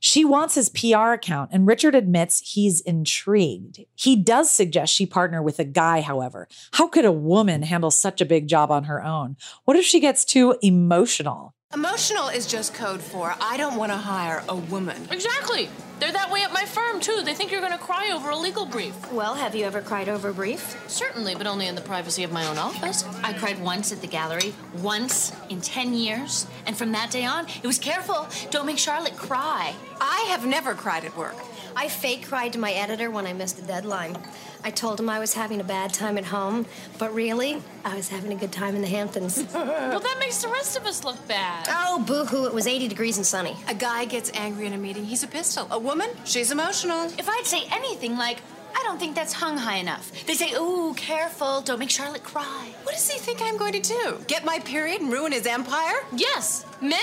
She 0.00 0.24
wants 0.24 0.54
his 0.54 0.70
PR 0.70 1.12
account, 1.12 1.50
and 1.52 1.66
Richard 1.66 1.94
admits 1.94 2.40
he's 2.40 2.80
intrigued. 2.80 3.80
He 3.94 4.16
does 4.16 4.50
suggest 4.50 4.94
she 4.94 5.04
partner 5.04 5.42
with 5.42 5.58
a 5.58 5.64
guy, 5.64 6.00
however. 6.00 6.48
How 6.72 6.88
could 6.88 7.04
a 7.04 7.12
woman 7.12 7.62
handle 7.62 7.90
such 7.90 8.22
a 8.22 8.26
big 8.26 8.48
job 8.48 8.70
on 8.70 8.84
her 8.84 9.04
own? 9.04 9.36
What 9.66 9.76
if 9.76 9.84
she 9.84 10.00
gets 10.00 10.24
too 10.24 10.56
emotional? 10.62 11.54
Emotional 11.72 12.26
is 12.26 12.48
just 12.48 12.74
code 12.74 13.00
for 13.00 13.32
I 13.40 13.56
don't 13.56 13.76
want 13.76 13.92
to 13.92 13.96
hire 13.96 14.42
a 14.48 14.56
woman. 14.56 15.06
Exactly. 15.12 15.68
They're 16.00 16.10
that 16.10 16.28
way 16.28 16.42
at 16.42 16.52
my 16.52 16.64
firm, 16.64 16.98
too. 16.98 17.22
They 17.24 17.32
think 17.32 17.52
you're 17.52 17.60
going 17.60 17.70
to 17.70 17.78
cry 17.78 18.10
over 18.12 18.30
a 18.30 18.36
legal 18.36 18.66
brief. 18.66 19.12
Well, 19.12 19.36
have 19.36 19.54
you 19.54 19.64
ever 19.66 19.80
cried 19.80 20.08
over 20.08 20.30
a 20.30 20.34
brief? 20.34 20.82
Certainly, 20.88 21.36
but 21.36 21.46
only 21.46 21.68
in 21.68 21.76
the 21.76 21.80
privacy 21.80 22.24
of 22.24 22.32
my 22.32 22.44
own 22.48 22.58
office. 22.58 23.04
I 23.22 23.34
cried 23.34 23.62
once 23.62 23.92
at 23.92 24.00
the 24.00 24.08
gallery, 24.08 24.52
once 24.78 25.32
in 25.48 25.60
10 25.60 25.94
years. 25.94 26.48
And 26.66 26.76
from 26.76 26.90
that 26.90 27.12
day 27.12 27.24
on, 27.24 27.46
it 27.62 27.66
was 27.66 27.78
careful. 27.78 28.26
Don't 28.50 28.66
make 28.66 28.78
Charlotte 28.78 29.16
cry. 29.16 29.72
I 30.00 30.26
have 30.30 30.44
never 30.44 30.74
cried 30.74 31.04
at 31.04 31.16
work. 31.16 31.36
I 31.76 31.86
fake 31.86 32.26
cried 32.26 32.52
to 32.54 32.58
my 32.58 32.72
editor 32.72 33.12
when 33.12 33.28
I 33.28 33.32
missed 33.32 33.60
a 33.60 33.62
deadline. 33.62 34.18
I 34.62 34.70
told 34.70 35.00
him 35.00 35.08
I 35.08 35.18
was 35.18 35.34
having 35.34 35.60
a 35.60 35.64
bad 35.64 35.92
time 35.94 36.18
at 36.18 36.24
home, 36.24 36.66
but 36.98 37.14
really, 37.14 37.62
I 37.84 37.96
was 37.96 38.08
having 38.08 38.32
a 38.32 38.36
good 38.36 38.52
time 38.52 38.74
in 38.76 38.82
the 38.82 38.88
Hamptons. 38.88 39.42
well, 39.54 40.00
that 40.00 40.16
makes 40.18 40.42
the 40.42 40.48
rest 40.48 40.76
of 40.76 40.86
us 40.86 41.04
look 41.04 41.26
bad. 41.26 41.66
Oh, 41.68 42.04
boo 42.06 42.24
hoo, 42.24 42.46
it 42.46 42.54
was 42.54 42.66
80 42.66 42.88
degrees 42.88 43.16
and 43.16 43.26
sunny. 43.26 43.56
A 43.68 43.74
guy 43.74 44.04
gets 44.04 44.30
angry 44.34 44.66
in 44.66 44.72
a 44.72 44.78
meeting, 44.78 45.04
he's 45.04 45.22
a 45.22 45.28
pistol. 45.28 45.66
A 45.70 45.78
woman, 45.78 46.10
she's 46.24 46.50
emotional. 46.50 47.06
If 47.18 47.28
I'd 47.28 47.46
say 47.46 47.62
anything 47.70 48.16
like, 48.16 48.38
I 48.74 48.82
don't 48.84 48.98
think 48.98 49.14
that's 49.14 49.32
hung 49.32 49.56
high 49.56 49.76
enough. 49.76 50.12
They 50.26 50.34
say, 50.34 50.52
ooh, 50.54 50.94
careful, 50.96 51.60
don't 51.62 51.78
make 51.78 51.90
Charlotte 51.90 52.22
cry. 52.22 52.72
What 52.84 52.94
does 52.94 53.10
he 53.10 53.18
think 53.18 53.40
I'm 53.42 53.56
going 53.56 53.72
to 53.72 53.80
do? 53.80 54.18
Get 54.26 54.44
my 54.44 54.58
period 54.60 55.00
and 55.00 55.12
ruin 55.12 55.32
his 55.32 55.46
empire? 55.46 55.96
Yes, 56.14 56.64
men. 56.80 57.00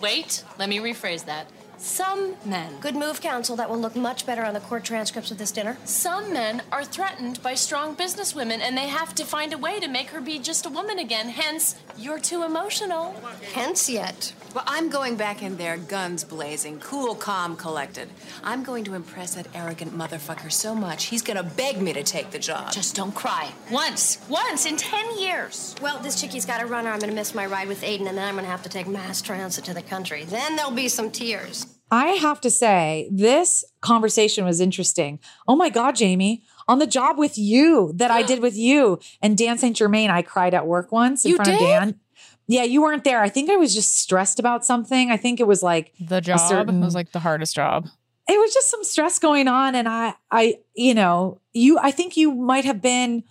Wait, 0.00 0.44
let 0.58 0.68
me 0.68 0.78
rephrase 0.78 1.26
that. 1.26 1.46
Some 1.82 2.36
men. 2.44 2.78
Good 2.80 2.94
move, 2.94 3.22
counsel. 3.22 3.56
That 3.56 3.70
will 3.70 3.78
look 3.78 3.96
much 3.96 4.26
better 4.26 4.44
on 4.44 4.52
the 4.52 4.60
court 4.60 4.84
transcripts 4.84 5.30
of 5.30 5.38
this 5.38 5.50
dinner. 5.50 5.78
Some 5.84 6.30
men 6.32 6.62
are 6.70 6.84
threatened 6.84 7.42
by 7.42 7.54
strong 7.54 7.96
businesswomen 7.96 8.60
and 8.60 8.76
they 8.76 8.86
have 8.86 9.14
to 9.14 9.24
find 9.24 9.54
a 9.54 9.58
way 9.58 9.80
to 9.80 9.88
make 9.88 10.08
her 10.10 10.20
be 10.20 10.38
just 10.38 10.66
a 10.66 10.68
woman 10.68 10.98
again. 10.98 11.30
Hence, 11.30 11.76
you're 11.96 12.18
too 12.18 12.42
emotional. 12.42 13.14
Hence, 13.54 13.88
yet. 13.88 14.34
Well, 14.54 14.64
I'm 14.66 14.90
going 14.90 15.14
back 15.16 15.42
in 15.42 15.56
there, 15.56 15.76
guns 15.76 16.24
blazing, 16.24 16.80
cool, 16.80 17.14
calm, 17.14 17.56
collected. 17.56 18.08
I'm 18.42 18.64
going 18.64 18.82
to 18.84 18.94
impress 18.94 19.36
that 19.36 19.46
arrogant 19.54 19.96
motherfucker 19.96 20.50
so 20.50 20.74
much, 20.74 21.04
he's 21.04 21.22
gonna 21.22 21.44
beg 21.44 21.80
me 21.80 21.92
to 21.92 22.02
take 22.02 22.30
the 22.30 22.38
job. 22.38 22.72
Just 22.72 22.96
don't 22.96 23.14
cry. 23.14 23.52
Once. 23.70 24.18
Once 24.28 24.66
in 24.66 24.76
10 24.76 25.18
years. 25.18 25.76
Well, 25.80 26.00
this 26.00 26.20
chickie's 26.20 26.46
got 26.46 26.60
a 26.60 26.66
runner. 26.66 26.90
I'm 26.90 26.98
gonna 26.98 27.12
miss 27.12 27.32
my 27.32 27.46
ride 27.46 27.68
with 27.68 27.82
Aiden, 27.82 28.08
and 28.08 28.18
then 28.18 28.26
I'm 28.26 28.34
gonna 28.34 28.48
have 28.48 28.64
to 28.64 28.68
take 28.68 28.88
mass 28.88 29.22
transit 29.22 29.64
to 29.66 29.74
the 29.74 29.82
country. 29.82 30.24
Then 30.24 30.56
there'll 30.56 30.72
be 30.72 30.88
some 30.88 31.12
tears. 31.12 31.66
I 31.90 32.08
have 32.10 32.40
to 32.42 32.50
say, 32.50 33.08
this 33.10 33.64
conversation 33.80 34.44
was 34.44 34.60
interesting. 34.60 35.18
Oh 35.48 35.56
my 35.56 35.70
God, 35.70 35.96
Jamie, 35.96 36.42
on 36.68 36.78
the 36.78 36.86
job 36.86 37.18
with 37.18 37.36
you 37.36 37.92
that 37.96 38.10
I 38.10 38.22
did 38.30 38.40
with 38.40 38.56
you 38.56 39.00
and 39.20 39.36
Dan 39.36 39.58
St. 39.58 39.76
Germain, 39.76 40.10
I 40.10 40.22
cried 40.22 40.54
at 40.54 40.66
work 40.66 40.92
once 40.92 41.24
in 41.24 41.30
You 41.30 41.36
front 41.36 41.50
of 41.52 41.58
did? 41.58 41.66
Dan. 41.66 42.00
Yeah, 42.46 42.64
you 42.64 42.82
weren't 42.82 43.04
there. 43.04 43.20
I 43.22 43.28
think 43.28 43.48
I 43.50 43.56
was 43.56 43.74
just 43.74 43.96
stressed 43.96 44.38
about 44.40 44.64
something. 44.64 45.10
I 45.10 45.16
think 45.16 45.38
it 45.40 45.46
was 45.46 45.62
like 45.62 45.92
The 46.00 46.20
job 46.20 46.40
certain- 46.40 46.80
was 46.80 46.94
like 46.94 47.12
the 47.12 47.20
hardest 47.20 47.54
job. 47.54 47.88
it 48.28 48.38
was 48.38 48.52
just 48.54 48.68
some 48.70 48.84
stress 48.84 49.18
going 49.18 49.48
on 49.48 49.74
and 49.74 49.88
i 49.88 50.14
i 50.30 50.54
you 50.74 50.94
know 50.94 51.40
you 51.52 51.78
i 51.80 51.90
think 51.90 52.16
you 52.16 52.32
might 52.32 52.64
have 52.64 52.80
been 52.80 53.24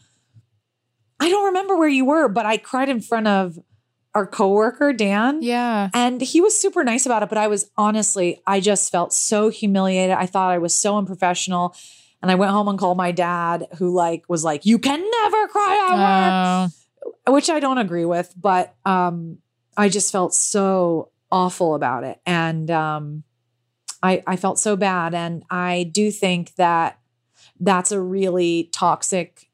i 1.21 1.29
don't 1.29 1.45
remember 1.45 1.77
where 1.77 1.87
you 1.87 2.03
were 2.03 2.27
but 2.27 2.45
i 2.45 2.57
cried 2.57 2.89
in 2.89 2.99
front 2.99 3.25
of 3.27 3.57
our 4.19 4.27
coworker 4.27 4.91
dan. 4.93 5.41
Yeah. 5.41 5.89
and 5.93 6.21
he 6.21 6.41
was 6.41 6.59
super 6.59 6.83
nice 6.83 7.05
about 7.05 7.23
it 7.23 7.29
but 7.29 7.37
i 7.37 7.47
was 7.47 7.71
honestly 7.77 8.41
i 8.45 8.59
just 8.59 8.91
felt 8.91 9.13
so 9.13 9.49
humiliated. 9.49 10.15
I 10.15 10.25
thought 10.25 10.51
i 10.51 10.57
was 10.57 10.73
so 10.75 10.97
unprofessional. 10.97 11.75
And 12.21 12.29
i 12.29 12.35
went 12.35 12.51
home 12.51 12.67
and 12.67 12.77
called 12.77 12.97
my 12.97 13.11
dad 13.13 13.67
who 13.77 13.93
like 13.93 14.21
was 14.27 14.43
like 14.43 14.65
you 14.65 14.77
can 14.77 14.99
never 15.21 15.47
cry 15.47 15.73
at 15.87 15.95
work 15.95 16.71
Oh, 17.25 17.31
which 17.31 17.49
I 17.49 17.59
don't 17.59 17.77
agree 17.77 18.05
with, 18.05 18.33
but 18.35 18.75
um, 18.85 19.37
I 19.77 19.87
just 19.87 20.11
felt 20.11 20.33
so 20.33 21.11
awful 21.31 21.75
about 21.75 22.03
it, 22.03 22.19
and 22.25 22.69
um, 22.69 23.23
I 24.03 24.21
I 24.27 24.35
felt 24.35 24.59
so 24.59 24.75
bad, 24.75 25.13
and 25.15 25.43
I 25.49 25.89
do 25.91 26.11
think 26.11 26.55
that 26.55 26.99
that's 27.59 27.91
a 27.91 28.01
really 28.01 28.69
toxic, 28.73 29.49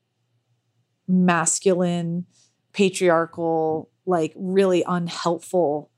masculine, 1.07 2.25
patriarchal, 2.73 3.89
like 4.05 4.33
really 4.35 4.83
unhelpful 4.87 5.91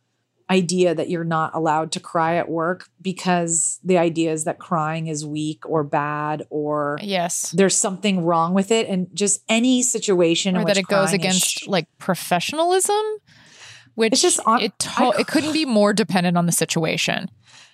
idea 0.49 0.95
that 0.95 1.09
you're 1.09 1.25
not 1.25 1.53
allowed 1.53 1.91
to 1.91 1.99
cry 1.99 2.35
at 2.35 2.49
work 2.49 2.87
because 3.01 3.79
the 3.83 3.97
idea 3.97 4.31
is 4.31 4.45
that 4.45 4.59
crying 4.59 5.07
is 5.07 5.25
weak 5.25 5.67
or 5.69 5.83
bad 5.83 6.43
or 6.49 6.97
yes. 7.01 7.51
there's 7.51 7.75
something 7.75 8.23
wrong 8.23 8.53
with 8.53 8.71
it 8.71 8.87
and 8.87 9.07
just 9.13 9.43
any 9.49 9.81
situation 9.81 10.55
in 10.55 10.61
Or 10.61 10.65
that 10.65 10.77
it 10.77 10.87
goes 10.87 11.11
against 11.11 11.67
like 11.67 11.87
professionalism, 11.97 12.95
which 13.95 14.13
It's 14.13 14.21
just 14.21 14.39
on- 14.45 14.61
it, 14.61 14.77
to- 14.79 15.13
it 15.19 15.27
couldn't 15.27 15.53
be 15.53 15.65
more 15.65 15.91
dependent 15.93 16.37
on 16.37 16.45
the 16.45 16.53
situation. 16.53 17.29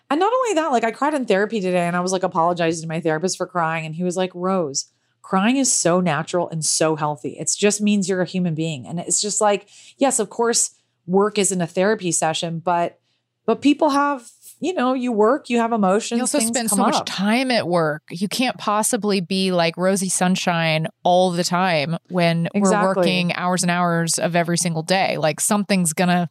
And 0.10 0.20
not 0.20 0.34
only 0.34 0.54
that, 0.56 0.72
like 0.72 0.84
I 0.84 0.92
cried 0.92 1.14
in 1.14 1.26
therapy 1.26 1.62
today 1.62 1.88
and 1.88 1.96
I 1.96 2.00
was 2.00 2.12
like 2.12 2.24
apologizing 2.24 2.82
to 2.82 2.88
my 2.88 3.02
therapist 3.02 3.38
for 3.38 3.46
crying. 3.48 3.86
And 3.86 3.96
he 3.96 4.04
was 4.04 4.18
like, 4.18 4.32
Rose, 4.34 4.92
crying 5.24 5.58
is 5.58 5.72
so 5.72 6.00
natural 6.00 6.48
and 6.50 6.64
so 6.64 6.96
healthy. 6.96 7.38
It 7.40 7.52
just 7.58 7.82
means 7.82 8.08
you're 8.08 8.22
a 8.22 8.26
human 8.26 8.54
being. 8.54 8.86
And 8.86 9.00
it's 9.00 9.20
just 9.20 9.42
like, 9.42 9.68
yes, 9.98 10.20
of 10.20 10.30
course, 10.30 10.76
work 11.08 11.40
isn't 11.40 11.60
a 11.60 11.66
therapy 11.66 12.12
session, 12.12 12.60
but 12.60 13.00
but 13.46 13.62
people 13.62 13.90
have, 13.90 14.30
you 14.60 14.74
know, 14.74 14.94
you 14.94 15.12
work, 15.12 15.50
you 15.50 15.58
have 15.58 15.74
emotions. 15.74 16.18
You 16.18 16.24
also 16.24 16.40
spend 16.40 16.70
so 16.70 16.78
much 16.78 16.96
up. 16.96 17.06
time 17.06 17.52
at 17.52 17.68
work. 17.68 18.04
You 18.10 18.30
can't 18.30 18.58
possibly 18.58 19.20
be 19.20 19.52
like 19.52 19.76
rosy 19.76 20.08
sunshine 20.08 20.88
all 21.04 21.32
the 21.32 21.44
time 21.44 21.98
when 22.10 22.48
we're 22.56 22.84
working 22.84 23.34
hours 23.34 23.64
and 23.64 23.72
hours 23.72 24.20
of 24.20 24.36
every 24.36 24.58
single 24.58 24.84
day. 24.84 25.18
Like 25.18 25.40
something's 25.40 25.94
gonna 25.94 26.30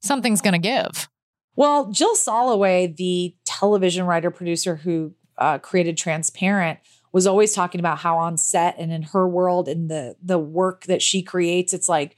something's 0.00 0.40
gonna 0.40 0.58
give. 0.58 1.08
Well, 1.56 1.90
Jill 1.90 2.14
Soloway, 2.14 2.94
the 2.94 3.34
television 3.44 4.06
writer 4.06 4.30
producer 4.30 4.76
who 4.76 5.14
uh, 5.36 5.58
created 5.58 5.96
Transparent, 5.96 6.78
was 7.12 7.26
always 7.26 7.54
talking 7.54 7.80
about 7.80 7.98
how 7.98 8.18
on 8.18 8.36
set 8.36 8.76
and 8.78 8.92
in 8.92 9.02
her 9.02 9.26
world 9.26 9.68
and 9.68 9.90
the 9.90 10.16
the 10.22 10.38
work 10.38 10.84
that 10.84 11.02
she 11.02 11.22
creates, 11.22 11.72
it's 11.72 11.88
like 11.88 12.16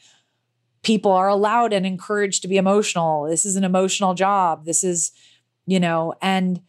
people 0.83 1.12
are 1.12 1.29
allowed 1.29 1.72
and 1.72 1.87
encouraged 1.87 2.42
to 2.42 2.48
be 2.48 2.57
emotional. 2.57 3.24
This 3.24 3.44
is 3.44 3.57
an 3.57 3.64
emotional 3.64 4.14
job. 4.14 4.64
This 4.64 4.83
is, 4.83 5.12
you 5.66 5.79
know, 5.79 6.14
and 6.22 6.61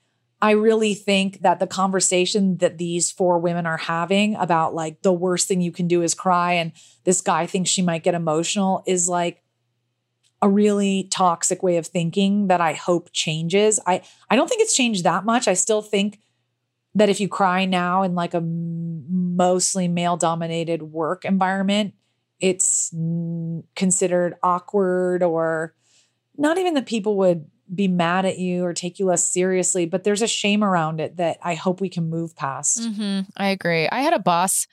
I 0.41 0.51
really 0.51 0.95
think 0.95 1.41
that 1.41 1.59
the 1.59 1.67
conversation 1.67 2.57
that 2.57 2.79
these 2.79 3.11
four 3.11 3.37
women 3.37 3.67
are 3.67 3.77
having 3.77 4.35
about 4.35 4.73
like 4.73 5.03
the 5.03 5.13
worst 5.13 5.47
thing 5.47 5.61
you 5.61 5.71
can 5.71 5.87
do 5.87 6.01
is 6.01 6.15
cry 6.15 6.53
and 6.53 6.71
this 7.03 7.21
guy 7.21 7.45
thinks 7.45 7.69
she 7.69 7.83
might 7.83 8.03
get 8.03 8.15
emotional 8.15 8.83
is 8.87 9.07
like 9.07 9.43
a 10.41 10.49
really 10.49 11.07
toxic 11.11 11.61
way 11.61 11.77
of 11.77 11.85
thinking 11.85 12.47
that 12.47 12.59
I 12.59 12.73
hope 12.73 13.11
changes. 13.13 13.79
I 13.85 14.01
I 14.29 14.35
don't 14.35 14.47
think 14.47 14.61
it's 14.61 14.75
changed 14.75 15.03
that 15.03 15.25
much. 15.25 15.47
I 15.47 15.53
still 15.53 15.83
think 15.83 16.19
that 16.95 17.09
if 17.09 17.19
you 17.19 17.27
cry 17.27 17.65
now 17.65 18.03
in 18.03 18.15
like 18.15 18.33
a 18.33 18.41
mostly 18.41 19.87
male 19.87 20.17
dominated 20.17 20.81
work 20.81 21.25
environment, 21.25 21.93
it's 22.39 22.93
considered 23.75 24.35
awkward 24.43 25.23
or 25.23 25.73
not 26.37 26.57
even 26.57 26.73
that 26.73 26.85
people 26.85 27.17
would 27.17 27.45
be 27.73 27.87
mad 27.87 28.25
at 28.25 28.37
you 28.37 28.65
or 28.65 28.73
take 28.73 28.99
you 28.99 29.05
less 29.05 29.23
seriously, 29.23 29.85
but 29.85 30.03
there's 30.03 30.21
a 30.21 30.27
shame 30.27 30.63
around 30.63 30.99
it 30.99 31.17
that 31.17 31.37
I 31.41 31.53
hope 31.55 31.79
we 31.79 31.89
can 31.89 32.09
move 32.09 32.35
past. 32.35 32.83
hmm 32.83 33.21
I 33.37 33.47
agree. 33.47 33.87
I 33.87 34.01
had 34.01 34.13
a 34.13 34.19
boss, 34.19 34.67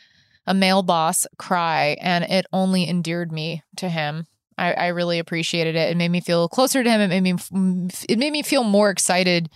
a 0.46 0.54
male 0.54 0.82
boss, 0.82 1.26
cry, 1.36 1.96
and 2.00 2.24
it 2.24 2.46
only 2.52 2.88
endeared 2.88 3.30
me 3.30 3.62
to 3.76 3.88
him. 3.88 4.26
I, 4.56 4.72
I 4.72 4.86
really 4.88 5.20
appreciated 5.20 5.76
it. 5.76 5.90
It 5.90 5.96
made 5.96 6.10
me 6.10 6.20
feel 6.20 6.48
closer 6.48 6.82
to 6.82 6.90
him. 6.90 7.00
It 7.00 7.08
made 7.20 7.20
me 7.52 7.88
it 8.08 8.18
made 8.18 8.32
me 8.32 8.42
feel 8.42 8.64
more 8.64 8.90
excited 8.90 9.48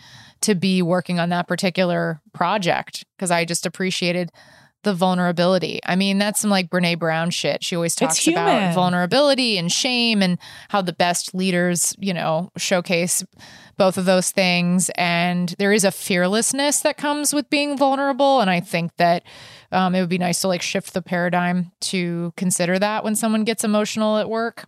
to 0.43 0.55
be 0.55 0.83
working 0.83 1.19
on 1.19 1.31
that 1.31 1.49
particular 1.49 2.21
project 2.33 3.05
because 3.17 3.31
I 3.31 3.45
just 3.45 3.67
appreciated 3.67 4.31
the 4.83 4.95
vulnerability. 4.95 5.81
I 5.87 5.95
mean, 5.97 6.19
that's 6.19 6.41
some 6.41 6.51
like 6.51 6.69
Brene 6.69 6.99
Brown 6.99 7.31
shit. 7.31 7.63
She 7.63 7.77
always 7.77 7.95
talks 7.95 8.27
about 8.27 8.75
vulnerability 8.75 9.57
and 9.57 9.71
shame 9.71 10.23
and 10.23 10.39
how 10.71 10.83
the 10.83 10.93
best 10.93 11.35
leaders, 11.35 11.95
you 12.01 12.13
know, 12.13 12.51
showcase 12.57 13.25
both 13.77 13.97
of 13.97 14.05
those 14.05 14.31
things. 14.31 14.91
And 14.97 15.55
there 15.59 15.73
is 15.73 15.85
a 15.85 15.93
fearlessness 15.93 16.81
that 16.81 16.97
comes 16.97 17.33
with 17.33 17.49
being 17.49 17.79
vulnerable. 17.79 18.41
And 18.41 18.51
I 18.51 18.61
think 18.61 18.97
that 18.97 19.23
um, 19.71 19.95
it 19.95 20.01
would 20.01 20.09
be 20.09 20.19
nice 20.19 20.41
to 20.41 20.49
like 20.49 20.63
shift 20.63 20.95
the 20.95 21.03
paradigm 21.03 21.71
to 21.83 22.33
consider 22.37 22.79
that 22.79 23.05
when 23.05 23.15
someone 23.15 23.45
gets 23.45 23.65
emotional 23.65 24.19
at 24.19 24.29
work. 24.29 24.67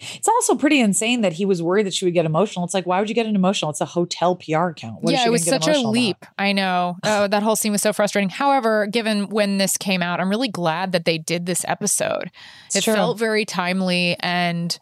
It's 0.00 0.28
also 0.28 0.54
pretty 0.54 0.80
insane 0.80 1.20
that 1.20 1.34
he 1.34 1.44
was 1.44 1.62
worried 1.62 1.86
that 1.86 1.94
she 1.94 2.04
would 2.04 2.14
get 2.14 2.24
emotional. 2.24 2.64
It's 2.64 2.74
like, 2.74 2.86
why 2.86 2.98
would 2.98 3.08
you 3.08 3.14
get 3.14 3.26
an 3.26 3.36
emotional? 3.36 3.70
It's 3.70 3.80
a 3.80 3.86
hotel 3.86 4.36
PR 4.36 4.68
account. 4.68 5.02
What 5.02 5.12
yeah, 5.12 5.26
it 5.26 5.30
was 5.30 5.44
such 5.44 5.66
a 5.66 5.70
emotional 5.70 5.90
about? 5.90 5.92
leap. 5.92 6.26
I 6.38 6.52
know. 6.52 6.96
Oh, 7.10 7.26
that 7.26 7.42
whole 7.42 7.56
scene 7.56 7.72
was 7.72 7.82
so 7.82 7.92
frustrating. 7.92 8.28
However, 8.28 8.86
given 8.86 9.28
when 9.30 9.58
this 9.58 9.76
came 9.76 10.00
out, 10.00 10.20
I'm 10.20 10.30
really 10.30 10.48
glad 10.48 10.92
that 10.92 11.06
they 11.06 11.18
did 11.18 11.44
this 11.44 11.64
episode. 11.66 12.30
It's 12.66 12.76
it 12.76 12.84
true. 12.84 12.94
felt 12.94 13.18
very 13.18 13.44
timely 13.44 14.16
and 14.20 14.78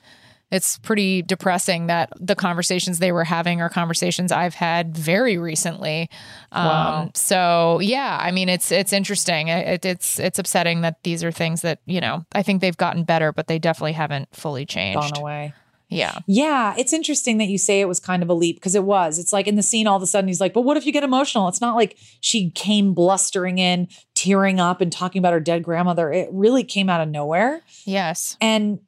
it's 0.50 0.78
pretty 0.78 1.22
depressing 1.22 1.86
that 1.88 2.12
the 2.18 2.34
conversations 2.34 2.98
they 2.98 3.12
were 3.12 3.24
having 3.24 3.60
are 3.60 3.68
conversations 3.68 4.32
I've 4.32 4.54
had 4.54 4.96
very 4.96 5.38
recently. 5.38 6.08
Um, 6.52 6.66
Wow. 6.68 7.10
So 7.14 7.80
yeah, 7.80 8.18
I 8.20 8.30
mean, 8.30 8.48
it's 8.48 8.72
it's 8.72 8.92
interesting. 8.92 9.48
It, 9.48 9.84
it's 9.84 10.18
it's 10.18 10.38
upsetting 10.38 10.80
that 10.82 11.02
these 11.02 11.22
are 11.22 11.32
things 11.32 11.62
that 11.62 11.80
you 11.86 12.00
know 12.00 12.24
I 12.32 12.42
think 12.42 12.60
they've 12.60 12.76
gotten 12.76 13.04
better, 13.04 13.32
but 13.32 13.46
they 13.46 13.58
definitely 13.58 13.92
haven't 13.92 14.34
fully 14.34 14.64
changed. 14.66 15.14
Gone 15.14 15.20
away. 15.20 15.54
Yeah. 15.90 16.18
Yeah, 16.26 16.74
it's 16.76 16.92
interesting 16.92 17.38
that 17.38 17.46
you 17.46 17.56
say 17.56 17.80
it 17.80 17.88
was 17.88 17.98
kind 17.98 18.22
of 18.22 18.28
a 18.28 18.34
leap 18.34 18.56
because 18.56 18.74
it 18.74 18.84
was. 18.84 19.18
It's 19.18 19.32
like 19.32 19.46
in 19.46 19.56
the 19.56 19.62
scene, 19.62 19.86
all 19.86 19.96
of 19.96 20.02
a 20.02 20.06
sudden 20.06 20.28
he's 20.28 20.40
like, 20.40 20.52
"But 20.52 20.62
what 20.62 20.76
if 20.76 20.84
you 20.84 20.92
get 20.92 21.02
emotional?" 21.02 21.48
It's 21.48 21.62
not 21.62 21.76
like 21.76 21.96
she 22.20 22.50
came 22.50 22.92
blustering 22.92 23.58
in, 23.58 23.88
tearing 24.14 24.60
up, 24.60 24.80
and 24.82 24.92
talking 24.92 25.18
about 25.20 25.32
her 25.32 25.40
dead 25.40 25.62
grandmother. 25.62 26.12
It 26.12 26.28
really 26.30 26.62
came 26.62 26.90
out 26.90 27.00
of 27.00 27.08
nowhere. 27.08 27.62
Yes. 27.86 28.36
And 28.40 28.80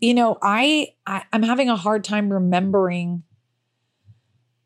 you 0.00 0.14
know, 0.14 0.38
I, 0.42 0.94
I 1.06 1.24
I'm 1.32 1.42
having 1.42 1.68
a 1.68 1.76
hard 1.76 2.04
time 2.04 2.32
remembering 2.32 3.22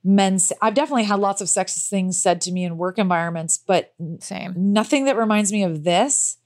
men's 0.04 0.52
I've 0.62 0.74
definitely 0.74 1.04
had 1.04 1.20
lots 1.20 1.40
of 1.40 1.48
sexist 1.48 1.88
things 1.88 2.20
said 2.20 2.40
to 2.42 2.52
me 2.52 2.64
in 2.64 2.76
work 2.76 2.98
environments, 2.98 3.58
but 3.58 3.94
same. 4.20 4.54
Nothing 4.56 5.04
that 5.04 5.16
reminds 5.16 5.52
me 5.52 5.64
of 5.64 5.84
this. 5.84 6.38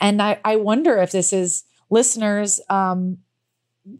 And 0.00 0.20
I, 0.20 0.40
I 0.44 0.56
wonder 0.56 0.98
if 0.98 1.12
this 1.12 1.32
is 1.32 1.64
listeners, 1.90 2.60
um, 2.68 3.18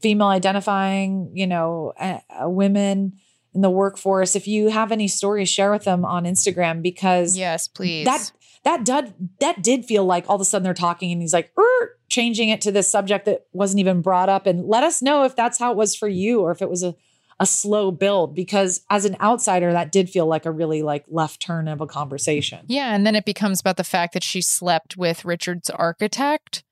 female 0.00 0.26
identifying, 0.26 1.30
you 1.34 1.46
know, 1.46 1.92
uh, 1.98 2.18
uh, 2.30 2.48
women 2.48 3.14
in 3.54 3.60
the 3.60 3.70
workforce. 3.70 4.34
If 4.34 4.48
you 4.48 4.70
have 4.70 4.90
any 4.90 5.06
stories, 5.08 5.48
share 5.48 5.70
with 5.70 5.84
them 5.84 6.04
on 6.04 6.24
Instagram 6.24 6.82
because 6.82 7.36
yes, 7.36 7.68
please. 7.68 8.06
That 8.06 8.32
that 8.64 8.84
did 8.84 9.14
that 9.40 9.62
did 9.62 9.84
feel 9.84 10.04
like 10.04 10.24
all 10.28 10.34
of 10.34 10.40
a 10.40 10.44
sudden 10.44 10.64
they're 10.64 10.74
talking 10.74 11.12
and 11.12 11.20
he's 11.20 11.32
like 11.32 11.52
"Er," 11.58 11.96
changing 12.08 12.48
it 12.48 12.60
to 12.62 12.72
this 12.72 12.88
subject 12.88 13.26
that 13.26 13.46
wasn't 13.52 13.80
even 13.80 14.02
brought 14.02 14.28
up. 14.28 14.46
And 14.46 14.66
let 14.66 14.82
us 14.82 15.00
know 15.02 15.24
if 15.24 15.36
that's 15.36 15.58
how 15.58 15.70
it 15.70 15.76
was 15.76 15.94
for 15.94 16.08
you 16.08 16.40
or 16.40 16.50
if 16.50 16.62
it 16.62 16.70
was 16.70 16.82
a 16.82 16.94
a 17.40 17.46
slow 17.46 17.90
build 17.90 18.34
because 18.34 18.82
as 18.90 19.04
an 19.04 19.16
outsider 19.20 19.72
that 19.72 19.90
did 19.90 20.08
feel 20.08 20.24
like 20.26 20.46
a 20.46 20.52
really 20.52 20.82
like 20.82 21.04
left 21.08 21.40
turn 21.40 21.66
of 21.66 21.80
a 21.80 21.86
conversation. 21.86 22.60
Yeah, 22.68 22.94
and 22.94 23.04
then 23.04 23.16
it 23.16 23.24
becomes 23.24 23.60
about 23.60 23.76
the 23.76 23.84
fact 23.84 24.14
that 24.14 24.22
she 24.22 24.40
slept 24.40 24.96
with 24.96 25.24
Richard's 25.24 25.68
architect. 25.68 26.62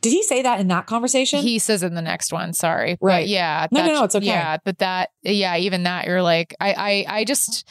Did 0.00 0.12
he 0.12 0.22
say 0.22 0.42
that 0.42 0.60
in 0.60 0.68
that 0.68 0.86
conversation? 0.86 1.40
He 1.40 1.58
says 1.58 1.82
in 1.82 1.94
the 1.94 2.02
next 2.02 2.32
one, 2.32 2.52
sorry. 2.52 2.96
But 3.00 3.06
Right. 3.06 3.26
yeah. 3.26 3.66
No, 3.72 3.84
no, 3.84 3.92
no, 3.92 4.04
it's 4.04 4.14
okay. 4.14 4.26
Yeah, 4.26 4.58
but 4.64 4.78
that 4.78 5.10
yeah, 5.22 5.56
even 5.56 5.82
that 5.82 6.06
you're 6.06 6.22
like 6.22 6.54
I 6.60 7.04
I 7.08 7.18
I 7.20 7.24
just 7.24 7.66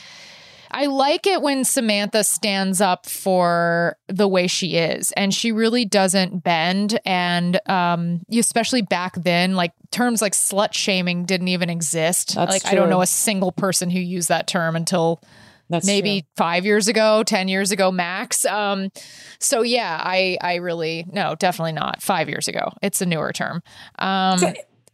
I 0.74 0.88
like 0.88 1.28
it 1.28 1.42
when 1.42 1.64
Samantha 1.64 2.24
stands 2.24 2.82
up 2.82 3.06
for 3.06 3.98
the 4.08 4.28
way 4.28 4.48
she 4.48 4.76
is 4.76 5.12
and 5.14 5.34
she 5.34 5.52
really 5.52 5.86
doesn't 5.86 6.44
bend 6.44 7.00
and 7.06 7.60
um 7.70 8.22
especially 8.32 8.82
back 8.82 9.14
then 9.16 9.56
like 9.56 9.72
terms 9.92 10.22
like 10.22 10.34
slut 10.34 10.74
shaming 10.74 11.26
didn't 11.26 11.48
even 11.48 11.70
exist. 11.70 12.36
That's 12.36 12.52
like 12.52 12.66
I 12.66 12.76
don't 12.76 12.90
know 12.90 13.02
a 13.02 13.08
single 13.08 13.52
person 13.52 13.90
who 13.90 14.00
used 14.00 14.30
that 14.30 14.48
term 14.48 14.76
until 14.76 15.22
That's 15.70 15.86
maybe 15.86 16.22
true. 16.22 16.30
five 16.38 16.66
years 16.66 16.88
ago, 16.88 17.24
ten 17.24 17.48
years 17.48 17.72
ago 17.72 17.92
max. 17.92 18.44
Um, 18.46 18.90
so 19.40 19.62
yeah, 19.62 20.00
I 20.02 20.38
I 20.42 20.56
really 20.56 21.06
no, 21.12 21.36
definitely 21.36 21.74
not 21.74 22.02
five 22.02 22.28
years 22.30 22.48
ago. 22.48 22.74
It's 22.82 23.02
a 23.02 23.06
newer 23.06 23.32
term. 23.32 23.62
Um, 24.00 24.40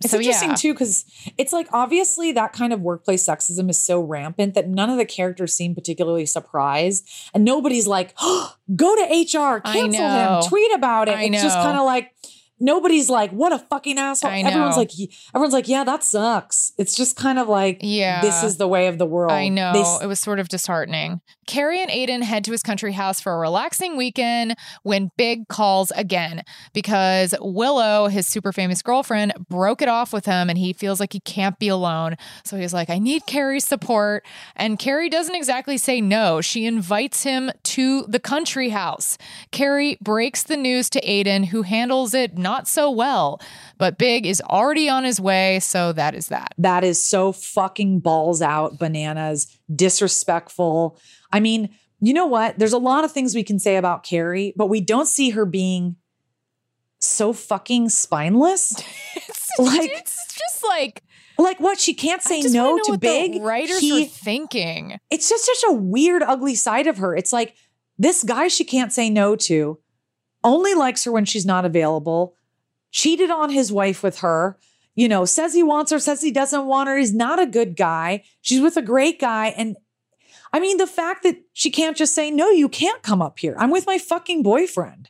it's 0.02 0.12
so 0.12 0.18
interesting 0.18 0.50
yeah. 0.50 0.56
too 0.56 0.74
because 0.74 1.06
it's 1.38 1.52
like 1.52 1.68
obviously 1.74 2.32
that 2.32 2.54
kind 2.54 2.72
of 2.72 2.82
workplace 2.82 3.26
sexism 3.26 3.70
is 3.70 3.78
so 3.78 4.00
rampant 4.00 4.54
that 4.54 4.70
none 4.70 4.90
of 4.90 4.98
the 4.98 5.06
characters 5.06 5.54
seem 5.54 5.76
particularly 5.76 6.26
surprised, 6.26 7.08
and 7.34 7.44
nobody's 7.44 7.88
like, 7.88 8.14
oh, 8.20 8.56
"Go 8.76 8.96
to 8.96 9.02
HR, 9.04 9.60
cancel 9.60 10.10
him, 10.10 10.42
tweet 10.48 10.74
about 10.74 11.10
it." 11.10 11.18
I 11.18 11.24
it's 11.24 11.42
just 11.42 11.58
kind 11.58 11.78
of 11.78 11.86
like 11.86 12.14
nobody's 12.60 13.10
like, 13.10 13.32
"What 13.32 13.52
a 13.52 13.60
fucking 13.60 13.98
asshole!" 13.98 14.32
Everyone's 14.32 14.78
like, 14.78 14.92
"Everyone's 15.34 15.54
like, 15.54 15.68
yeah, 15.68 15.84
that 15.84 16.04
sucks." 16.04 16.74
It's 16.78 16.96
just 16.96 17.16
kind 17.16 17.40
of 17.40 17.48
like, 17.48 17.80
Yeah. 17.82 18.22
this 18.22 18.44
is 18.44 18.58
the 18.58 18.68
way 18.68 18.88
of 18.88 18.98
the 18.98 19.06
world." 19.06 19.32
I 19.32 19.50
know. 19.50 19.74
They 19.74 20.06
it 20.06 20.08
was 20.08 20.20
sort 20.20 20.40
of 20.40 20.50
disheartening. 20.50 21.22
Carrie 21.50 21.82
and 21.82 21.90
Aiden 21.90 22.22
head 22.22 22.44
to 22.44 22.52
his 22.52 22.62
country 22.62 22.92
house 22.92 23.20
for 23.20 23.34
a 23.34 23.38
relaxing 23.40 23.98
weekend 23.98 24.56
when 24.84 25.10
Big 25.18 25.48
calls 25.48 25.90
again 25.96 26.44
because 26.74 27.34
Willow, 27.42 28.08
his 28.08 28.28
super 28.28 28.54
famous 28.54 28.84
girlfriend, 28.84 29.34
broke 29.50 29.82
it 29.82 29.88
off 29.88 30.14
with 30.14 30.28
him 30.28 30.52
and 30.52 30.60
he 30.60 30.74
feels 30.74 31.00
like 31.00 31.12
he 31.12 31.20
can't 31.22 31.58
be 31.58 31.68
alone. 31.68 32.18
So 32.46 32.56
he's 32.56 32.72
like, 32.72 32.92
I 32.92 33.00
need 33.00 33.26
Carrie's 33.26 33.66
support. 33.66 34.28
And 34.56 34.78
Carrie 34.78 35.10
doesn't 35.10 35.34
exactly 35.34 35.80
say 35.80 36.02
no. 36.02 36.40
She 36.40 36.68
invites 36.68 37.24
him 37.24 37.50
to 37.64 38.04
the 38.04 38.20
country 38.20 38.70
house. 38.70 39.18
Carrie 39.52 39.98
breaks 40.02 40.44
the 40.44 40.56
news 40.56 40.88
to 40.92 41.02
Aiden, 41.02 41.46
who 41.46 41.64
handles 41.64 42.14
it 42.14 42.38
not 42.38 42.68
so 42.68 42.92
well. 42.92 43.42
But 43.80 43.98
Big 43.98 44.28
is 44.28 44.40
already 44.42 44.88
on 44.88 45.04
his 45.04 45.20
way. 45.20 45.60
So 45.62 45.94
that 45.94 46.14
is 46.14 46.28
that. 46.28 46.54
That 46.60 46.84
is 46.84 47.04
so 47.04 47.32
fucking 47.32 48.02
balls 48.02 48.44
out, 48.44 48.78
bananas, 48.78 49.58
disrespectful. 49.76 51.00
I 51.32 51.40
mean, 51.40 51.70
you 52.00 52.14
know 52.14 52.26
what? 52.26 52.58
There's 52.58 52.74
a 52.74 52.78
lot 52.78 53.04
of 53.04 53.12
things 53.12 53.36
we 53.36 53.44
can 53.44 53.60
say 53.60 53.76
about 53.76 54.04
Carrie, 54.04 54.54
but 54.56 54.68
we 54.68 54.82
don't 54.82 55.08
see 55.08 55.32
her 55.32 55.46
being 55.46 55.96
so 57.00 57.34
fucking 57.34 57.90
spineless. 57.90 58.72
it's, 59.16 59.50
like, 59.60 59.90
it's 59.92 60.38
just 60.38 60.64
like, 60.64 61.04
like 61.38 61.60
what? 61.60 61.80
She 61.80 61.94
can't 61.94 62.22
say 62.22 62.42
no 62.42 62.78
to 62.86 62.98
big. 62.98 63.42
writers 63.42 63.80
He- 63.80 63.92
were 63.94 64.06
thinking. 64.06 64.98
it's 65.10 65.30
just 65.30 65.46
such 65.46 65.64
a 65.70 65.74
weird, 65.74 66.24
ugly 66.24 66.56
side 66.56 66.88
of 66.88 66.98
her. 66.98 67.16
It's 67.16 67.34
like 67.34 67.56
this 67.98 68.24
guy 68.24 68.48
she 68.48 68.64
can't 68.64 68.94
say 68.94 69.10
no 69.10 69.36
to, 69.36 69.80
only 70.44 70.74
likes 70.74 71.04
her 71.04 71.12
when 71.12 71.26
she's 71.26 71.46
not 71.46 71.66
available, 71.66 72.34
cheated 72.92 73.30
on 73.30 73.50
his 73.50 73.72
wife 73.72 74.02
with 74.04 74.20
her, 74.20 74.58
you 74.96 75.08
know, 75.08 75.26
says 75.26 75.54
he 75.54 75.64
wants 75.64 75.92
her, 75.92 76.00
says 76.00 76.22
he 76.22 76.32
doesn't 76.32 76.66
want 76.66 76.90
her. 76.90 76.98
He's 76.98 77.14
not 77.14 77.40
a 77.42 77.46
good 77.46 77.76
guy. 77.76 78.24
She's 78.42 78.62
with 78.62 78.78
a 78.78 78.82
great 78.82 79.20
guy. 79.20 79.48
And 79.48 79.76
I 80.52 80.60
mean, 80.60 80.78
the 80.78 80.88
fact 80.88 81.24
that 81.24 81.38
she 81.54 81.70
can't 81.70 81.96
just 81.96 82.16
say, 82.16 82.32
no, 82.32 82.50
you 82.50 82.70
can't 82.70 83.02
come 83.04 83.22
up 83.22 83.40
here. 83.40 83.56
I'm 83.58 83.72
with 83.72 83.86
my 83.86 83.98
fucking 83.98 84.44
boyfriend. 84.44 85.10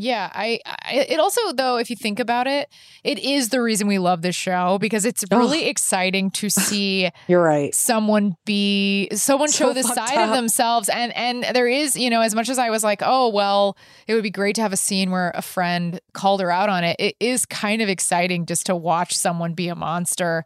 Yeah, 0.00 0.30
I, 0.32 0.60
I 0.64 1.06
it 1.08 1.18
also 1.18 1.52
though 1.52 1.76
if 1.76 1.90
you 1.90 1.96
think 1.96 2.20
about 2.20 2.46
it, 2.46 2.68
it 3.02 3.18
is 3.18 3.48
the 3.48 3.60
reason 3.60 3.86
we 3.88 3.98
love 3.98 4.22
this 4.22 4.36
show 4.36 4.78
because 4.78 5.04
it's 5.04 5.24
really 5.30 5.66
exciting 5.66 6.30
to 6.32 6.48
see 6.50 7.10
You're 7.26 7.42
right. 7.42 7.74
someone 7.74 8.36
be 8.44 9.08
someone 9.12 9.48
So 9.48 9.66
show 9.66 9.72
the 9.72 9.82
fucked 9.82 9.96
side 9.96 10.28
of 10.28 10.34
themselves 10.34 10.88
and 10.88 11.14
and 11.16 11.44
there 11.54 11.66
is, 11.66 11.96
you 11.96 12.10
know, 12.10 12.20
as 12.20 12.34
much 12.34 12.48
as 12.48 12.58
I 12.58 12.70
was 12.70 12.84
like, 12.84 13.02
"Oh, 13.04 13.28
well, 13.28 13.76
it 14.06 14.14
would 14.14 14.22
be 14.22 14.30
great 14.30 14.54
to 14.56 14.62
have 14.62 14.72
a 14.72 14.76
scene 14.76 15.10
where 15.10 15.32
a 15.34 15.42
friend 15.42 16.00
called 16.12 16.40
her 16.40 16.50
out 16.50 16.68
on 16.68 16.84
it." 16.84 16.96
It 16.98 17.16
is 17.18 17.44
kind 17.44 17.82
of 17.82 17.88
exciting 17.88 18.46
just 18.46 18.66
to 18.66 18.76
watch 18.76 19.16
someone 19.16 19.54
be 19.54 19.68
a 19.68 19.74
monster 19.74 20.44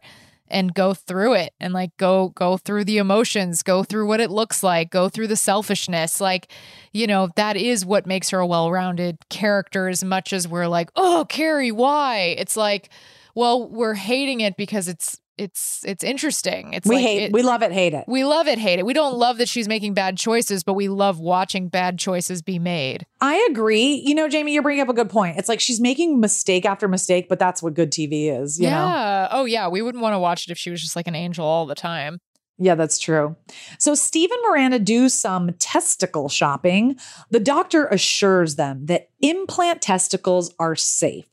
and 0.53 0.73
go 0.73 0.93
through 0.93 1.33
it 1.33 1.53
and 1.59 1.73
like 1.73 1.95
go 1.97 2.29
go 2.29 2.55
through 2.57 2.85
the 2.85 2.97
emotions 2.97 3.63
go 3.63 3.83
through 3.83 4.07
what 4.07 4.19
it 4.19 4.31
looks 4.31 4.63
like 4.63 4.89
go 4.89 5.09
through 5.09 5.27
the 5.27 5.35
selfishness 5.35 6.21
like 6.21 6.51
you 6.93 7.07
know 7.07 7.27
that 7.35 7.57
is 7.57 7.85
what 7.85 8.05
makes 8.05 8.29
her 8.29 8.39
a 8.39 8.47
well-rounded 8.47 9.17
character 9.29 9.89
as 9.89 10.03
much 10.03 10.31
as 10.31 10.47
we're 10.47 10.67
like 10.67 10.89
oh 10.95 11.25
carrie 11.27 11.71
why? 11.71 12.35
It's 12.37 12.55
like 12.55 12.89
well 13.35 13.67
we're 13.67 13.95
hating 13.95 14.41
it 14.41 14.55
because 14.57 14.87
it's 14.87 15.19
it's 15.37 15.81
it's 15.85 16.03
interesting 16.03 16.73
it's 16.73 16.87
we 16.87 16.95
like 16.95 17.03
hate, 17.05 17.23
it- 17.23 17.31
we 17.33 17.41
love 17.41 17.63
it, 17.63 17.71
hate 17.71 17.93
it. 17.93 18.05
we 18.07 18.23
love 18.23 18.47
it 18.47 18.59
hate 18.59 18.77
it 18.79 18.85
we 18.85 18.93
don't 18.93 19.17
love 19.17 19.37
that 19.39 19.47
she's 19.49 19.67
making 19.67 19.93
bad 19.93 20.15
choices 20.17 20.63
but 20.63 20.73
we 20.73 20.87
love 20.87 21.19
watching 21.19 21.69
bad 21.69 21.97
choices 21.97 22.41
be 22.41 22.59
made 22.59 23.05
I 23.21 23.47
agree. 23.49 24.01
You 24.05 24.15
know, 24.15 24.27
Jamie, 24.27 24.53
you're 24.53 24.61
bringing 24.61 24.81
up 24.81 24.89
a 24.89 24.93
good 24.93 25.09
point. 25.09 25.37
It's 25.37 25.47
like 25.47 25.61
she's 25.61 25.79
making 25.79 26.19
mistake 26.19 26.65
after 26.65 26.89
mistake, 26.89 27.29
but 27.29 27.39
that's 27.39 27.63
what 27.63 27.73
good 27.73 27.89
TV 27.89 28.25
is, 28.41 28.59
you 28.59 28.65
know? 28.69 28.85
yeah 28.87 29.27
oh 29.31 29.45
yeah 29.45 29.67
we 29.69 29.81
wouldn't 29.81 30.01
want 30.01 30.13
to 30.13 30.19
watch 30.19 30.45
it 30.47 30.51
if 30.51 30.57
she 30.57 30.69
was 30.69 30.81
just 30.81 30.95
like 30.95 31.07
an 31.07 31.15
angel 31.15 31.45
all 31.45 31.65
the 31.65 31.73
time 31.75 32.19
Yeah, 32.59 32.75
that's 32.75 32.99
true. 32.99 33.35
So 33.79 33.95
Steve 33.95 34.29
and 34.31 34.41
Miranda 34.47 34.77
do 34.77 35.09
some 35.09 35.51
testicle 35.57 36.29
shopping. 36.29 36.97
The 37.31 37.39
doctor 37.39 37.87
assures 37.87 38.55
them 38.57 38.85
that 38.85 39.09
implant 39.21 39.81
testicles 39.81 40.53
are 40.59 40.75
safe. 40.75 41.25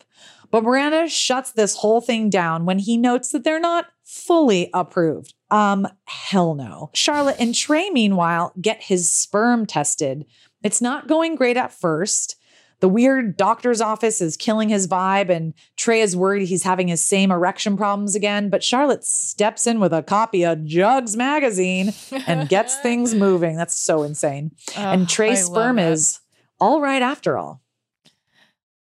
But 0.50 0.64
Miranda 0.64 1.08
shuts 1.08 1.52
this 1.52 1.76
whole 1.76 2.00
thing 2.00 2.28
down 2.28 2.64
when 2.66 2.78
he 2.80 2.96
notes 2.96 3.30
that 3.30 3.44
they're 3.44 3.60
not 3.60 3.86
fully 4.04 4.68
approved. 4.74 5.34
Um, 5.50 5.86
hell 6.04 6.54
no. 6.54 6.90
Charlotte 6.92 7.36
and 7.38 7.54
Trey, 7.54 7.90
meanwhile, 7.90 8.52
get 8.60 8.82
his 8.82 9.08
sperm 9.08 9.66
tested. 9.66 10.26
It's 10.62 10.80
not 10.80 11.06
going 11.06 11.36
great 11.36 11.56
at 11.56 11.72
first. 11.72 12.36
The 12.80 12.88
weird 12.88 13.36
doctor's 13.36 13.82
office 13.82 14.22
is 14.22 14.38
killing 14.38 14.70
his 14.70 14.88
vibe, 14.88 15.28
and 15.28 15.52
Trey 15.76 16.00
is 16.00 16.16
worried 16.16 16.48
he's 16.48 16.62
having 16.62 16.88
his 16.88 17.02
same 17.02 17.30
erection 17.30 17.76
problems 17.76 18.14
again. 18.14 18.48
But 18.48 18.64
Charlotte 18.64 19.04
steps 19.04 19.66
in 19.66 19.80
with 19.80 19.92
a 19.92 20.02
copy 20.02 20.44
of 20.44 20.64
Jugs 20.64 21.14
magazine 21.14 21.92
and 22.26 22.48
gets 22.48 22.76
things 22.82 23.14
moving. 23.14 23.56
That's 23.56 23.78
so 23.78 24.02
insane. 24.02 24.52
and 24.74 25.08
Trey's 25.08 25.40
I 25.40 25.42
sperm 25.42 25.78
is 25.78 26.20
all 26.58 26.80
right 26.80 27.02
after 27.02 27.36
all. 27.36 27.60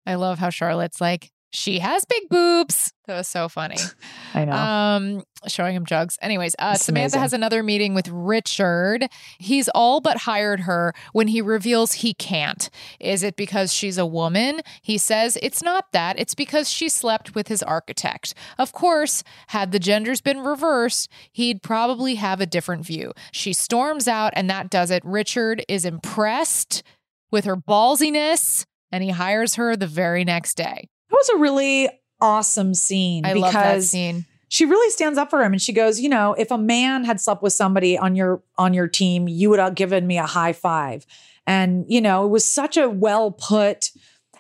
I 0.06 0.16
love 0.16 0.40
how 0.40 0.50
Charlotte's 0.50 1.02
like, 1.02 1.32
she 1.52 1.80
has 1.80 2.06
big 2.06 2.30
boobs. 2.30 2.94
That 3.08 3.18
was 3.18 3.28
so 3.28 3.50
funny. 3.50 3.78
I 4.36 4.46
know. 4.46 4.54
Um, 4.54 5.24
showing 5.48 5.76
him 5.76 5.86
jugs. 5.86 6.18
Anyways, 6.22 6.56
uh, 6.60 6.76
Samantha 6.76 7.16
amazing. 7.16 7.22
has 7.22 7.34
another 7.34 7.64
meeting 7.64 7.96
with 7.96 8.08
Richard. 8.08 9.08
He's 9.40 9.68
all 9.70 10.00
but 10.00 10.18
hired 10.18 10.62
her 10.62 10.94
when 11.12 11.28
he 11.30 11.42
reveals 11.42 11.94
he 11.94 12.14
can't. 12.14 12.70
Is 13.00 13.24
it 13.24 13.36
because 13.36 13.74
she's 13.74 13.98
a 13.98 14.06
woman? 14.06 14.62
He 14.84 15.00
says 15.00 15.38
it's 15.42 15.64
not 15.64 15.92
that. 15.92 16.20
It's 16.20 16.36
because 16.36 16.70
she 16.70 16.88
slept 16.88 17.34
with 17.34 17.48
his 17.48 17.64
architect. 17.64 18.36
Of 18.60 18.72
course, 18.72 19.24
had 19.48 19.72
the 19.72 19.80
genders 19.80 20.22
been 20.22 20.42
reversed, 20.42 21.10
he'd 21.32 21.64
probably 21.64 22.16
have 22.16 22.42
a 22.42 22.46
different 22.46 22.86
view. 22.86 23.14
She 23.32 23.54
storms 23.54 24.08
out, 24.08 24.34
and 24.36 24.50
that 24.50 24.70
does 24.70 24.92
it. 24.92 25.04
Richard 25.04 25.66
is 25.68 25.84
impressed 25.84 26.84
with 27.32 27.46
her 27.46 27.56
ballsiness, 27.56 28.66
and 28.92 29.04
he 29.04 29.10
hires 29.12 29.56
her 29.56 29.76
the 29.76 29.88
very 29.88 30.24
next 30.24 30.56
day. 30.56 30.90
That 31.10 31.16
was 31.16 31.30
a 31.30 31.38
really 31.38 31.90
awesome 32.22 32.74
scene 32.74 33.26
I 33.26 33.34
because 33.34 33.54
love 33.54 33.54
that 33.54 33.84
scene. 33.84 34.26
she 34.50 34.66
really 34.66 34.90
stands 34.92 35.18
up 35.18 35.30
for 35.30 35.42
him 35.42 35.54
and 35.54 35.62
she 35.62 35.74
goes, 35.74 36.00
you 36.00 36.10
know, 36.10 36.34
if 36.34 36.52
a 36.52 36.58
man 36.58 37.04
had 37.04 37.20
slept 37.20 37.42
with 37.42 37.54
somebody 37.54 37.98
on 37.98 38.16
your 38.16 38.44
on 38.58 38.74
your 38.74 38.88
team, 38.88 39.28
you 39.28 39.50
would 39.50 39.60
have 39.60 39.76
given 39.76 40.06
me 40.06 40.18
a 40.18 40.26
high 40.26 40.54
five. 40.54 41.06
And 41.48 41.86
you 41.88 42.02
know, 42.02 42.26
it 42.26 42.30
was 42.30 42.46
such 42.46 42.78
a 42.78 42.90
well 42.90 43.32
put 43.32 43.92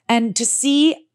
and 0.07 0.35
to 0.35 0.45
see 0.45 1.07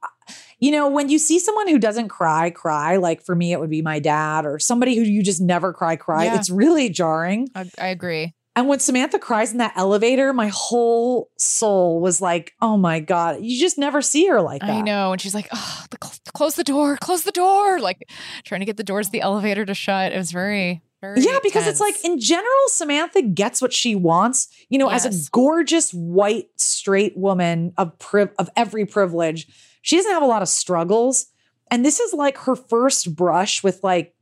you 0.60 0.70
know, 0.70 0.88
when 0.88 1.10
you 1.10 1.18
see 1.18 1.38
someone 1.38 1.68
who 1.68 1.78
doesn't 1.78 2.08
cry, 2.08 2.48
cry, 2.48 2.96
like 2.96 3.20
for 3.22 3.34
me, 3.34 3.52
it 3.52 3.60
would 3.60 3.68
be 3.68 3.82
my 3.82 3.98
dad 3.98 4.46
or 4.46 4.58
somebody 4.58 4.96
who 4.96 5.02
you 5.02 5.22
just 5.22 5.42
never 5.42 5.74
cry, 5.74 5.96
cry. 5.96 6.24
Yeah. 6.24 6.36
It's 6.36 6.48
really 6.48 6.88
jarring. 6.88 7.48
I, 7.54 7.68
I 7.78 7.88
agree. 7.88 8.32
And 8.56 8.68
when 8.68 8.78
Samantha 8.78 9.18
cries 9.18 9.50
in 9.50 9.58
that 9.58 9.72
elevator, 9.74 10.32
my 10.32 10.46
whole 10.46 11.28
soul 11.36 12.00
was 12.00 12.20
like, 12.20 12.54
oh 12.62 12.76
my 12.76 13.00
God, 13.00 13.40
you 13.42 13.58
just 13.58 13.78
never 13.78 14.00
see 14.00 14.26
her 14.28 14.40
like 14.40 14.60
that. 14.60 14.70
I 14.70 14.80
know. 14.80 15.10
And 15.10 15.20
she's 15.20 15.34
like, 15.34 15.48
oh, 15.52 15.84
the, 15.90 15.98
cl- 16.00 16.14
close 16.34 16.54
the 16.54 16.62
door, 16.62 16.96
close 16.98 17.24
the 17.24 17.32
door. 17.32 17.80
Like 17.80 18.08
trying 18.44 18.60
to 18.60 18.64
get 18.64 18.76
the 18.76 18.84
doors 18.84 19.06
of 19.06 19.12
the 19.12 19.22
elevator 19.22 19.64
to 19.64 19.74
shut. 19.74 20.12
It 20.12 20.16
was 20.16 20.30
very, 20.30 20.82
very. 21.00 21.20
Yeah, 21.20 21.38
because 21.42 21.66
it's 21.66 21.80
like 21.80 21.96
in 22.04 22.20
general, 22.20 22.68
Samantha 22.68 23.22
gets 23.22 23.60
what 23.60 23.72
she 23.72 23.96
wants. 23.96 24.46
You 24.68 24.78
know, 24.78 24.88
as 24.88 25.04
a 25.04 25.30
gorgeous 25.32 25.92
white 25.92 26.48
straight 26.54 27.16
woman 27.16 27.72
of 27.76 27.98
priv- 27.98 28.34
of 28.38 28.50
every 28.54 28.86
privilege, 28.86 29.48
she 29.82 29.96
doesn't 29.96 30.12
have 30.12 30.22
a 30.22 30.26
lot 30.26 30.42
of 30.42 30.48
struggles. 30.48 31.26
And 31.72 31.84
this 31.84 31.98
is 31.98 32.12
like 32.12 32.38
her 32.38 32.54
first 32.54 33.16
brush 33.16 33.64
with 33.64 33.82
like 33.82 34.14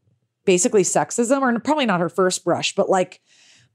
basically 0.46 0.84
sexism, 0.84 1.42
or 1.42 1.60
probably 1.60 1.84
not 1.84 2.00
her 2.00 2.08
first 2.08 2.44
brush, 2.44 2.74
but 2.74 2.88
like 2.88 3.20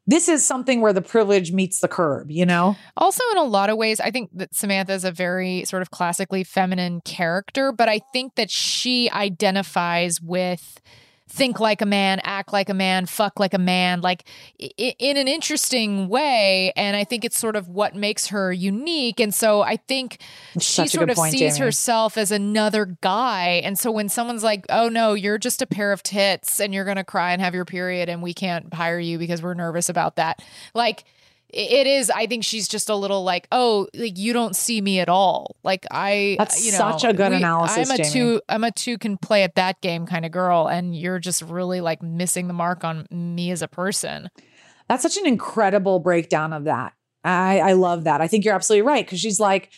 this 0.08 0.30
is 0.30 0.46
something 0.46 0.82
where 0.82 0.94
the 0.94 1.02
privilege 1.02 1.52
meets 1.52 1.80
the 1.80 1.88
curb. 1.88 2.32
You 2.32 2.46
know? 2.46 2.76
Also, 2.96 3.24
in 3.32 3.38
a 3.38 3.44
lot 3.44 3.70
of 3.70 3.78
ways, 3.78 4.00
I 4.00 4.10
think 4.10 4.30
that 4.34 4.56
Samantha 4.56 4.94
is 4.94 5.04
a 5.04 5.12
very 5.12 5.66
sort 5.66 5.82
of 5.82 5.92
classically 5.92 6.44
feminine 6.44 7.02
character, 7.02 7.72
but 7.72 7.90
I 7.90 8.00
think 8.14 8.36
that 8.36 8.50
she 8.50 9.12
identifies 9.12 10.22
with 10.22 10.82
think 11.30 11.60
like 11.60 11.82
a 11.82 11.86
man, 11.86 12.20
act 12.24 12.54
like 12.54 12.70
a 12.70 12.74
man, 12.74 13.06
fuck 13.06 13.40
like 13.40 13.54
a 13.54 13.60
man, 13.60 14.02
like 14.02 14.24
in 14.58 15.18
an 15.18 15.28
interesting 15.28 16.08
way. 16.08 16.72
And 16.76 16.96
I 16.96 17.04
think 17.04 17.26
it's 17.26 17.38
sort 17.38 17.56
of 17.56 17.68
what 17.68 17.96
makes 17.96 18.28
her 18.28 18.52
unique. 18.52 19.20
And 19.20 19.34
so 19.34 19.62
I 19.62 19.78
think 19.78 20.20
That's 20.54 20.66
she 20.66 20.88
sort 20.88 21.10
of 21.10 21.18
point, 21.18 21.32
sees 21.32 21.56
Jamie. 21.56 21.66
herself 21.66 22.18
as 22.18 22.32
another 22.32 22.98
guy. 23.02 23.62
And 23.64 23.78
so 23.78 23.92
when 23.92 24.10
someone's 24.10 24.44
like, 24.44 24.66
oh 24.70 24.90
no, 24.90 25.14
you're 25.14 25.38
just 25.38 25.62
a 25.62 25.68
pair 25.68 25.92
of 25.92 26.02
tits 26.02 26.60
and 26.60 26.74
you're 26.74 26.86
going 26.86 26.98
to 26.98 27.04
cry 27.04 27.34
and 27.34 27.42
have 27.42 27.54
your 27.54 27.66
period 27.66 28.10
and 28.10 28.22
we 28.22 28.34
can't 28.34 28.74
hire 28.74 29.00
you 29.00 29.18
because 29.18 29.42
we're 29.42 29.54
nervous 29.54 29.90
about 29.90 30.16
that. 30.16 30.42
Like, 30.74 31.04
it 31.50 31.88
is 31.88 32.10
i 32.10 32.26
think 32.28 32.44
she's 32.44 32.68
just 32.68 32.90
a 32.90 32.96
little 32.96 33.24
like 33.24 33.48
oh 33.52 33.88
like 33.94 34.18
you 34.18 34.34
don't 34.34 34.56
see 34.56 34.82
me 34.82 35.00
at 35.00 35.08
all 35.10 35.56
like 35.64 35.86
i 35.92 36.36
That's 36.38 36.66
you 36.66 36.72
know 36.74 36.78
such 36.78 37.04
a 37.04 37.14
good 37.14 37.32
we- 37.32 37.38
analysis, 37.38 37.90
i'm 37.90 37.92
a 37.92 37.98
Jamie. 37.98 38.10
two 38.10 38.42
i'm 38.50 38.64
a 38.64 38.72
two 38.72 38.98
can 38.98 39.18
play 39.18 39.44
at 39.44 39.56
that 39.56 39.80
game 39.82 40.06
kind 40.06 40.26
of 40.26 40.32
girl 40.32 40.68
and 40.68 40.96
you're 40.96 41.20
just 41.20 41.42
really 41.42 41.80
like 41.80 42.02
missing 42.02 42.48
the 42.48 42.54
mark 42.54 42.84
on 42.84 43.08
me 43.12 43.52
as 43.52 43.62
a 43.62 43.68
person 43.68 44.30
That's 44.90 45.04
such 45.04 45.18
an 45.18 45.26
incredible 45.26 46.00
breakdown 46.00 46.54
of 46.54 46.64
that. 46.66 46.94
I, 47.24 47.60
I 47.60 47.74
love 47.74 48.06
that. 48.06 48.22
I 48.22 48.28
think 48.28 48.46
you're 48.46 48.54
absolutely 48.56 48.88
right 48.88 49.06
because 49.06 49.20
she's 49.20 49.38
like, 49.40 49.70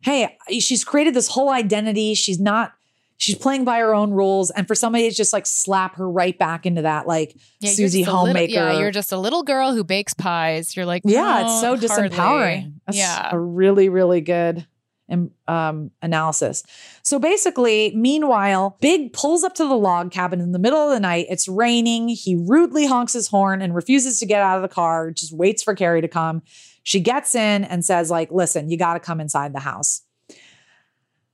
hey, 0.00 0.38
she's 0.58 0.84
created 0.84 1.12
this 1.12 1.28
whole 1.28 1.50
identity. 1.50 2.14
She's 2.14 2.40
not, 2.40 2.72
she's 3.18 3.36
playing 3.36 3.64
by 3.64 3.78
her 3.80 3.94
own 3.94 4.12
rules. 4.12 4.50
And 4.50 4.66
for 4.66 4.74
somebody 4.74 5.10
to 5.10 5.14
just 5.14 5.32
like 5.34 5.46
slap 5.46 5.96
her 5.96 6.10
right 6.10 6.38
back 6.38 6.64
into 6.64 6.82
that, 6.82 7.06
like 7.06 7.36
yeah, 7.60 7.70
Susie 7.70 8.02
a 8.02 8.06
little- 8.06 8.26
homemaker. 8.26 8.52
yeah 8.52 8.78
you're 8.78 8.90
just 8.90 9.12
a 9.12 9.18
little 9.18 9.42
girl 9.42 9.74
who 9.74 9.84
bakes 9.84 10.14
pies 10.14 10.74
you're 10.74 10.86
like 10.86 11.02
yeah, 11.04 11.42
it's 11.42 11.60
so 11.60 11.76
hardly." 11.76 11.88
disempowering. 11.88 12.72
That's 12.86 12.96
yeah 12.96 13.28
a 13.30 13.38
really, 13.38 13.90
really 13.90 14.22
good 14.22 14.66
um, 15.10 15.30
um, 15.46 15.90
analysis. 16.02 16.62
So 17.02 17.18
basically, 17.18 17.92
meanwhile, 17.96 18.76
Big 18.80 19.12
pulls 19.12 19.42
up 19.42 19.54
to 19.54 19.64
the 19.66 19.76
log 19.76 20.10
cabin 20.10 20.40
in 20.40 20.52
the 20.52 20.58
middle 20.58 20.78
of 20.78 20.90
the 20.92 21.00
night. 21.00 21.26
It's 21.30 21.48
raining. 21.48 22.08
He 22.08 22.36
rudely 22.36 22.86
honks 22.86 23.14
his 23.14 23.28
horn 23.28 23.62
and 23.62 23.74
refuses 23.74 24.20
to 24.20 24.26
get 24.26 24.42
out 24.42 24.56
of 24.56 24.62
the 24.62 24.68
car, 24.68 25.10
just 25.10 25.32
waits 25.32 25.62
for 25.62 25.74
Carrie 25.74 26.02
to 26.02 26.08
come. 26.08 26.42
She 26.82 27.00
gets 27.00 27.34
in 27.34 27.64
and 27.64 27.84
says, 27.84 28.10
like, 28.10 28.30
listen, 28.30 28.70
you 28.70 28.76
got 28.78 28.94
to 28.94 29.00
come 29.00 29.20
inside 29.20 29.52
the 29.54 29.60
house. 29.60 30.02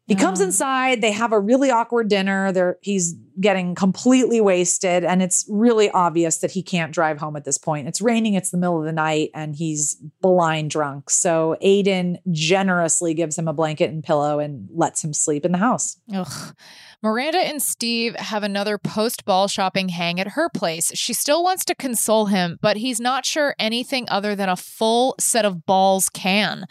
He 0.06 0.14
comes 0.14 0.40
um, 0.40 0.46
inside. 0.48 1.00
They 1.00 1.12
have 1.12 1.32
a 1.32 1.40
really 1.40 1.70
awkward 1.70 2.08
dinner. 2.08 2.52
They're, 2.52 2.78
he's 2.82 3.14
getting 3.40 3.74
completely 3.74 4.40
wasted, 4.40 5.04
and 5.04 5.22
it's 5.22 5.46
really 5.48 5.90
obvious 5.90 6.38
that 6.38 6.50
he 6.50 6.62
can't 6.62 6.92
drive 6.92 7.18
home 7.18 7.36
at 7.36 7.44
this 7.44 7.58
point. 7.58 7.88
It's 7.88 8.00
raining. 8.00 8.34
It's 8.34 8.50
the 8.50 8.58
middle 8.58 8.78
of 8.78 8.84
the 8.84 8.92
night, 8.92 9.30
and 9.34 9.54
he's 9.56 9.96
blind 10.20 10.70
drunk. 10.70 11.10
So 11.10 11.56
Aiden 11.62 12.18
generously 12.30 13.14
gives 13.14 13.38
him 13.38 13.48
a 13.48 13.52
blanket 13.52 13.90
and 13.90 14.02
pillow 14.02 14.38
and 14.38 14.68
lets 14.72 15.02
him 15.02 15.12
sleep 15.12 15.44
in 15.44 15.52
the 15.52 15.58
house. 15.58 15.96
Ugh. 16.12 16.54
Miranda 17.02 17.38
and 17.38 17.60
Steve 17.60 18.16
have 18.16 18.42
another 18.42 18.78
post 18.78 19.26
ball 19.26 19.46
shopping 19.46 19.90
hang 19.90 20.18
at 20.18 20.28
her 20.28 20.48
place. 20.48 20.90
She 20.94 21.12
still 21.12 21.44
wants 21.44 21.62
to 21.66 21.74
console 21.74 22.26
him, 22.26 22.58
but 22.62 22.78
he's 22.78 22.98
not 22.98 23.26
sure 23.26 23.54
anything 23.58 24.06
other 24.08 24.34
than 24.34 24.48
a 24.48 24.56
full 24.56 25.14
set 25.20 25.44
of 25.44 25.66
balls 25.66 26.08
can. 26.08 26.66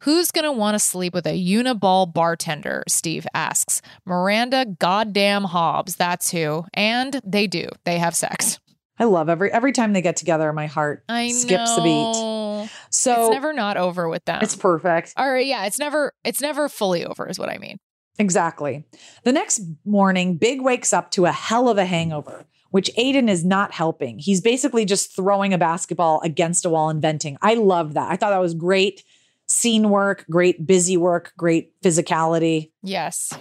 Who's 0.00 0.30
going 0.30 0.44
to 0.44 0.52
want 0.52 0.74
to 0.74 0.78
sleep 0.80 1.14
with 1.14 1.26
a 1.26 1.40
uniball 1.40 2.12
bartender? 2.12 2.82
Steve 2.86 3.26
asks. 3.32 3.80
Miranda 4.04 4.66
goddamn 4.78 5.44
Hobbs, 5.44 5.96
that's 6.06 6.30
who. 6.30 6.64
And 6.72 7.20
they 7.24 7.48
do. 7.48 7.68
They 7.84 7.98
have 7.98 8.14
sex. 8.14 8.60
I 8.98 9.04
love 9.04 9.28
every 9.28 9.52
every 9.52 9.72
time 9.72 9.92
they 9.92 10.00
get 10.00 10.16
together. 10.16 10.52
My 10.52 10.66
heart 10.66 11.04
I 11.08 11.30
skips 11.30 11.76
a 11.76 11.82
beat. 11.82 12.70
So 12.90 13.26
it's 13.26 13.32
never 13.32 13.52
not 13.52 13.76
over 13.76 14.08
with 14.08 14.24
them. 14.24 14.40
It's 14.40 14.56
perfect. 14.56 15.14
Or 15.18 15.36
yeah, 15.36 15.66
it's 15.66 15.78
never 15.78 16.14
it's 16.24 16.40
never 16.40 16.68
fully 16.68 17.04
over 17.04 17.28
is 17.28 17.38
what 17.38 17.50
I 17.50 17.58
mean. 17.58 17.78
Exactly. 18.18 18.84
The 19.24 19.32
next 19.32 19.60
morning, 19.84 20.38
Big 20.38 20.62
wakes 20.62 20.92
up 20.92 21.10
to 21.12 21.26
a 21.26 21.32
hell 21.32 21.68
of 21.68 21.76
a 21.76 21.84
hangover, 21.84 22.46
which 22.70 22.90
Aiden 22.96 23.28
is 23.28 23.44
not 23.44 23.72
helping. 23.72 24.18
He's 24.18 24.40
basically 24.40 24.86
just 24.86 25.14
throwing 25.14 25.52
a 25.52 25.58
basketball 25.58 26.20
against 26.22 26.64
a 26.64 26.70
wall 26.70 26.88
and 26.88 27.02
venting. 27.02 27.36
I 27.42 27.54
love 27.54 27.94
that. 27.94 28.10
I 28.10 28.16
thought 28.16 28.30
that 28.30 28.38
was 28.38 28.54
great 28.54 29.02
scene 29.46 29.90
work, 29.90 30.24
great 30.30 30.66
busy 30.66 30.96
work, 30.96 31.32
great 31.36 31.78
physicality. 31.82 32.70
Yes. 32.82 33.32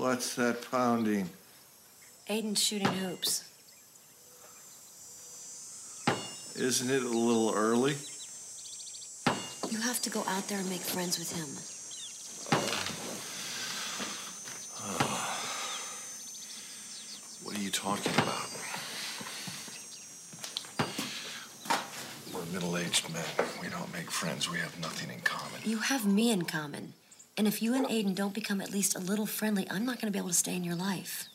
What's 0.00 0.34
that 0.36 0.70
pounding? 0.70 1.28
Aiden's 2.26 2.62
shooting 2.62 2.88
hoops. 2.88 3.44
Isn't 6.56 6.88
it 6.90 7.02
a 7.02 7.06
little 7.06 7.52
early? 7.54 7.96
You 9.68 9.78
have 9.80 10.00
to 10.00 10.08
go 10.08 10.24
out 10.26 10.48
there 10.48 10.58
and 10.58 10.70
make 10.70 10.80
friends 10.80 11.18
with 11.18 11.30
him. 11.36 11.48
What 17.44 17.58
are 17.58 17.60
you 17.60 17.70
talking 17.70 18.14
about? 18.14 18.48
We're 22.32 22.52
middle 22.54 22.78
aged 22.78 23.12
men. 23.12 23.22
We 23.60 23.68
don't 23.68 23.92
make 23.92 24.10
friends. 24.10 24.48
We 24.48 24.60
have 24.60 24.80
nothing 24.80 25.10
in 25.10 25.20
common. 25.20 25.60
You 25.62 25.76
have 25.76 26.06
me 26.06 26.30
in 26.30 26.46
common. 26.46 26.94
And 27.36 27.46
if 27.46 27.62
you 27.62 27.74
and 27.74 27.86
Aiden 27.86 28.14
don't 28.14 28.34
become 28.34 28.60
at 28.60 28.70
least 28.70 28.94
a 28.94 28.98
little 28.98 29.26
friendly, 29.26 29.66
I'm 29.70 29.86
not 29.86 30.00
going 30.00 30.12
to 30.12 30.16
be 30.16 30.18
able 30.18 30.28
to 30.28 30.34
stay 30.34 30.54
in 30.54 30.62
your 30.62 30.74
life. 30.74 31.26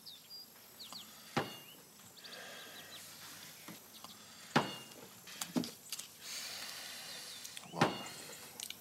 Well, 7.73 7.91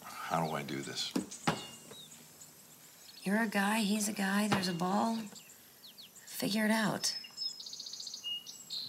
how 0.03 0.47
do 0.47 0.55
I 0.55 0.63
do 0.63 0.77
this? 0.77 1.13
You're 3.23 3.43
a 3.43 3.49
guy, 3.49 3.79
he's 3.79 4.07
a 4.07 4.13
guy, 4.13 4.49
there's 4.49 4.69
a 4.69 4.75
ball. 4.75 5.19
Figure 6.27 6.67
it 6.67 6.71
out. 6.71 7.17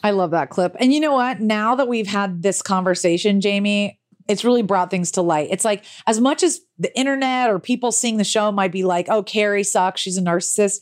I 0.04 0.12
love 0.12 0.32
that 0.32 0.50
clip. 0.50 0.76
And 0.80 0.94
you 0.94 1.00
know 1.00 1.14
what? 1.14 1.40
Now 1.40 1.76
that 1.76 1.88
we've 1.88 2.08
had 2.08 2.44
this 2.44 2.62
conversation, 2.62 3.40
Jamie, 3.40 3.98
it's 4.28 4.44
really 4.44 4.62
brought 4.62 4.90
things 4.90 5.12
to 5.12 5.22
light. 5.22 5.50
It's 5.52 5.66
like, 5.66 5.84
as 6.08 6.20
much 6.20 6.44
as 6.44 6.62
the 6.80 6.96
internet 6.98 7.50
or 7.50 7.60
people 7.60 7.92
seeing 7.92 8.18
the 8.18 8.24
show 8.24 8.52
might 8.52 8.72
be 8.72 8.84
like, 8.84 9.08
oh, 9.10 9.24
Carrie 9.24 9.64
sucks, 9.64 10.02
she's 10.02 10.18
a 10.18 10.22
narcissist, 10.22 10.80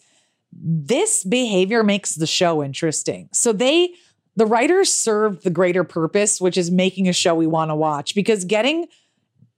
this 0.51 1.23
behavior 1.23 1.83
makes 1.83 2.15
the 2.15 2.27
show 2.27 2.63
interesting. 2.63 3.29
So 3.33 3.51
they, 3.51 3.93
the 4.35 4.45
writers 4.45 4.91
served 4.91 5.43
the 5.43 5.49
greater 5.49 5.83
purpose, 5.83 6.39
which 6.39 6.57
is 6.57 6.71
making 6.71 7.07
a 7.07 7.13
show 7.13 7.35
we 7.35 7.47
want 7.47 7.71
to 7.71 7.75
watch 7.75 8.15
because 8.15 8.45
getting 8.45 8.87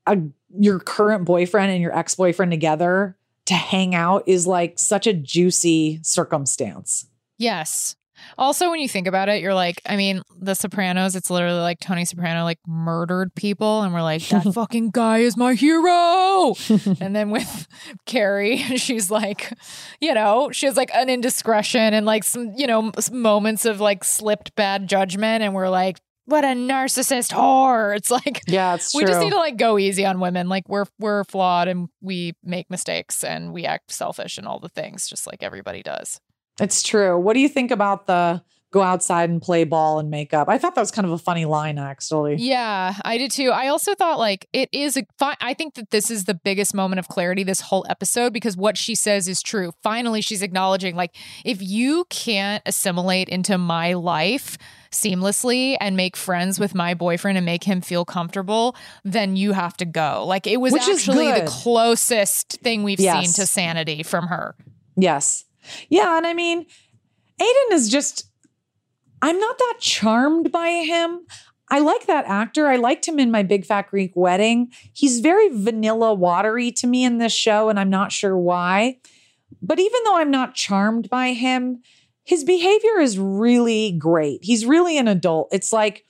a, 0.08 0.20
your 0.58 0.80
current 0.80 1.26
boyfriend 1.26 1.72
and 1.72 1.82
your 1.82 1.96
ex 1.96 2.16
boyfriend 2.16 2.52
together 2.52 3.18
to 3.46 3.54
hang 3.54 3.94
out 3.94 4.24
is 4.26 4.48
like 4.48 4.80
such 4.80 5.06
a 5.06 5.14
juicy 5.14 6.00
circumstance. 6.02 7.08
Yes. 7.38 7.96
Also, 8.38 8.70
when 8.70 8.80
you 8.80 8.90
think 8.90 9.08
about 9.08 9.30
it, 9.30 9.42
you're 9.42 9.54
like, 9.54 9.82
I 9.86 9.96
mean, 9.96 10.22
The 10.40 10.56
Sopranos, 10.56 11.16
it's 11.16 11.30
literally 11.30 11.60
like 11.60 11.80
Tony 11.80 12.06
Soprano 12.06 12.44
like 12.44 12.60
murdered 12.68 13.34
people, 13.36 13.82
and 13.82 13.94
we're 13.94 14.02
like, 14.02 14.28
that 14.30 14.44
fucking 14.54 14.92
guy 14.92 15.20
is 15.20 15.38
my 15.38 15.54
hero. 15.54 16.56
and 17.00 17.16
then 17.16 17.30
with 17.30 17.68
Carrie, 18.06 18.58
she's 18.78 19.10
like, 19.10 19.54
you 20.00 20.14
know, 20.14 20.50
she 20.52 20.66
has 20.66 20.78
like 20.78 20.92
an 20.94 21.10
indiscretion 21.10 21.94
and 21.94 22.06
like 22.06 22.24
some, 22.24 22.54
you 22.56 22.68
know, 22.68 22.92
moments 23.12 23.66
of 23.66 23.80
like 23.80 24.04
slipped 24.04 24.56
bad 24.56 24.88
judgment, 24.88 25.44
and 25.44 25.54
we're 25.54 25.70
like, 25.70 25.98
what 26.26 26.44
a 26.44 26.48
narcissist 26.48 27.32
whore. 27.32 27.96
It's 27.96 28.12
like, 28.12 28.42
yeah, 28.48 28.76
it's 28.76 28.94
we 28.94 29.06
just 29.06 29.20
need 29.20 29.30
to 29.32 29.38
like 29.38 29.58
go 29.58 29.78
easy 29.78 30.06
on 30.06 30.20
women. 30.20 30.50
Like 30.50 30.68
we're 30.68 30.86
we're 31.00 31.24
flawed 31.24 31.68
and 31.68 31.88
we 32.02 32.34
make 32.44 32.70
mistakes 32.70 33.24
and 33.24 33.54
we 33.54 33.66
act 33.66 33.92
selfish 33.92 34.38
and 34.38 34.48
all 34.48 34.60
the 34.60 34.70
things, 34.70 35.08
just 35.08 35.28
like 35.28 35.44
everybody 35.44 35.84
does. 35.84 36.20
It's 36.60 36.82
true. 36.84 37.20
What 37.20 37.34
do 37.34 37.40
you 37.40 37.50
think 37.50 37.72
about 37.72 38.08
the 38.08 38.42
go 38.76 38.82
outside 38.82 39.30
and 39.30 39.42
play 39.42 39.64
ball 39.64 40.00
and 40.00 40.10
make 40.10 40.34
up. 40.34 40.50
I 40.50 40.58
thought 40.58 40.76
that 40.76 40.82
was 40.82 40.92
kind 40.92 41.06
of 41.06 41.14
a 41.14 41.18
funny 41.18 41.46
line, 41.46 41.78
actually. 41.78 42.36
Yeah, 42.36 42.94
I 43.06 43.18
did 43.18 43.32
too. 43.32 43.52
I 43.52 43.70
also 43.70 43.96
thought 43.96 44.20
like 44.20 44.50
it 44.52 44.68
is 44.74 44.98
a 44.98 45.06
fi- 45.18 45.38
I 45.40 45.54
think 45.54 45.76
that 45.76 45.92
this 45.92 46.12
is 46.12 46.26
the 46.26 46.34
biggest 46.34 46.74
moment 46.74 47.00
of 47.00 47.08
clarity 47.08 47.44
this 47.46 47.62
whole 47.62 47.86
episode 47.88 48.34
because 48.34 48.58
what 48.58 48.78
she 48.78 48.94
says 48.94 49.30
is 49.30 49.42
true. 49.42 49.72
Finally, 49.82 50.20
she's 50.20 50.42
acknowledging 50.42 50.98
like 50.98 51.16
if 51.46 51.62
you 51.62 52.04
can't 52.10 52.62
assimilate 52.66 53.30
into 53.30 53.58
my 53.58 53.94
life 53.94 54.58
seamlessly 54.92 55.78
and 55.80 55.96
make 55.96 56.18
friends 56.18 56.60
with 56.60 56.76
my 56.76 56.94
boyfriend 56.94 57.38
and 57.38 57.46
make 57.46 57.64
him 57.64 57.80
feel 57.80 58.04
comfortable, 58.04 58.76
then 59.06 59.38
you 59.38 59.54
have 59.54 59.78
to 59.78 59.86
go. 59.86 60.26
Like 60.28 60.48
it 60.48 60.60
was 60.60 60.74
Which 60.74 60.82
actually 60.82 61.32
the 61.32 61.46
closest 61.48 62.60
thing 62.62 62.84
we've 62.84 63.00
Yes. 63.00 63.24
seen 63.26 63.34
to 63.42 63.48
sanity 63.48 64.04
from 64.04 64.28
her. 64.28 64.54
Yes. 64.98 65.46
Yeah. 65.90 66.18
And 66.18 66.28
I 66.28 66.34
mean, 66.34 66.66
Aiden 67.42 67.74
is 67.74 67.90
just, 67.90 68.30
I'm 69.22 69.40
not 69.40 69.58
that 69.58 69.78
charmed 69.80 70.52
by 70.52 70.70
him. 70.70 71.22
I 71.70 71.80
like 71.80 72.06
that 72.06 72.26
actor. 72.28 72.68
I 72.68 72.76
liked 72.76 73.08
him 73.08 73.18
in 73.18 73.32
my 73.32 73.42
Big 73.42 73.66
Fat 73.66 73.90
Greek 73.90 74.12
Wedding. 74.16 74.72
He's 74.94 75.20
very 75.20 75.50
vanilla 75.50 76.14
watery 76.14 76.72
to 76.74 76.88
me 76.88 77.04
in 77.04 77.18
this 77.18 77.34
show, 77.34 77.70
and 77.70 77.80
I'm 77.80 77.90
not 77.90 78.12
sure 78.12 78.38
why. 78.38 79.00
But 79.62 79.80
even 79.80 80.00
though 80.06 80.18
I'm 80.18 80.30
not 80.30 80.54
charmed 80.54 81.10
by 81.10 81.34
him, 81.34 81.82
his 82.24 82.44
behavior 82.44 83.00
is 83.00 83.18
really 83.18 83.94
great. 83.98 84.44
He's 84.44 84.66
really 84.66 84.98
an 84.98 85.08
adult. 85.08 85.50
It's 85.52 85.74
like, 85.74 86.06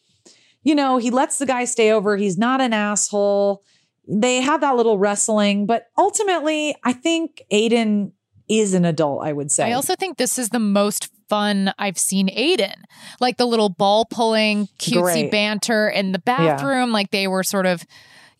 you 0.63 0.75
know, 0.75 0.97
he 0.97 1.09
lets 1.09 1.37
the 1.37 1.45
guy 1.45 1.63
stay 1.65 1.91
over. 1.91 2.17
He's 2.17 2.37
not 2.37 2.59
an 2.59 2.73
asshole. 2.73 3.63
They 4.07 4.41
have 4.41 4.61
that 4.61 4.75
little 4.75 4.97
wrestling, 4.97 5.65
but 5.65 5.87
ultimately, 5.97 6.75
I 6.83 6.91
think 6.93 7.43
Aiden 7.51 8.11
is 8.47 8.73
an 8.73 8.85
adult, 8.85 9.23
I 9.23 9.33
would 9.33 9.51
say. 9.51 9.69
I 9.69 9.73
also 9.73 9.95
think 9.95 10.17
this 10.17 10.37
is 10.37 10.49
the 10.49 10.59
most 10.59 11.09
fun 11.29 11.73
I've 11.77 11.97
seen 11.97 12.29
Aiden. 12.29 12.75
Like 13.19 13.37
the 13.37 13.45
little 13.45 13.69
ball 13.69 14.05
pulling, 14.05 14.67
cutesy 14.79 15.01
Great. 15.01 15.31
banter 15.31 15.89
in 15.89 16.11
the 16.11 16.19
bathroom. 16.19 16.91
Like 16.91 17.11
they 17.11 17.27
were 17.27 17.43
sort 17.43 17.65
of, 17.65 17.83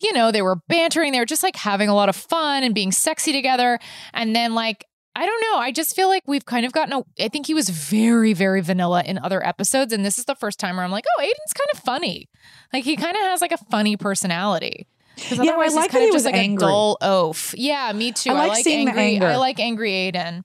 you 0.00 0.12
know, 0.12 0.30
they 0.30 0.42
were 0.42 0.56
bantering. 0.68 1.12
They 1.12 1.18
were 1.18 1.26
just 1.26 1.42
like 1.42 1.56
having 1.56 1.88
a 1.88 1.94
lot 1.94 2.08
of 2.08 2.16
fun 2.16 2.62
and 2.62 2.74
being 2.74 2.92
sexy 2.92 3.32
together. 3.32 3.78
And 4.12 4.34
then 4.34 4.54
like, 4.54 4.84
I 5.14 5.24
don't 5.24 5.40
know. 5.40 5.58
I 5.58 5.72
just 5.72 5.96
feel 5.96 6.08
like 6.08 6.24
we've 6.26 6.44
kind 6.44 6.66
of 6.66 6.72
gotten 6.72 6.92
a. 6.92 7.24
I 7.24 7.28
think 7.28 7.46
he 7.46 7.54
was 7.54 7.70
very, 7.70 8.34
very 8.34 8.60
vanilla 8.60 9.02
in 9.02 9.18
other 9.18 9.44
episodes. 9.44 9.92
And 9.92 10.04
this 10.04 10.18
is 10.18 10.26
the 10.26 10.34
first 10.34 10.60
time 10.60 10.76
where 10.76 10.84
I'm 10.84 10.90
like, 10.90 11.06
oh, 11.16 11.22
Aiden's 11.22 11.54
kind 11.54 11.68
of 11.72 11.80
funny. 11.80 12.28
Like 12.72 12.84
he 12.84 12.96
kind 12.96 13.16
of 13.16 13.22
has 13.22 13.40
like 13.40 13.52
a 13.52 13.58
funny 13.70 13.96
personality. 13.96 14.86
Yeah, 15.30 15.52
I 15.52 15.68
like 15.68 15.74
that 15.74 15.90
kind 15.90 16.02
he 16.02 16.08
of 16.08 16.12
just 16.12 16.14
was 16.14 16.24
like 16.26 16.34
angry. 16.34 16.64
a 16.64 16.68
dull 16.68 16.98
oaf. 17.00 17.54
Yeah, 17.56 17.92
me 17.92 18.12
too. 18.12 18.30
I 18.30 18.34
I 18.34 18.36
like 18.36 18.48
like, 18.50 18.64
seeing 18.64 18.86
the 18.86 18.90
angry. 18.92 19.14
anger. 19.14 19.26
I 19.28 19.36
like 19.36 19.58
angry 19.60 19.90
Aiden. 19.90 20.42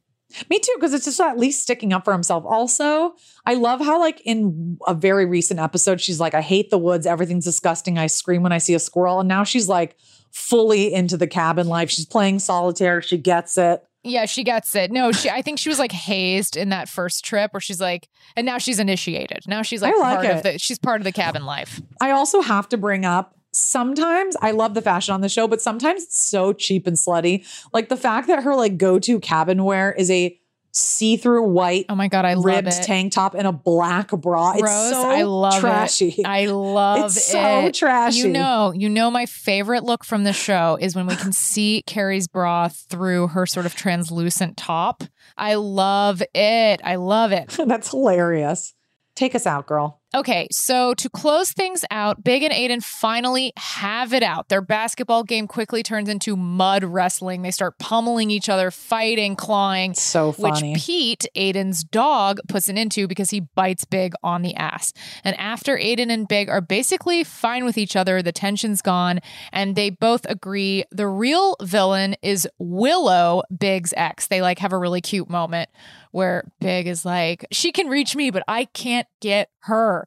Me 0.50 0.60
too, 0.60 0.72
because 0.76 0.94
it's 0.94 1.04
just 1.04 1.20
at 1.20 1.38
least 1.38 1.62
sticking 1.62 1.92
up 1.92 2.06
for 2.06 2.14
himself. 2.14 2.46
Also, 2.48 3.16
I 3.46 3.56
love 3.56 3.82
how, 3.82 4.00
like, 4.00 4.22
in 4.24 4.78
a 4.88 4.94
very 4.94 5.26
recent 5.26 5.60
episode, 5.60 6.00
she's 6.00 6.22
like, 6.22 6.34
I 6.34 6.40
hate 6.40 6.70
the 6.70 6.78
woods. 6.78 7.06
Everything's 7.06 7.44
disgusting. 7.44 7.98
I 7.98 8.08
scream 8.08 8.42
when 8.42 8.54
I 8.54 8.58
see 8.58 8.74
a 8.74 8.80
squirrel. 8.80 9.20
And 9.20 9.28
now 9.28 9.44
she's 9.44 9.68
like 9.68 9.98
fully 10.32 10.94
into 10.94 11.18
the 11.18 11.28
cabin 11.28 11.68
life. 11.68 11.90
She's 11.90 12.06
playing 12.06 12.40
solitaire. 12.40 13.02
She 13.02 13.18
gets 13.18 13.58
it. 13.58 13.84
Yeah, 14.04 14.26
she 14.26 14.44
gets 14.44 14.74
it. 14.74 14.90
No, 14.92 15.12
she. 15.12 15.30
I 15.30 15.42
think 15.42 15.60
she 15.60 15.68
was 15.70 15.78
like 15.80 15.92
hazed 15.92 16.56
in 16.56 16.70
that 16.70 16.88
first 16.88 17.26
trip, 17.26 17.54
where 17.54 17.60
she's 17.62 17.82
like, 17.82 18.08
and 18.38 18.46
now 18.46 18.58
she's 18.58 18.80
initiated. 18.80 19.44
Now 19.48 19.62
she's 19.64 19.82
like, 19.82 19.94
I 19.94 20.00
like 20.00 20.16
part 20.16 20.26
it. 20.26 20.36
of 20.38 20.44
the. 20.44 20.60
She's 20.60 20.80
part 20.80 21.02
of 21.02 21.04
the 21.06 21.12
cabin 21.12 21.46
life. 21.46 21.82
I 22.00 22.12
also 22.12 22.42
have 22.42 22.70
to 22.70 22.78
bring 22.78 23.06
up 23.06 23.36
sometimes 23.52 24.36
I 24.42 24.52
love 24.52 24.74
the 24.74 24.82
fashion 24.82 25.14
on 25.14 25.22
the 25.22 25.30
show, 25.30 25.48
but 25.48 25.62
sometimes 25.62 26.04
it's 26.04 26.22
so 26.22 26.54
cheap 26.54 26.88
and 26.88 26.96
slutty. 26.98 27.46
Like 27.74 27.90
the 27.90 27.98
fact 27.98 28.28
that 28.28 28.44
her 28.44 28.56
like 28.56 28.78
go-to 28.78 29.20
cabin 29.20 29.64
wear 29.64 29.92
is 29.92 30.10
a 30.12 30.38
see-through 30.74 31.44
white 31.50 31.86
oh 31.90 31.96
my 31.96 32.08
god 32.08 32.24
I 32.24 32.36
love 32.36 32.46
ribbed 32.46 32.70
it. 32.70 32.84
tank 32.84 33.12
top 33.12 33.34
and 33.36 33.46
a 33.46 33.52
black 33.52 34.10
bra. 34.12 34.54
It's 34.54 34.64
Rose, 34.64 34.92
so 34.92 35.10
I 35.10 35.24
love 35.24 35.60
trashy. 35.60 36.16
it. 36.18 36.26
I 36.26 36.46
love 36.46 37.08
It's 37.08 37.18
it. 37.18 37.32
so 37.32 37.72
trashy. 37.72 38.20
You 38.20 38.30
know, 38.30 38.72
you 38.74 38.88
know, 38.88 39.12
my 39.12 39.26
favorite 39.26 39.84
look 39.84 40.06
from 40.06 40.24
the 40.24 40.32
show 40.32 40.78
is 40.80 40.96
when 40.96 41.08
we 41.08 41.16
can 41.18 41.32
see 41.34 41.84
Carrie's 41.88 42.30
bra 42.30 42.70
through 42.70 43.28
her 43.28 43.46
sort 43.46 43.66
of 43.66 43.76
translucent 43.76 44.56
top. 44.56 45.04
I 45.38 45.56
love 45.56 46.24
it. 46.34 46.80
I 46.86 46.96
love 46.96 47.34
it. 47.34 47.50
That's 47.68 47.90
hilarious. 47.92 48.74
Take 49.14 49.36
us 49.36 49.46
out, 49.46 49.68
girl. 49.68 50.01
Okay, 50.14 50.50
so 50.52 50.94
to 50.96 51.10
close 51.10 51.54
things 51.54 51.86
out, 51.90 52.22
Big 52.22 52.44
and 52.44 52.54
Aiden 52.54 52.84
finally 52.84 53.54
have 53.56 54.14
it 54.14 54.24
out. 54.24 54.50
Their 54.50 54.62
basketball 54.62 55.24
game 55.24 55.48
quickly 55.48 55.84
turns 55.84 56.10
into 56.10 56.36
mud 56.36 56.84
wrestling. 56.84 57.44
They 57.44 57.52
start 57.52 57.80
pummeling 57.80 58.30
each 58.30 58.50
other, 58.50 58.72
fighting, 58.72 59.38
clawing. 59.38 59.94
So 59.94 60.34
funny. 60.34 60.74
Which 60.74 60.84
Pete, 60.84 61.26
Aiden's 61.36 61.86
dog, 61.86 62.42
puts 62.50 62.68
an 62.68 62.78
into 62.78 63.08
because 63.08 63.30
he 63.30 63.40
bites 63.40 63.86
Big 63.86 64.14
on 64.22 64.42
the 64.42 64.54
ass. 64.56 64.92
And 65.24 65.34
after 65.40 65.78
Aiden 65.78 66.12
and 66.12 66.28
Big 66.28 66.50
are 66.50 66.62
basically 66.62 67.24
fine 67.24 67.64
with 67.64 67.78
each 67.78 67.96
other, 67.96 68.22
the 68.22 68.34
tension's 68.34 68.82
gone, 68.82 69.22
and 69.54 69.78
they 69.78 69.90
both 69.90 70.26
agree 70.30 70.84
the 70.92 71.08
real 71.08 71.56
villain 71.62 72.18
is 72.22 72.50
Willow, 72.60 73.44
Big's 73.58 73.94
ex. 73.96 74.28
They 74.28 74.42
like 74.42 74.60
have 74.60 74.74
a 74.74 74.78
really 74.78 75.00
cute 75.00 75.30
moment 75.30 75.70
where 76.12 76.52
Big 76.60 76.88
is 76.88 77.06
like, 77.06 77.46
she 77.52 77.72
can 77.72 77.88
reach 77.88 78.16
me, 78.16 78.30
but 78.30 78.44
I 78.46 78.66
can't 78.66 79.08
get 79.22 79.50
her. 79.60 80.01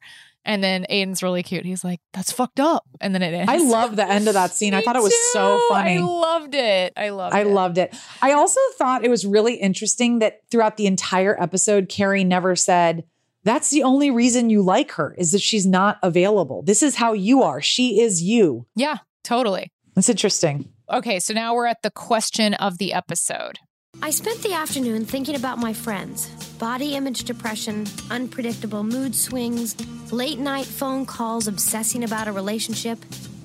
And 0.47 0.63
then 0.63 0.85
Aiden's 0.91 1.23
really 1.23 1.43
cute. 1.43 1.65
He's 1.65 1.83
like, 1.83 2.01
that's 2.13 2.31
fucked 2.31 2.61
up. 2.61 2.85
And 3.01 3.15
then 3.15 3.23
it 3.23 3.33
ends. 3.33 3.51
I 3.51 3.57
love 3.57 3.97
the 3.97 4.07
end 4.07 4.29
of 4.29 4.35
that 4.35 4.51
scene. 4.51 4.75
I 4.75 4.81
thought 4.83 4.95
it 4.97 5.03
was 5.03 5.15
so 5.33 5.59
funny. 5.71 5.97
I 5.97 6.01
loved 6.01 6.55
it. 6.55 6.93
I 6.97 7.09
loved 7.09 7.35
I 7.35 7.41
it. 7.41 7.47
loved 7.47 7.79
it. 7.79 7.97
I 8.21 8.33
also 8.33 8.61
thought 8.77 9.05
it 9.05 9.11
was 9.11 9.25
really 9.25 9.55
interesting 9.55 10.19
that 10.19 10.41
throughout 10.51 10.77
the 10.77 10.87
entire 10.87 11.41
episode, 11.43 11.89
Carrie 11.89 12.25
never 12.25 12.55
said, 12.57 13.05
That's 13.45 13.71
the 13.71 13.85
only 13.85 14.11
reason 14.11 14.51
you 14.51 14.61
like 14.61 14.93
her, 14.93 15.15
is 15.17 15.33
that 15.33 15.41
she's 15.41 15.65
not 15.67 15.99
available. 16.03 16.63
This 16.63 16.83
is 16.83 16.97
how 16.97 17.15
you 17.15 17.43
are. 17.43 17.63
She 17.63 18.01
is 18.03 18.23
you. 18.23 18.67
Yeah, 18.77 18.99
totally. 19.23 19.73
That's 19.95 20.11
interesting. 20.11 20.69
Okay, 20.93 21.21
so 21.21 21.33
now 21.33 21.55
we're 21.55 21.67
at 21.67 21.81
the 21.83 21.91
question 21.91 22.53
of 22.53 22.77
the 22.77 22.93
episode. 22.93 23.61
I 24.03 24.11
spent 24.11 24.43
the 24.43 24.53
afternoon 24.53 25.05
thinking 25.05 25.35
about 25.35 25.59
my 25.59 25.73
friends 25.73 26.29
body 26.59 26.95
image 26.95 27.25
depression, 27.25 27.87
unpredictable 28.11 28.85
mood 28.85 29.15
swings, 29.15 29.77
late 30.13 30.39
night 30.39 30.67
phone 30.67 31.05
calls 31.05 31.49
obsessing 31.49 32.05
about 32.05 32.29
a 32.29 32.33
relationship. 32.33 32.99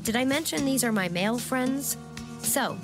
Did 0.04 0.16
I 0.16 0.26
mention 0.26 0.64
these 0.64 0.84
are 0.84 0.92
my 0.92 1.10
male 1.10 1.38
friends? 1.38 1.98
So, 2.42 2.78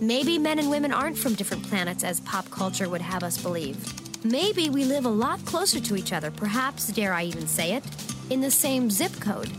maybe 0.00 0.38
men 0.38 0.58
and 0.58 0.70
women 0.70 0.92
aren't 0.92 1.18
from 1.18 1.34
different 1.34 1.64
planets 1.64 2.04
as 2.04 2.20
pop 2.20 2.48
culture 2.50 2.88
would 2.88 3.02
have 3.02 3.22
us 3.22 3.42
believe. 3.42 3.76
Maybe 4.24 4.70
we 4.70 4.84
live 4.84 5.04
a 5.04 5.10
lot 5.10 5.44
closer 5.44 5.80
to 5.80 5.96
each 5.96 6.12
other, 6.12 6.30
perhaps, 6.30 6.88
dare 6.88 7.12
I 7.12 7.24
even 7.24 7.46
say 7.46 7.72
it, 7.72 7.84
in 8.30 8.40
the 8.40 8.50
same 8.50 8.88
zip 8.88 9.12
code. 9.20 9.50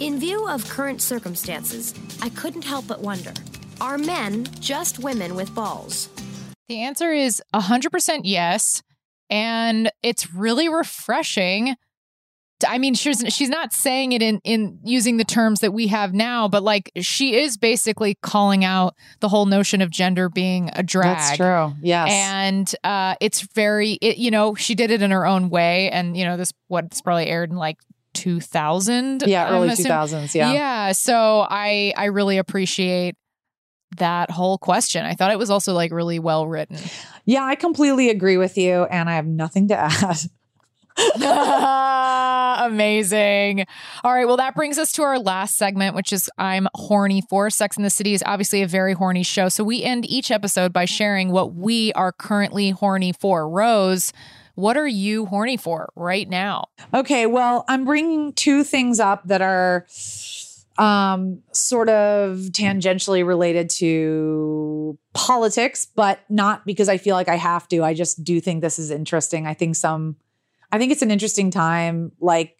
In 0.00 0.18
view 0.18 0.46
of 0.48 0.68
current 0.68 1.00
circumstances, 1.00 1.94
I 2.20 2.28
couldn't 2.30 2.64
help 2.64 2.86
but 2.86 3.00
wonder 3.00 3.32
are 3.80 3.98
men 3.98 4.46
just 4.60 4.98
women 5.00 5.34
with 5.34 5.52
balls? 5.54 6.08
The 6.72 6.80
answer 6.80 7.12
is 7.12 7.42
100% 7.54 8.20
yes. 8.24 8.82
And 9.28 9.90
it's 10.02 10.32
really 10.32 10.70
refreshing. 10.70 11.76
I 12.66 12.78
mean, 12.78 12.94
she's 12.94 13.22
she's 13.28 13.50
not 13.50 13.74
saying 13.74 14.12
it 14.12 14.22
in 14.22 14.40
in 14.44 14.78
using 14.82 15.18
the 15.18 15.24
terms 15.24 15.60
that 15.60 15.72
we 15.72 15.88
have 15.88 16.14
now, 16.14 16.48
but 16.48 16.62
like 16.62 16.90
she 17.00 17.34
is 17.36 17.58
basically 17.58 18.14
calling 18.22 18.64
out 18.64 18.94
the 19.20 19.28
whole 19.28 19.44
notion 19.44 19.82
of 19.82 19.90
gender 19.90 20.30
being 20.30 20.70
a 20.74 20.82
drag. 20.82 21.18
That's 21.18 21.36
true. 21.36 21.74
Yes. 21.82 22.08
and 22.10 22.74
uh, 22.84 23.16
it's 23.20 23.42
very, 23.54 23.92
it, 24.00 24.16
you 24.16 24.30
know, 24.30 24.54
she 24.54 24.74
did 24.74 24.90
it 24.90 25.02
in 25.02 25.10
her 25.10 25.26
own 25.26 25.50
way, 25.50 25.90
and 25.90 26.16
you 26.16 26.24
know, 26.24 26.38
this 26.38 26.52
what's 26.68 27.02
probably 27.02 27.26
aired 27.26 27.50
in 27.50 27.56
like 27.56 27.78
2000. 28.14 29.24
Yeah, 29.26 29.50
early 29.50 29.68
2000s, 29.68 30.34
yeah. 30.34 30.52
yeah. 30.52 30.92
So 30.92 31.46
I 31.50 31.92
I 31.96 32.06
really 32.06 32.38
appreciate 32.38 33.16
that 33.96 34.30
whole 34.30 34.58
question. 34.58 35.04
I 35.04 35.14
thought 35.14 35.30
it 35.30 35.38
was 35.38 35.50
also 35.50 35.72
like 35.74 35.92
really 35.92 36.18
well 36.18 36.46
written. 36.46 36.78
Yeah, 37.24 37.44
I 37.44 37.54
completely 37.54 38.10
agree 38.10 38.36
with 38.36 38.56
you, 38.58 38.84
and 38.84 39.08
I 39.08 39.14
have 39.14 39.26
nothing 39.26 39.68
to 39.68 39.76
add. 39.78 40.18
Amazing. 42.66 43.64
All 44.04 44.12
right. 44.12 44.26
Well, 44.26 44.36
that 44.36 44.54
brings 44.54 44.78
us 44.78 44.92
to 44.92 45.02
our 45.02 45.18
last 45.18 45.56
segment, 45.56 45.94
which 45.94 46.12
is 46.12 46.30
I'm 46.38 46.68
horny 46.74 47.22
for. 47.28 47.50
Sex 47.50 47.76
in 47.76 47.82
the 47.82 47.90
City 47.90 48.14
is 48.14 48.22
obviously 48.26 48.62
a 48.62 48.66
very 48.66 48.92
horny 48.92 49.22
show. 49.22 49.48
So 49.48 49.64
we 49.64 49.82
end 49.82 50.04
each 50.06 50.30
episode 50.30 50.72
by 50.72 50.84
sharing 50.84 51.30
what 51.30 51.54
we 51.54 51.92
are 51.94 52.12
currently 52.12 52.70
horny 52.70 53.12
for. 53.12 53.48
Rose, 53.48 54.12
what 54.54 54.76
are 54.76 54.86
you 54.86 55.26
horny 55.26 55.56
for 55.56 55.90
right 55.96 56.28
now? 56.28 56.66
Okay, 56.92 57.26
well, 57.26 57.64
I'm 57.68 57.84
bringing 57.84 58.32
two 58.34 58.64
things 58.64 59.00
up 59.00 59.26
that 59.26 59.40
are 59.40 59.86
um 60.78 61.42
sort 61.52 61.88
of 61.88 62.38
tangentially 62.50 63.26
related 63.26 63.70
to 63.70 64.98
politics, 65.12 65.86
but 65.86 66.20
not 66.28 66.64
because 66.64 66.88
I 66.88 66.96
feel 66.96 67.14
like 67.14 67.28
I 67.28 67.36
have 67.36 67.68
to. 67.68 67.82
I 67.82 67.94
just 67.94 68.24
do 68.24 68.40
think 68.40 68.62
this 68.62 68.78
is 68.78 68.90
interesting. 68.90 69.46
I 69.46 69.54
think 69.54 69.76
some 69.76 70.16
I 70.70 70.78
think 70.78 70.92
it's 70.92 71.02
an 71.02 71.10
interesting 71.10 71.50
time 71.50 72.12
like 72.20 72.56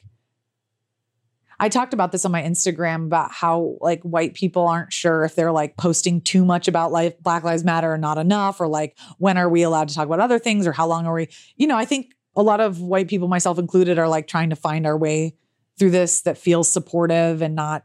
I 1.59 1.69
talked 1.69 1.95
about 1.95 2.11
this 2.11 2.25
on 2.25 2.33
my 2.33 2.43
Instagram 2.43 3.07
about 3.07 3.31
how 3.31 3.77
like 3.81 4.03
white 4.03 4.35
people 4.35 4.67
aren't 4.67 4.93
sure 4.93 5.25
if 5.25 5.37
they're 5.37 5.53
like 5.53 5.77
posting 5.77 6.21
too 6.21 6.45
much 6.45 6.67
about 6.67 6.91
life 6.91 7.19
Black 7.21 7.45
Lives 7.45 7.63
Matter 7.63 7.93
or 7.93 7.99
not 7.99 8.19
enough 8.19 8.61
or 8.61 8.69
like 8.69 8.99
when 9.19 9.39
are 9.39 9.49
we 9.49 9.63
allowed 9.63 9.89
to 9.89 9.95
talk 9.95 10.07
about 10.07 10.21
other 10.21 10.39
things 10.39 10.67
or 10.67 10.73
how 10.73 10.87
long 10.87 11.07
are 11.07 11.15
we 11.15 11.29
you 11.57 11.67
know 11.67 11.77
I 11.77 11.85
think 11.85 12.15
a 12.35 12.43
lot 12.43 12.61
of 12.61 12.81
white 12.81 13.09
people, 13.09 13.29
myself 13.29 13.59
included, 13.59 13.99
are 13.99 14.09
like 14.09 14.27
trying 14.27 14.51
to 14.51 14.57
find 14.57 14.87
our 14.87 14.97
way 14.97 15.37
through 15.79 15.91
this 15.91 16.23
that 16.23 16.39
feels 16.39 16.69
supportive 16.69 17.43
and 17.43 17.55
not 17.55 17.85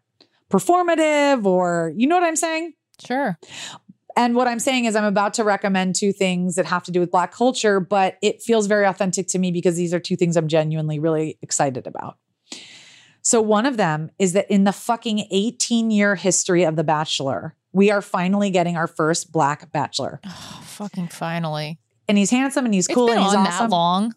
performative 0.50 1.46
or 1.46 1.94
you 1.96 2.08
know 2.08 2.16
what 2.16 2.24
I'm 2.24 2.36
saying? 2.36 2.74
Sure. 3.06 3.38
And 4.18 4.36
what 4.36 4.48
I'm 4.48 4.58
saying 4.58 4.86
is, 4.86 4.96
I'm 4.96 5.04
about 5.04 5.36
to 5.36 5.44
recommend 5.44 5.96
two 5.96 6.12
things 6.12 6.56
that 6.56 6.66
have 6.66 6.84
to 6.86 6.92
do 6.92 7.00
with 7.00 7.12
Black 7.12 7.32
culture, 7.32 7.80
but 7.80 8.18
it 8.24 8.42
feels 8.42 8.66
very 8.66 8.86
authentic 8.86 9.28
to 9.28 9.40
me 9.40 9.52
because 9.52 9.76
these 9.76 9.94
are 9.94 10.00
two 10.00 10.16
things 10.16 10.36
I'm 10.36 10.48
genuinely 10.48 10.98
really 10.98 11.38
excited 11.44 11.86
about. 11.86 12.18
So, 13.22 13.42
one 13.42 13.68
of 13.68 13.78
them 13.78 14.10
is 14.18 14.34
that 14.34 14.50
in 14.50 14.64
the 14.64 14.72
fucking 14.72 15.28
18 15.30 15.92
year 15.92 16.16
history 16.16 16.64
of 16.64 16.76
The 16.76 16.84
Bachelor, 16.84 17.56
we 17.74 17.92
are 17.92 18.02
finally 18.02 18.50
getting 18.50 18.76
our 18.76 18.88
first 18.88 19.32
Black 19.32 19.72
Bachelor. 19.72 20.20
Oh, 20.26 20.62
fucking 20.64 21.10
finally. 21.10 21.78
And 22.08 22.18
he's 22.18 22.32
handsome 22.32 22.66
and 22.66 22.74
he's 22.74 22.88
cool 22.88 23.12
and 23.12 23.22
he's 23.22 23.36
on 23.36 23.44
that 23.44 23.70
long. 23.70 24.16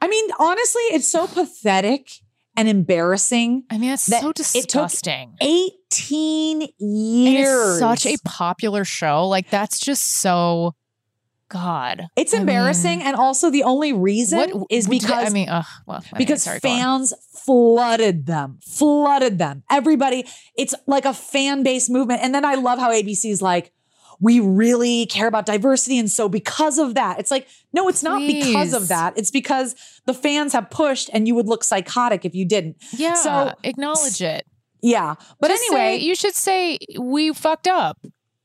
I 0.00 0.08
mean, 0.08 0.30
honestly, 0.38 0.82
it's 0.92 1.08
so 1.08 1.26
pathetic 1.26 2.21
and 2.56 2.68
embarrassing. 2.68 3.64
I 3.70 3.78
mean, 3.78 3.90
it's 3.90 4.06
that 4.06 4.22
so 4.22 4.30
it 4.30 4.36
took 4.36 4.46
disgusting. 4.88 5.36
18 5.40 6.68
years. 6.78 7.48
it's 7.48 7.78
such 7.78 8.06
a 8.06 8.16
popular 8.24 8.84
show. 8.84 9.28
Like 9.28 9.50
that's 9.50 9.78
just 9.78 10.02
so 10.02 10.74
God. 11.52 12.08
It's 12.16 12.32
I 12.32 12.38
mean, 12.38 12.48
embarrassing, 12.48 13.02
and 13.02 13.14
also 13.14 13.50
the 13.50 13.64
only 13.64 13.92
reason 13.92 14.38
what 14.38 14.66
is 14.70 14.88
because 14.88 15.28
I 15.28 15.28
mean, 15.28 15.50
ugh, 15.50 15.66
well, 15.86 16.02
because 16.16 16.42
sorry, 16.42 16.60
fans 16.60 17.12
flooded 17.44 18.24
them, 18.26 18.58
flooded 18.66 19.38
them. 19.38 19.62
Everybody, 19.70 20.26
it's 20.56 20.74
like 20.86 21.04
a 21.04 21.12
fan 21.12 21.62
based 21.62 21.90
movement. 21.90 22.22
And 22.22 22.34
then 22.34 22.44
I 22.44 22.54
love 22.54 22.78
how 22.78 22.90
ABC's 22.90 23.42
like, 23.42 23.70
we 24.22 24.40
really 24.40 25.04
care 25.06 25.26
about 25.26 25.44
diversity. 25.44 25.98
And 25.98 26.10
so 26.10 26.28
because 26.28 26.78
of 26.78 26.94
that, 26.94 27.18
it's 27.18 27.30
like, 27.30 27.46
no, 27.74 27.88
it's 27.88 28.02
not 28.02 28.20
because 28.20 28.72
of 28.72 28.88
that. 28.88 29.18
It's 29.18 29.30
because 29.32 29.74
the 30.06 30.14
fans 30.14 30.52
have 30.54 30.70
pushed 30.70 31.10
and 31.12 31.26
you 31.26 31.34
would 31.34 31.48
look 31.48 31.64
psychotic 31.64 32.24
if 32.24 32.34
you 32.34 32.46
didn't. 32.46 32.76
Yeah, 32.92 33.14
So 33.14 33.52
acknowledge 33.64 34.22
it. 34.22 34.46
yeah. 34.80 35.16
But 35.40 35.48
Just 35.48 35.64
anyway, 35.64 35.98
say- 35.98 36.04
you 36.04 36.14
should 36.14 36.34
say 36.34 36.78
we 36.98 37.32
fucked 37.34 37.66
up. 37.68 37.98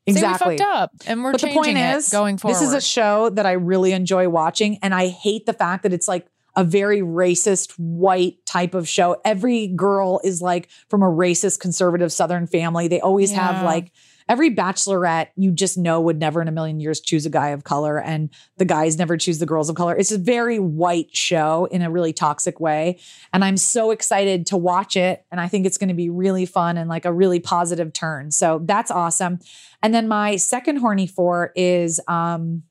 Exactly. 0.07 0.37
Say 0.37 0.49
we 0.51 0.57
fucked 0.57 0.75
up, 0.75 0.91
and 1.05 1.21
we're 1.23 1.33
but 1.33 1.41
the 1.41 1.47
changing 1.47 1.63
point 1.63 1.77
it 1.77 1.95
is, 1.97 2.09
going 2.09 2.37
forward. 2.37 2.55
this 2.55 2.61
is 2.61 2.73
a 2.73 2.79
show 2.79 3.29
that 3.31 3.45
I 3.45 3.51
really 3.51 3.91
enjoy 3.91 4.29
watching, 4.29 4.79
and 4.81 4.95
I 4.95 5.09
hate 5.09 5.45
the 5.45 5.51
fact 5.53 5.83
that 5.83 5.91
it's 5.91 6.07
like 6.07 6.25
a 6.55 6.63
very 6.63 7.01
racist 7.01 7.73
white 7.73 8.37
type 8.45 8.73
of 8.73 8.87
show. 8.87 9.17
Every 9.25 9.67
girl 9.67 10.21
is 10.23 10.41
like 10.41 10.69
from 10.89 11.03
a 11.03 11.07
racist 11.07 11.59
conservative 11.59 12.11
Southern 12.13 12.47
family. 12.47 12.87
They 12.87 13.01
always 13.01 13.31
have 13.33 13.63
like 13.65 13.91
every 14.29 14.53
bachelorette 14.53 15.27
you 15.35 15.51
just 15.51 15.77
know 15.77 16.01
would 16.01 16.19
never 16.19 16.41
in 16.41 16.47
a 16.47 16.51
million 16.51 16.79
years 16.79 16.99
choose 16.99 17.25
a 17.25 17.29
guy 17.29 17.49
of 17.49 17.63
color, 17.63 17.99
and 17.99 18.29
the 18.57 18.65
guys 18.65 18.97
never 18.97 19.17
choose 19.17 19.39
the 19.39 19.45
girls 19.45 19.69
of 19.69 19.75
color. 19.75 19.95
It's 19.95 20.11
a 20.11 20.17
very 20.17 20.59
white 20.59 21.15
show 21.15 21.65
in 21.65 21.81
a 21.81 21.89
really 21.89 22.13
toxic 22.13 22.59
way, 22.59 22.99
and 23.33 23.43
I'm 23.43 23.57
so 23.57 23.91
excited 23.91 24.45
to 24.47 24.57
watch 24.57 24.95
it. 24.95 25.25
And 25.31 25.39
I 25.39 25.47
think 25.47 25.65
it's 25.65 25.77
going 25.77 25.89
to 25.89 25.93
be 25.95 26.09
really 26.09 26.45
fun 26.45 26.77
and 26.77 26.89
like 26.89 27.05
a 27.05 27.13
really 27.13 27.39
positive 27.39 27.93
turn. 27.93 28.31
So 28.31 28.61
that's 28.63 28.91
awesome. 28.91 29.39
And 29.81 29.93
then 29.93 30.07
my 30.07 30.35
second 30.35 30.77
horny 30.77 31.07
for 31.07 31.51
is 31.55 31.99
um 32.07 32.63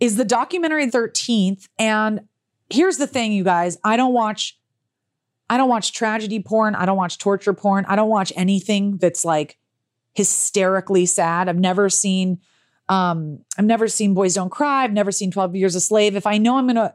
is 0.00 0.16
the 0.16 0.24
documentary 0.24 0.86
13th. 0.86 1.68
And 1.78 2.28
here's 2.70 2.98
the 2.98 3.06
thing, 3.06 3.32
you 3.32 3.44
guys. 3.44 3.78
I 3.84 3.96
don't 3.96 4.12
watch 4.12 4.58
I 5.48 5.56
don't 5.56 5.68
watch 5.68 5.92
tragedy 5.92 6.40
porn. 6.40 6.74
I 6.74 6.86
don't 6.86 6.96
watch 6.96 7.18
torture 7.18 7.54
porn. 7.54 7.84
I 7.86 7.94
don't 7.94 8.08
watch 8.08 8.32
anything 8.34 8.96
that's 8.96 9.24
like 9.24 9.58
hysterically 10.16 11.06
sad. 11.06 11.48
I've 11.48 11.58
never 11.58 11.88
seen 11.88 12.40
um 12.88 13.40
I've 13.58 13.64
never 13.64 13.88
seen 13.88 14.14
Boys 14.14 14.34
Don't 14.34 14.50
Cry. 14.50 14.84
I've 14.84 14.92
never 14.92 15.12
seen 15.12 15.30
12 15.30 15.56
Years 15.56 15.74
a 15.74 15.80
Slave. 15.80 16.16
If 16.16 16.26
I 16.26 16.38
know 16.38 16.56
I'm 16.56 16.66
going 16.66 16.76
to 16.76 16.94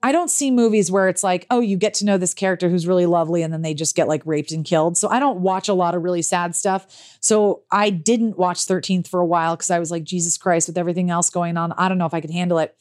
I 0.00 0.12
don't 0.12 0.30
see 0.30 0.52
movies 0.52 0.92
where 0.92 1.08
it's 1.08 1.24
like, 1.24 1.44
oh, 1.50 1.58
you 1.58 1.76
get 1.76 1.94
to 1.94 2.04
know 2.04 2.18
this 2.18 2.32
character 2.32 2.68
who's 2.68 2.86
really 2.86 3.06
lovely 3.06 3.42
and 3.42 3.52
then 3.52 3.62
they 3.62 3.74
just 3.74 3.96
get 3.96 4.06
like 4.06 4.22
raped 4.24 4.52
and 4.52 4.64
killed. 4.64 4.96
So 4.96 5.08
I 5.08 5.18
don't 5.18 5.40
watch 5.40 5.68
a 5.68 5.74
lot 5.74 5.96
of 5.96 6.04
really 6.04 6.22
sad 6.22 6.54
stuff. 6.54 6.86
So 7.20 7.62
I 7.72 7.90
didn't 7.90 8.38
watch 8.38 8.58
13th 8.58 9.08
for 9.08 9.18
a 9.18 9.26
while 9.26 9.56
because 9.56 9.70
I 9.70 9.80
was 9.80 9.90
like, 9.90 10.04
Jesus 10.04 10.38
Christ, 10.38 10.68
with 10.68 10.78
everything 10.78 11.10
else 11.10 11.30
going 11.30 11.56
on, 11.56 11.72
I 11.72 11.88
don't 11.88 11.98
know 11.98 12.06
if 12.06 12.14
I 12.14 12.20
could 12.20 12.30
handle 12.30 12.58
it. 12.58 12.76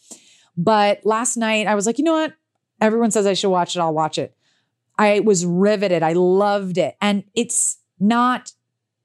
But 0.55 1.03
last 1.05 1.37
night 1.37 1.65
I 1.65 1.73
was 1.73 1.87
like, 1.87 1.97
you 1.97 2.03
know 2.03 2.13
what? 2.13 2.33
Everyone 2.79 3.09
says 3.09 3.25
I 3.25 3.33
should 3.33 3.49
watch 3.49 3.75
it. 3.75 3.79
I'll 3.79 3.93
watch 3.93 4.19
it. 4.19 4.35
I 4.99 5.19
was 5.21 5.43
riveted. 5.43 6.03
I 6.03 6.13
loved 6.13 6.77
it. 6.77 6.97
And 7.01 7.23
it's 7.33 7.79
not 7.99 8.51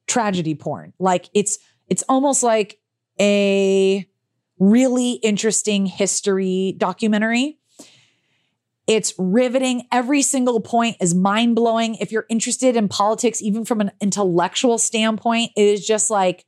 tragedy 0.06 0.54
porn. 0.54 0.92
Like 0.98 1.28
it's 1.34 1.58
it's 1.88 2.02
almost 2.08 2.42
like 2.42 2.78
a 3.20 4.06
really 4.58 5.12
interesting 5.12 5.86
history 5.86 6.74
documentary. 6.78 7.58
It's 8.86 9.14
riveting. 9.18 9.86
Every 9.92 10.22
single 10.22 10.60
point 10.60 10.96
is 11.00 11.14
mind 11.14 11.54
blowing. 11.54 11.96
If 11.96 12.10
you're 12.10 12.26
interested 12.28 12.76
in 12.76 12.88
politics, 12.88 13.40
even 13.40 13.64
from 13.64 13.80
an 13.80 13.92
intellectual 14.00 14.78
standpoint, 14.78 15.52
it 15.56 15.62
is 15.62 15.86
just 15.86 16.10
like, 16.10 16.44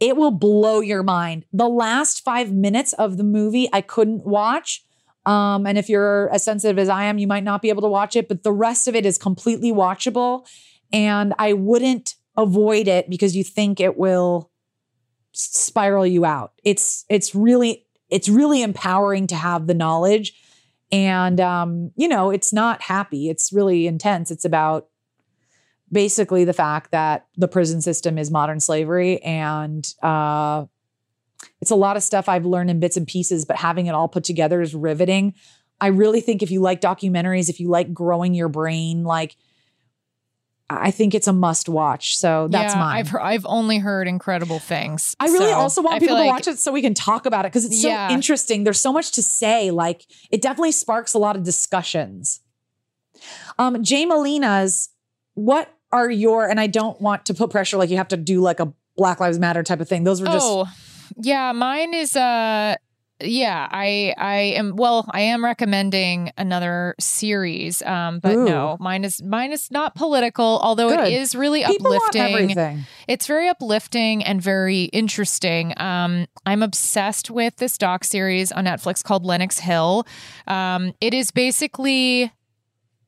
it 0.00 0.16
will 0.16 0.30
blow 0.30 0.80
your 0.80 1.02
mind. 1.02 1.44
The 1.52 1.68
last 1.68 2.24
five 2.24 2.52
minutes 2.52 2.94
of 2.94 3.16
the 3.16 3.24
movie, 3.24 3.68
I 3.72 3.80
couldn't 3.80 4.26
watch. 4.26 4.84
Um, 5.26 5.66
and 5.66 5.76
if 5.76 5.88
you're 5.90 6.30
as 6.30 6.42
sensitive 6.42 6.78
as 6.78 6.88
I 6.88 7.04
am, 7.04 7.18
you 7.18 7.26
might 7.26 7.44
not 7.44 7.60
be 7.60 7.68
able 7.68 7.82
to 7.82 7.88
watch 7.88 8.16
it, 8.16 8.28
but 8.28 8.44
the 8.44 8.52
rest 8.52 8.88
of 8.88 8.94
it 8.94 9.04
is 9.04 9.18
completely 9.18 9.72
watchable. 9.72 10.46
And 10.90 11.34
I 11.38 11.52
wouldn't 11.52 12.14
avoid 12.38 12.86
it 12.86 13.10
because 13.10 13.36
you 13.36 13.44
think 13.44 13.80
it 13.80 13.98
will 13.98 14.50
spiral 15.32 16.06
you 16.06 16.24
out. 16.24 16.52
It's 16.64 17.04
it's 17.10 17.34
really 17.34 17.84
it's 18.08 18.28
really 18.28 18.62
empowering 18.62 19.26
to 19.26 19.34
have 19.34 19.66
the 19.66 19.74
knowledge 19.74 20.32
and 20.90 21.38
um 21.40 21.90
you 21.96 22.08
know 22.08 22.30
it's 22.30 22.52
not 22.52 22.80
happy. 22.80 23.28
It's 23.28 23.52
really 23.52 23.86
intense. 23.86 24.30
It's 24.30 24.44
about 24.44 24.86
basically 25.90 26.44
the 26.44 26.52
fact 26.52 26.92
that 26.92 27.26
the 27.36 27.48
prison 27.48 27.82
system 27.82 28.18
is 28.18 28.30
modern 28.30 28.60
slavery 28.60 29.20
and 29.22 29.92
uh 30.02 30.64
it's 31.60 31.70
a 31.70 31.76
lot 31.76 31.96
of 31.96 32.02
stuff 32.02 32.28
I've 32.28 32.44
learned 32.46 32.70
in 32.70 32.78
bits 32.80 32.96
and 32.96 33.06
pieces 33.06 33.44
but 33.44 33.56
having 33.56 33.86
it 33.86 33.94
all 33.94 34.08
put 34.08 34.24
together 34.24 34.60
is 34.60 34.74
riveting. 34.74 35.34
I 35.80 35.88
really 35.88 36.20
think 36.20 36.42
if 36.42 36.50
you 36.52 36.60
like 36.60 36.80
documentaries 36.80 37.48
if 37.48 37.58
you 37.58 37.68
like 37.68 37.92
growing 37.92 38.34
your 38.34 38.48
brain 38.48 39.02
like 39.02 39.36
I 40.70 40.90
think 40.90 41.14
it's 41.14 41.26
a 41.26 41.32
must 41.32 41.68
watch 41.68 42.16
so 42.16 42.46
that's 42.50 42.74
yeah, 42.74 42.80
mine 42.80 42.96
I've 42.98 43.08
heard, 43.08 43.22
I've 43.22 43.46
only 43.46 43.78
heard 43.78 44.06
incredible 44.06 44.58
things. 44.58 45.16
I 45.18 45.26
really 45.26 45.46
So 45.50 45.54
also 45.54 45.80
want 45.82 45.96
I 45.96 45.98
people 45.98 46.16
to 46.16 46.22
like- 46.22 46.30
watch 46.30 46.46
it 46.46 46.58
so 46.58 46.72
we 46.72 46.82
can 46.82 46.92
talk 46.94 47.24
about 47.24 47.46
it 47.46 47.52
because 47.52 47.64
it's 47.64 47.80
so 47.80 47.88
Yeah. 47.88 48.10
interesting. 48.10 48.64
There's 48.64 48.80
so 48.80 48.92
much 48.92 49.12
to 49.12 49.22
say. 49.22 49.70
Like 49.70 50.04
it 50.30 50.42
definitely 50.42 50.72
sparks 50.72 51.14
a 51.14 51.18
lot 51.18 51.36
of 51.36 51.42
discussions. 51.42 52.40
Um, 53.58 53.82
Jay 53.82 54.04
Molina's, 54.04 54.90
what 55.34 55.72
are 55.90 56.10
your, 56.10 56.48
and 56.48 56.60
I 56.60 56.66
don't 56.66 57.00
want 57.00 57.24
to 57.26 57.34
put 57.34 57.50
pressure 57.50 57.76
like 57.78 57.90
you 57.90 57.96
have 57.96 58.08
to 58.08 58.16
do 58.16 58.40
like 58.40 58.60
a 58.60 58.72
Black 58.96 59.20
Lives 59.20 59.38
Matter 59.38 59.62
type 59.62 59.80
of 59.80 59.88
thing. 59.88 60.04
Those 60.04 60.20
were 60.20 60.26
just 60.26 60.46
Oh, 60.46 60.66
yeah, 61.16 61.52
mine 61.52 61.94
is 61.94 62.14
uh 62.14 62.74
yeah, 63.20 63.68
I 63.70 64.14
I 64.16 64.36
am 64.56 64.76
well, 64.76 65.06
I 65.10 65.22
am 65.22 65.44
recommending 65.44 66.32
another 66.38 66.94
series. 67.00 67.82
Um 67.82 68.20
but 68.20 68.36
Ooh. 68.36 68.44
no, 68.44 68.76
mine 68.80 69.04
is 69.04 69.22
mine 69.22 69.52
is 69.52 69.70
not 69.70 69.94
political, 69.94 70.60
although 70.62 70.90
Good. 70.90 71.08
it 71.08 71.12
is 71.12 71.34
really 71.34 71.64
People 71.64 71.92
uplifting. 71.92 72.84
It's 73.08 73.26
very 73.26 73.48
uplifting 73.48 74.22
and 74.24 74.40
very 74.40 74.84
interesting. 74.84 75.74
Um 75.78 76.26
I'm 76.46 76.62
obsessed 76.62 77.30
with 77.30 77.56
this 77.56 77.76
doc 77.76 78.04
series 78.04 78.52
on 78.52 78.64
Netflix 78.64 79.02
called 79.02 79.24
Lenox 79.24 79.58
Hill. 79.58 80.06
Um 80.46 80.92
it 81.00 81.14
is 81.14 81.30
basically 81.30 82.32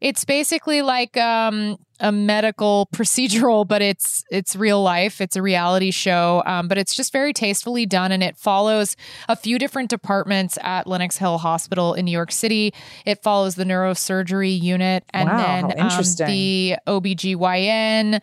it's 0.01 0.25
basically 0.25 0.83
like 0.83 1.17
um, 1.17 1.77
a 2.01 2.11
medical 2.11 2.89
procedural, 2.95 3.67
but 3.67 3.83
it's 3.83 4.25
it's 4.31 4.57
real 4.57 4.83
life. 4.83 5.21
It's 5.21 5.37
a 5.37 5.43
reality 5.43 5.91
show, 5.91 6.43
um, 6.47 6.67
but 6.69 6.79
it's 6.79 6.95
just 6.95 7.13
very 7.13 7.33
tastefully 7.33 7.87
done, 7.87 8.11
and 8.13 8.23
it 8.23 8.37
follows 8.37 8.97
a 9.29 9.37
few 9.37 9.59
different 9.59 9.91
departments 9.91 10.59
at 10.63 10.87
Lenox 10.87 11.17
Hill 11.19 11.39
Hospital 11.39 11.95
in 11.95 12.05
New 12.07 12.11
York 12.13 12.33
City. 12.33 12.73
It 13.07 13.23
follows 13.23 13.55
the 13.55 13.65
neurosurgery 13.65 14.61
unit, 14.61 15.05
and 15.13 15.29
Wow, 15.29 15.37
then 15.69 15.81
um, 15.81 16.03
the 16.27 16.77
OBGYN. 16.87 18.21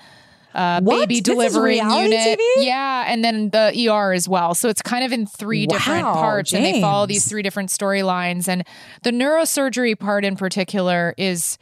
Uh, 0.56 0.82
baby 0.82 1.22
delivery 1.22 1.78
unit, 1.78 2.40
TV? 2.40 2.66
yeah, 2.66 3.06
and 3.08 3.24
then 3.24 3.52
the 3.52 3.90
ER 3.92 4.12
as 4.14 4.28
well. 4.28 4.56
So 4.56 4.70
it's 4.70 4.82
kind 4.82 5.04
of 5.04 5.12
in 5.12 5.28
three 5.28 5.68
different 5.68 6.06
Wow, 6.06 6.14
parts, 6.14 6.52
and 6.52 6.66
they 6.66 6.82
follow 6.82 7.06
these 7.06 7.28
three 7.30 7.44
different 7.44 7.70
storylines. 7.70 8.48
And 8.48 8.66
the 9.04 9.12
neurosurgery 9.12 10.00
part 10.00 10.26
in 10.26 10.36
particular 10.36 11.14
is 11.16 11.60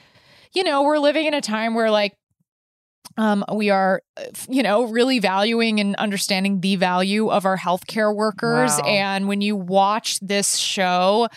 you 0.56 0.64
know, 0.64 0.84
we're 0.84 1.00
living 1.00 1.26
in 1.26 1.34
a 1.34 1.42
time 1.42 1.76
where 1.76 1.92
like 1.92 2.16
um, 3.18 3.46
we 3.54 3.70
are, 3.70 4.02
uh, 4.18 4.24
you 4.50 4.64
know, 4.64 4.84
really 4.84 5.20
valuing 5.20 5.80
and 5.80 5.96
understanding 5.96 6.60
the 6.62 6.76
value 6.76 7.30
of 7.30 7.46
our 7.46 7.58
healthcare 7.58 8.14
workers. 8.14 8.72
Wow. 8.72 8.88
And 8.88 9.28
when 9.28 9.42
you 9.42 9.56
watch 9.56 10.20
this 10.20 10.58
show, 10.58 11.28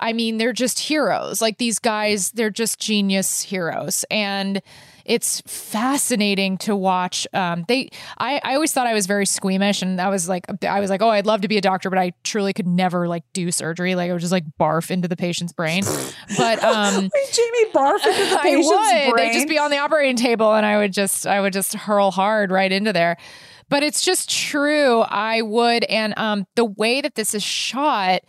I 0.00 0.12
mean, 0.12 0.38
they're 0.38 0.52
just 0.52 0.78
heroes. 0.78 1.40
Like 1.40 1.58
these 1.58 1.78
guys, 1.78 2.30
they're 2.32 2.50
just 2.50 2.78
genius 2.78 3.42
heroes. 3.42 4.04
And 4.10 4.62
it's 5.08 5.40
fascinating 5.46 6.58
to 6.58 6.76
watch. 6.76 7.26
Um, 7.32 7.64
they, 7.66 7.88
I, 8.18 8.40
I 8.44 8.54
always 8.54 8.72
thought 8.72 8.86
I 8.86 8.92
was 8.92 9.06
very 9.06 9.24
squeamish, 9.26 9.80
and 9.80 10.00
I 10.00 10.10
was 10.10 10.28
like, 10.28 10.44
I 10.64 10.80
was 10.80 10.90
like, 10.90 11.00
oh, 11.02 11.08
I'd 11.08 11.26
love 11.26 11.40
to 11.40 11.48
be 11.48 11.56
a 11.56 11.60
doctor, 11.62 11.88
but 11.88 11.98
I 11.98 12.12
truly 12.24 12.52
could 12.52 12.66
never 12.66 13.08
like 13.08 13.24
do 13.32 13.50
surgery. 13.50 13.94
Like 13.94 14.10
I 14.10 14.12
would 14.12 14.20
just 14.20 14.32
like 14.32 14.44
barf 14.60 14.90
into 14.90 15.08
the 15.08 15.16
patient's 15.16 15.52
brain. 15.52 15.82
But 16.36 16.62
um, 16.62 17.10
Wait, 17.12 17.32
Jamie 17.32 17.72
barf 17.72 18.04
into 18.06 18.30
the 18.30 18.36
I 18.38 18.42
patient's 18.42 18.68
would. 18.68 19.10
brain. 19.12 19.16
They'd 19.16 19.32
just 19.32 19.48
be 19.48 19.58
on 19.58 19.70
the 19.70 19.78
operating 19.78 20.16
table, 20.16 20.54
and 20.54 20.66
I 20.66 20.76
would 20.76 20.92
just, 20.92 21.26
I 21.26 21.40
would 21.40 21.54
just 21.54 21.74
hurl 21.74 22.10
hard 22.10 22.50
right 22.50 22.70
into 22.70 22.92
there. 22.92 23.16
But 23.70 23.82
it's 23.82 24.02
just 24.02 24.30
true. 24.30 25.00
I 25.00 25.42
would, 25.42 25.84
and 25.84 26.14
um, 26.18 26.46
the 26.54 26.64
way 26.64 27.00
that 27.00 27.14
this 27.14 27.34
is 27.34 27.42
shot, 27.42 28.20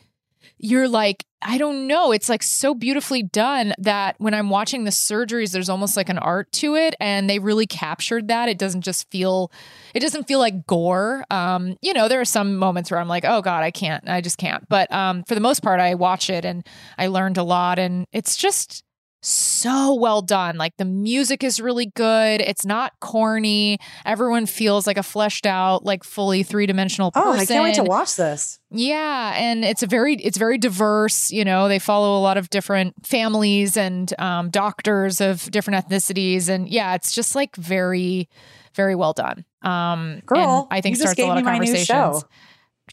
you're 0.59 0.87
like, 0.87 1.25
I 1.41 1.57
don't 1.57 1.87
know. 1.87 2.11
It's 2.11 2.27
like 2.27 2.43
so 2.43 2.75
beautifully 2.75 3.23
done 3.23 3.73
that 3.77 4.15
when 4.19 4.33
I'm 4.33 4.49
watching 4.49 4.83
the 4.83 4.91
surgeries, 4.91 5.51
there's 5.51 5.69
almost 5.69 5.95
like 5.95 6.09
an 6.09 6.17
art 6.17 6.51
to 6.53 6.75
it, 6.75 6.95
and 6.99 7.29
they 7.29 7.39
really 7.39 7.65
captured 7.65 8.27
that. 8.27 8.49
It 8.49 8.57
doesn't 8.57 8.81
just 8.81 9.09
feel, 9.09 9.51
it 9.93 10.01
doesn't 10.01 10.27
feel 10.27 10.39
like 10.39 10.67
gore. 10.67 11.23
Um, 11.31 11.77
you 11.81 11.93
know, 11.93 12.09
there 12.09 12.19
are 12.19 12.25
some 12.25 12.57
moments 12.57 12.91
where 12.91 12.99
I'm 12.99 13.07
like, 13.07 13.23
oh 13.25 13.41
god, 13.41 13.63
I 13.63 13.71
can't, 13.71 14.07
I 14.09 14.19
just 14.19 14.37
can't. 14.37 14.67
But 14.67 14.91
um, 14.91 15.23
for 15.23 15.35
the 15.35 15.41
most 15.41 15.63
part, 15.63 15.79
I 15.79 15.95
watch 15.95 16.29
it 16.29 16.43
and 16.43 16.67
I 16.97 17.07
learned 17.07 17.37
a 17.37 17.43
lot, 17.43 17.79
and 17.79 18.05
it's 18.11 18.35
just 18.35 18.83
so 19.21 19.93
well 19.95 20.21
done. 20.21 20.57
Like 20.57 20.77
the 20.77 20.85
music 20.85 21.43
is 21.43 21.59
really 21.59 21.87
good. 21.87 22.41
It's 22.41 22.65
not 22.65 22.99
corny. 22.99 23.79
Everyone 24.05 24.45
feels 24.45 24.87
like 24.87 24.97
a 24.97 25.03
fleshed 25.03 25.45
out, 25.45 25.83
like 25.83 26.03
fully 26.03 26.43
three 26.43 26.65
dimensional 26.65 27.11
person. 27.11 27.27
Oh, 27.27 27.33
I 27.33 27.45
can't 27.45 27.63
wait 27.63 27.75
to 27.75 27.83
watch 27.83 28.15
this. 28.15 28.59
Yeah, 28.71 29.33
and 29.35 29.65
it's 29.65 29.83
a 29.83 29.87
very 29.87 30.15
it's 30.15 30.37
very 30.37 30.57
diverse. 30.57 31.31
You 31.31 31.43
know, 31.43 31.67
they 31.67 31.79
follow 31.79 32.17
a 32.17 32.21
lot 32.21 32.37
of 32.37 32.49
different 32.49 33.05
families 33.05 33.75
and 33.75 34.13
um, 34.19 34.49
doctors 34.49 35.19
of 35.21 35.49
different 35.51 35.85
ethnicities, 35.85 36.49
and 36.49 36.69
yeah, 36.69 36.95
it's 36.95 37.11
just 37.11 37.35
like 37.35 37.55
very, 37.55 38.29
very 38.75 38.95
well 38.95 39.13
done. 39.13 39.43
Um, 39.61 40.21
Girl, 40.25 40.67
I 40.71 40.81
think 40.81 40.95
starts 40.95 41.19
a 41.19 41.25
lot 41.25 41.37
of 41.37 41.43
conversations. 41.43 42.23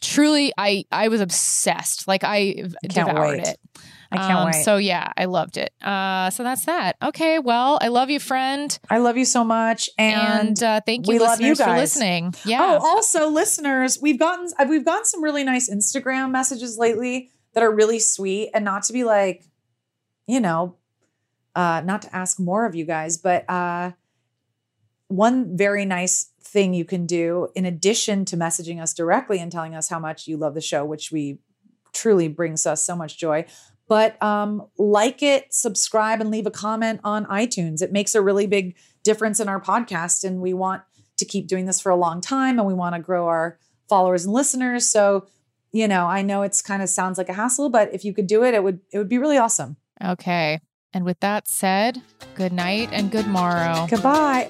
Truly, 0.01 0.51
I 0.57 0.85
I 0.91 1.07
was 1.07 1.21
obsessed. 1.21 2.07
Like 2.07 2.23
I, 2.23 2.53
can't 2.89 3.07
devoured 3.07 3.39
wait. 3.39 3.47
it. 3.47 3.57
I 4.11 4.17
can't 4.17 4.39
Um, 4.39 4.45
wait. 4.47 4.63
So 4.63 4.77
yeah, 4.77 5.11
I 5.17 5.25
loved 5.25 5.57
it. 5.57 5.73
Uh, 5.81 6.29
so 6.29 6.43
that's 6.43 6.65
that. 6.65 6.95
Okay, 7.01 7.39
well, 7.39 7.77
I 7.81 7.89
love 7.89 8.09
you, 8.09 8.19
friend. 8.19 8.77
I 8.89 8.97
love 8.99 9.17
you 9.17 9.25
so 9.25 9.43
much, 9.43 9.89
and, 9.97 10.49
And, 10.49 10.63
uh, 10.63 10.81
thank 10.85 11.07
you, 11.07 11.13
we 11.13 11.19
love 11.19 11.41
you 11.41 11.49
listeners, 11.49 11.67
for 11.67 11.75
listening. 11.77 12.33
Yeah. 12.45 12.59
Oh, 12.61 12.85
also, 12.85 13.29
listeners, 13.29 13.99
we've 14.01 14.19
gotten 14.19 14.49
uh, 14.57 14.65
we've 14.69 14.85
gotten 14.85 15.05
some 15.05 15.23
really 15.23 15.43
nice 15.43 15.69
Instagram 15.69 16.31
messages 16.31 16.77
lately 16.77 17.31
that 17.53 17.63
are 17.63 17.71
really 17.71 17.99
sweet, 17.99 18.51
and 18.53 18.63
not 18.63 18.83
to 18.83 18.93
be 18.93 19.03
like, 19.03 19.43
you 20.27 20.39
know, 20.39 20.75
uh, 21.55 21.81
not 21.83 22.01
to 22.03 22.15
ask 22.15 22.39
more 22.39 22.65
of 22.65 22.75
you 22.75 22.85
guys, 22.85 23.17
but 23.17 23.49
uh, 23.49 23.91
one 25.07 25.57
very 25.57 25.85
nice 25.85 26.31
thing 26.41 26.73
you 26.73 26.85
can 26.85 27.05
do 27.05 27.49
in 27.55 27.65
addition 27.65 28.23
to 28.25 28.37
messaging 28.37 28.81
us 28.81 28.93
directly 28.93 29.39
and 29.39 29.51
telling 29.51 29.75
us 29.75 29.89
how 29.89 29.99
much 29.99 30.27
you 30.27 30.37
love 30.37 30.53
the 30.53 30.61
show, 30.61 30.85
which 30.85 31.11
we 31.11 31.39
truly 31.93 32.27
brings 32.27 32.65
us 32.65 32.83
so 32.83 32.95
much 32.95 33.17
joy. 33.17 33.45
But 33.87 34.21
um, 34.21 34.67
like 34.77 35.23
it, 35.23 35.53
subscribe, 35.53 36.19
and 36.19 36.29
leave 36.29 36.45
a 36.45 36.51
comment 36.51 36.99
on 37.03 37.25
iTunes. 37.25 37.81
It 37.81 37.91
makes 37.91 38.15
a 38.15 38.21
really 38.21 38.47
big 38.47 38.75
difference 39.03 39.39
in 39.39 39.47
our 39.47 39.61
podcast, 39.61 40.23
and 40.23 40.41
we 40.41 40.53
want 40.53 40.83
to 41.17 41.25
keep 41.25 41.47
doing 41.47 41.65
this 41.65 41.79
for 41.79 41.89
a 41.89 41.95
long 41.95 42.21
time, 42.21 42.59
and 42.59 42.67
we 42.67 42.73
want 42.73 42.95
to 42.95 43.01
grow 43.01 43.27
our 43.27 43.59
followers 43.87 44.25
and 44.25 44.33
listeners. 44.33 44.87
So, 44.87 45.27
you 45.71 45.87
know, 45.87 46.05
I 46.07 46.21
know 46.21 46.41
it's 46.41 46.61
kind 46.61 46.81
of 46.81 46.89
sounds 46.89 47.17
like 47.17 47.29
a 47.29 47.33
hassle, 47.33 47.69
but 47.69 47.93
if 47.93 48.03
you 48.03 48.13
could 48.13 48.27
do 48.27 48.43
it, 48.43 48.53
it 48.53 48.63
would 48.63 48.81
it 48.91 48.97
would 48.97 49.09
be 49.09 49.17
really 49.17 49.37
awesome. 49.37 49.77
Okay. 50.03 50.59
And 50.93 51.05
with 51.05 51.19
that 51.19 51.47
said, 51.47 52.01
good 52.35 52.53
night 52.53 52.89
and 52.91 53.11
good 53.11 53.27
morrow. 53.27 53.87
Goodbye. 53.89 54.49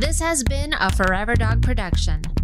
This 0.00 0.20
has 0.20 0.42
been 0.42 0.72
a 0.74 0.90
Forever 0.92 1.34
Dog 1.34 1.62
production. 1.62 2.22